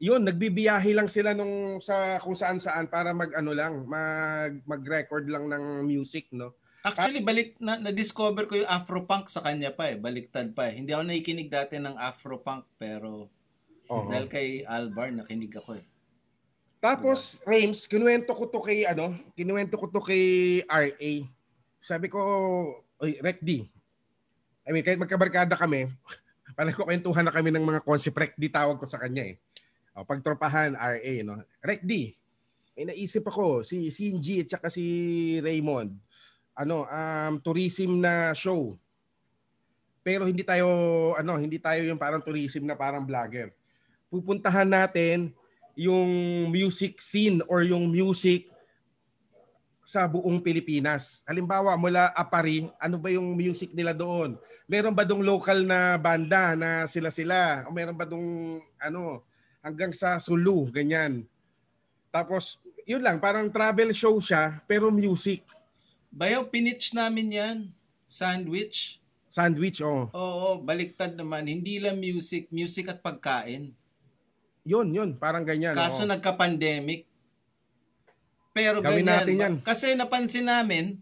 [0.03, 5.47] yun, nagbibiyahe lang sila nung sa kung saan-saan para mag ano lang, mag mag-record lang
[5.47, 6.59] ng music, no?
[6.83, 9.95] Actually, balik na na-discover ko yung Afropunk sa kanya pa eh.
[9.95, 10.83] Baliktad pa eh.
[10.83, 13.31] Hindi ako nakikinig dati ng Afropunk pero
[13.87, 14.11] Oo.
[14.11, 15.85] dahil kay Albar nakinig ako eh.
[16.83, 21.11] Tapos, Rames, kinuwento ko to kay, ano, kinuwento ko to kay RA.
[21.79, 22.19] Sabi ko,
[22.99, 23.63] oy, Rec D.
[24.67, 25.87] I mean, kahit magkabarkada kami,
[26.59, 28.19] parang ko kwentuhan na kami ng mga concept.
[28.19, 29.39] Rec D tawag ko sa kanya eh.
[29.93, 31.37] O, pagtropahan, RA, no?
[31.61, 32.17] Rec D,
[32.73, 34.83] may naisip ako, si Sinji at saka si
[35.45, 35.93] Raymond,
[36.57, 38.73] ano, um, tourism na show.
[40.01, 40.67] Pero hindi tayo,
[41.13, 43.53] ano, hindi tayo yung parang tourism na parang vlogger.
[44.09, 45.29] Pupuntahan natin
[45.73, 46.09] yung
[46.49, 48.49] music scene or yung music
[49.83, 51.21] sa buong Pilipinas.
[51.27, 54.39] Halimbawa, mula Apari, ano ba yung music nila doon?
[54.65, 57.67] Meron ba dong local na banda na sila-sila?
[57.67, 59.21] O meron ba dong ano,
[59.63, 61.23] hanggang sa Sulu, ganyan.
[62.11, 65.41] Tapos, yun lang, parang travel show siya, pero music.
[66.11, 67.57] Bayaw, pinitch namin yan.
[68.05, 69.01] Sandwich.
[69.31, 70.11] Sandwich, oh.
[70.13, 71.49] Oo, baliktad naman.
[71.49, 73.73] Hindi lang music, music at pagkain.
[74.61, 75.73] Yun, yun, parang ganyan.
[75.73, 76.11] Kaso oh.
[76.11, 77.09] nagka-pandemic.
[78.53, 79.09] Pero Gawin ganyan.
[79.09, 79.55] natin yan.
[79.65, 81.01] Kasi napansin namin,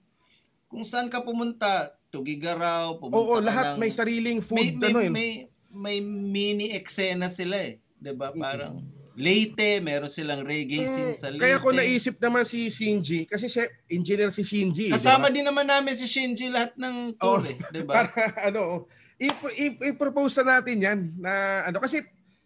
[0.71, 4.99] kung saan ka pumunta, Tugigaraw, pumunta Oo, lahat ng- may sariling may, food, may, ano
[4.99, 5.13] yun.
[5.15, 5.31] may,
[5.71, 7.79] may mini eksena sila eh.
[8.01, 8.81] 'Di ba Parang
[9.11, 11.37] Leyte, meron silang reggae scene sa Leyte.
[11.37, 14.87] Mm, Kaya ko naisip naman si Shinji, kasi siya, engineer si Shinji.
[14.87, 15.29] Kasama ba?
[15.29, 17.45] din naman namin si Shinji lahat ng tour Oh.
[17.45, 17.59] eh.
[17.69, 18.09] 'di ba Para
[18.47, 18.87] ano,
[19.19, 21.31] i-propose na natin yan na
[21.67, 22.01] ano kasi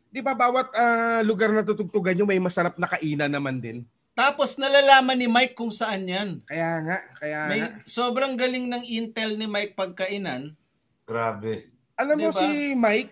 [0.10, 3.86] 'di ba bawat ah, lugar na tutugtugan nyo may masarap na kainan naman din.
[4.12, 6.39] Tapos nalalaman ni Mike kung saan yan.
[6.45, 7.84] Kaya nga, kaya May nga.
[7.84, 10.56] sobrang galing ng intel ni Mike pagkainan.
[11.03, 11.68] Grabe.
[11.93, 12.39] Alam mo Diba?
[12.41, 13.12] si Mike,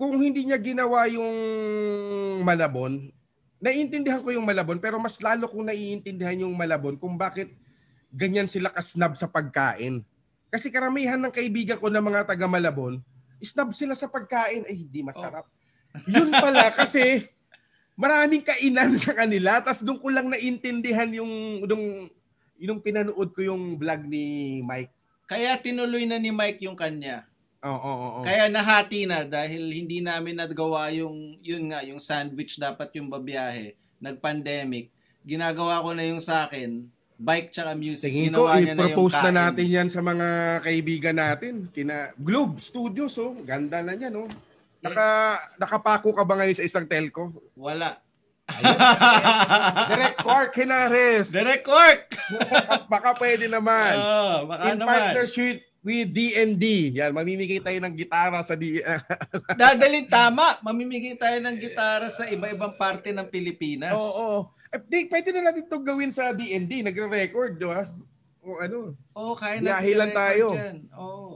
[0.00, 1.28] kung hindi niya ginawa yung
[2.40, 3.12] Malabon,
[3.60, 7.52] naiintindihan ko yung Malabon, pero mas lalo kong naiintindihan yung Malabon kung bakit
[8.08, 10.00] ganyan sila kasnab sa pagkain.
[10.48, 13.04] Kasi karamihan ng kaibigan ko na mga taga Malabon,
[13.44, 14.64] snub sila sa pagkain.
[14.64, 15.44] Ay, hindi masarap.
[16.08, 17.28] Yun pala kasi
[17.92, 19.60] maraming kainan sa kanila.
[19.60, 22.08] Tapos doon ko lang naintindihan yung, yung,
[22.56, 24.96] yung pinanood ko yung vlog ni Mike.
[25.28, 27.29] Kaya tinuloy na ni Mike yung kanya.
[27.60, 28.20] Oo, oo, oo.
[28.24, 33.76] Kaya nahati na dahil hindi namin nagawa yung yun nga yung sandwich dapat yung babiyahe.
[34.00, 34.88] Nag-pandemic.
[35.20, 36.88] Ginagawa ko na yung sa akin,
[37.20, 38.08] bike tsaka music.
[38.08, 39.36] Tingin ko, Ginawa niya na yung i-propose na kain.
[39.36, 40.28] natin yan sa mga
[40.64, 41.54] kaibigan natin.
[41.68, 43.36] Kina Globe Studios, oh.
[43.44, 44.28] Ganda na yan, oh.
[44.80, 47.28] Naka, nakapako ka ba ngayon sa isang telco?
[47.52, 48.00] Wala.
[49.86, 51.28] Direct Quark Henares.
[51.28, 52.16] Direct work!
[52.92, 53.94] Baka pwede naman.
[53.94, 54.88] Oh, baka In naman.
[54.88, 56.64] partnership with D&D.
[56.92, 58.84] Yan, mamimigay tayo ng gitara sa D...
[59.60, 60.60] Dadalhin tama.
[60.60, 63.96] Mamimigay tayo ng gitara sa iba-ibang parte ng Pilipinas.
[63.96, 64.38] Oo, oo.
[64.70, 66.84] Eh, di, pwede na natin itong gawin sa D&D.
[66.84, 67.88] Nagre-record, di ba?
[68.40, 68.94] O ano.
[69.12, 70.46] Oo, kaya Biyahe natin lang i-record tayo.
[70.54, 70.76] yan.
[70.94, 71.28] Oo.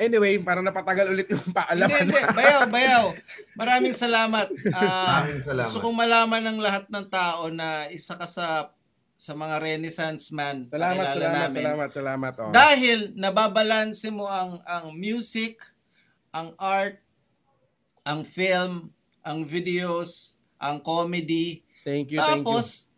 [0.00, 2.00] Anyway, para napatagal ulit yung Hindi, paalaman.
[2.08, 2.16] hindi.
[2.32, 3.04] Bayaw, bayaw.
[3.52, 4.48] Maraming salamat.
[4.72, 5.66] Ah, Maraming salamat.
[5.68, 8.72] Gusto kong malaman ng lahat ng tao na isa ka sa
[9.20, 10.64] sa mga Renaissance man.
[10.72, 11.56] Salamat, salamat, namin.
[11.60, 12.32] salamat, salamat.
[12.40, 12.52] Oh.
[12.56, 15.60] Dahil nababalanse mo ang ang music,
[16.32, 17.04] ang art,
[18.00, 18.88] ang film,
[19.20, 21.60] ang videos, ang comedy.
[21.84, 22.48] Thank you, thank you.
[22.48, 22.88] Tapos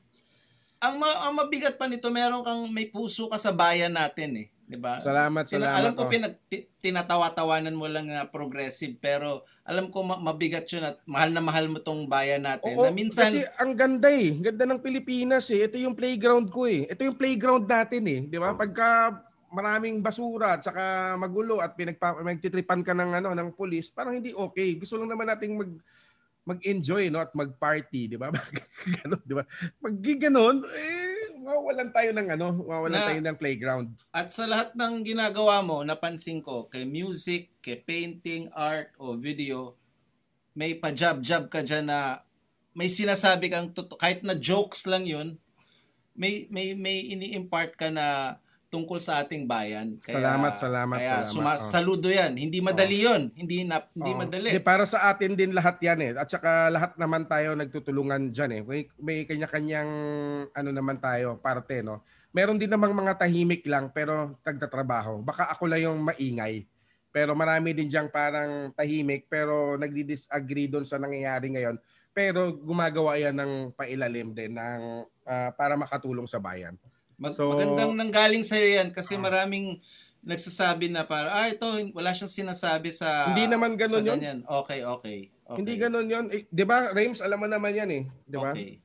[0.78, 4.49] ang, ma- ang mabigat pa nito, meron kang may puso ka sa bayan natin eh.
[4.66, 5.02] 'Di ba?
[5.02, 5.78] Salamat, Sina- salamat.
[5.78, 6.10] alam ko oh.
[6.10, 11.30] pinag ti- tinatawa-tawanan mo lang na progressive pero alam ko ma- mabigat 'yun at mahal
[11.34, 12.74] na mahal mo tong bayan natin.
[12.74, 14.39] Oo, na minsan kasi ang ganda eh.
[14.39, 15.66] Ganda ng Pilipinas eh.
[15.66, 16.89] Ito yung playground ko eh.
[16.89, 18.20] Ito yung playground natin eh.
[18.26, 18.55] Di ba?
[18.55, 19.20] Pagka
[19.52, 24.32] maraming basura at saka magulo at pinagpa magtitripan ka ng ano ng pulis, parang hindi
[24.32, 24.80] okay.
[24.80, 25.72] Gusto lang naman nating mag
[26.43, 28.26] mag-enjoy no at mag-party, di ba?
[28.98, 29.47] Ganon, di ba?
[29.78, 31.11] Pag eh
[31.43, 33.86] mawawalan tayo ng ano, mawawalan Na- tayo ng playground.
[34.14, 39.74] At sa lahat ng ginagawa mo, napansin ko, kay music, kay painting, art, o video,
[40.55, 42.23] may pa-job-job ka dyan na
[42.73, 45.36] may sinasabi kang, toto- kahit na jokes lang yun,
[46.14, 48.39] may, may, may ini-impart ka na
[48.73, 50.01] tungkol sa ating bayan.
[50.01, 51.28] Salamat, salamat, Kaya salamat.
[51.28, 51.69] suma- Oh.
[51.69, 52.32] saludo yan.
[52.32, 53.28] Hindi madali yun.
[53.36, 54.20] Hindi, na, hindi Oo.
[54.24, 54.49] madali.
[54.49, 56.12] Hindi, para sa atin din lahat yan eh.
[56.16, 58.62] At saka lahat naman tayo nagtutulungan dyan eh.
[58.65, 59.90] May, may kanya-kanyang
[60.49, 62.01] ano naman tayo, parte no.
[62.32, 65.20] Meron din namang mga tahimik lang pero tagtatrabaho.
[65.20, 66.65] Baka ako lang yung maingay.
[67.12, 71.77] Pero marami din diyang parang tahimik pero nagdi-disagree doon sa nangyayari ngayon.
[72.16, 74.81] Pero gumagawa yan ng pailalim din ng,
[75.24, 76.73] ah, para makatulong sa bayan.
[77.23, 79.23] Mag- So- magandang nanggaling sa'yo yan kasi Ah.
[79.23, 79.78] maraming
[80.20, 84.19] nagsasabi na para ah ito wala siyang sinasabi sa Hindi naman ganun sa yun.
[84.19, 84.39] ganyan.
[84.44, 85.19] Okay, okay.
[85.44, 85.57] okay.
[85.57, 86.27] Hindi ganun yun.
[86.28, 88.03] Eh, 'Di ba, Rames, alam mo naman yan eh.
[88.23, 88.51] 'Di ba?
[88.51, 88.78] Okay.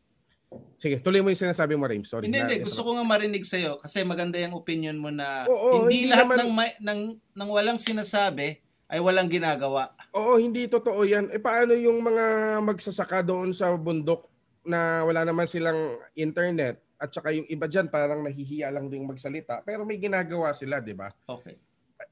[0.78, 2.08] Sige, tuloy mo yung sinasabi mo, Rames.
[2.08, 2.26] Sorry.
[2.26, 2.64] Hindi, na- hindi.
[2.64, 6.26] Gusto ko nga marinig sa'yo kasi maganda yung opinion mo na Oo, hindi, hindi lahat
[6.26, 7.00] naman- ng, may, ng,
[7.36, 9.92] ng walang sinasabi ay walang ginagawa.
[10.16, 11.28] Oo, hindi totoo yan.
[11.30, 12.26] Eh paano yung mga
[12.64, 14.32] magsasaka doon sa bundok
[14.64, 15.78] na wala naman silang
[16.14, 20.82] internet at saka yung iba dyan parang nahihiya lang ding magsalita pero may ginagawa sila,
[20.82, 21.10] di ba?
[21.30, 21.58] Okay.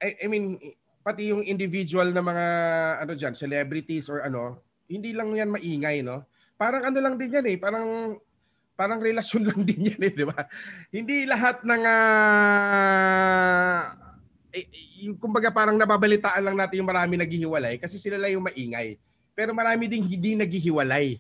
[0.02, 0.58] I, I mean,
[1.06, 2.46] pati yung individual na mga
[3.06, 6.26] ano dyan, celebrities or ano, hindi lang yan maingay, no?
[6.58, 8.18] Parang ano lang din yan eh, parang
[8.76, 10.50] parang relasyon lang din yan eh, di ba?
[10.90, 13.82] Hindi lahat ng ah,
[14.56, 14.66] eh,
[15.06, 18.98] yung kumbaga parang nababalitaan lang natin yung marami naghihiwalay kasi sila lang yung maingay.
[19.36, 21.20] Pero marami ding hindi naghihiwalay.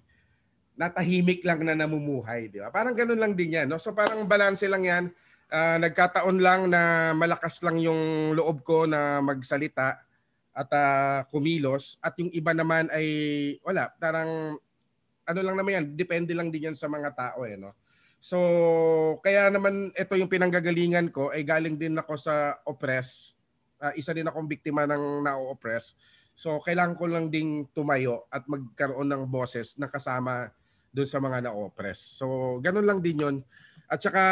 [0.75, 2.67] Natahimik lang na namumuhay, di ba?
[2.69, 3.79] Parang ganun lang din yan, no?
[3.79, 5.05] So parang balanse lang yan.
[5.47, 10.03] Ah, nagkataon lang na malakas lang yung loob ko na magsalita
[10.55, 13.07] at ah, kumilos at yung iba naman ay
[13.61, 14.57] wala, parang
[15.25, 17.73] ano lang naman yan, depende lang din yan sa mga tao eh, no?
[18.25, 18.37] So,
[19.21, 23.37] kaya naman ito yung pinanggagalingan ko ay galing din ako sa oppress.
[23.77, 25.93] Ah, isa din akong biktima ng na-oppress.
[26.33, 30.49] So, kailangan ko lang ding tumayo at magkaroon ng boses na kasama
[30.95, 32.15] doon sa mga na-oppress.
[32.15, 33.35] So, ganun lang din 'yon.
[33.91, 34.23] At saka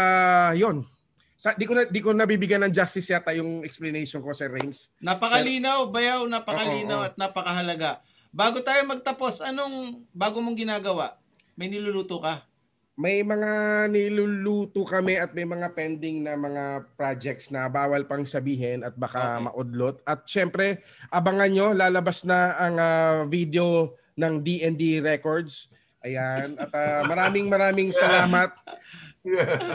[0.56, 0.88] 'yon.
[1.35, 4.88] Sa, di ko na di ko nabibigyan ng justice yata yung explanation ko sa Reigns.
[5.03, 7.07] Napakalinaw, bayaw, napakalinaw Oo, oo.
[7.11, 7.99] at napakahalaga.
[8.31, 11.19] Bago tayo magtapos, anong bago mong ginagawa?
[11.60, 12.48] May niluluto ka?
[12.94, 13.52] May mga
[13.90, 16.64] niluluto kami at may mga pending na mga
[16.94, 19.44] projects na bawal pang sabihin at baka Okay.
[19.49, 19.98] maudlot.
[20.06, 20.80] At syempre,
[21.10, 25.68] abangan nyo, lalabas na ang ah, video ng D&D Records.
[26.04, 26.60] Ayan.
[26.60, 28.52] At ah, maraming maraming salamat,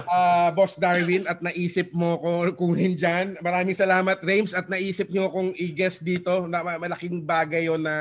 [0.07, 3.41] ah, Boss Darwin, at naisip mo ko kunin dyan.
[3.41, 6.45] Maraming salamat, Rames, at naisip nyo kong i-guest dito.
[6.45, 7.97] Na, ma- malaking bagay yon na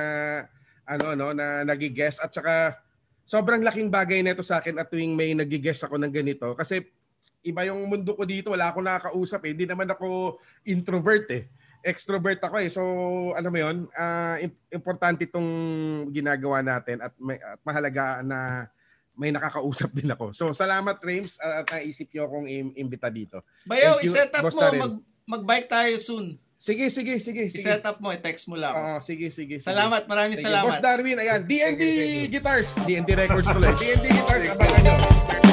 [0.88, 2.80] ano no na nagi-guest at saka
[3.28, 6.80] sobrang laking bagay nito sa akin at tuwing may nagi-guest ako ng ganito kasi
[7.44, 9.52] iba yung mundo ko dito, wala akong nakakausap eh.
[9.56, 11.48] Hindi naman ako introvert eh.
[11.82, 12.70] Extrovert ako eh.
[12.70, 12.82] So,
[13.34, 15.50] ano mo yun, ah, im- importante itong
[16.10, 18.68] ginagawa natin at, may, at mahalaga na
[19.14, 20.30] may nakakausap din ako.
[20.30, 23.42] So, salamat Rames at naisip niyo akong im- imbita dito.
[23.66, 24.70] You, i-set up Boss mo.
[24.70, 24.94] Mag,
[25.26, 26.38] mag-bike tayo soon.
[26.58, 27.50] Sige, sige, sige.
[27.50, 27.62] sige.
[27.62, 28.74] I-set up mo, i-text mo lang.
[28.74, 29.66] Oo, sige, sige, sige.
[29.66, 30.82] Salamat, maraming Sige, Boss salamat.
[30.82, 31.42] Darwin, ayan.
[31.46, 32.30] D&D Thank you, thank you.
[32.34, 32.70] Guitars.
[32.86, 33.74] D&D Records tuloy.
[33.82, 34.96] D&D Guitars, abangan nyo.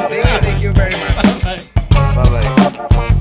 [0.05, 1.17] Thank you, thank you very much.
[1.41, 1.61] Bye.
[1.93, 3.13] Bye-bye.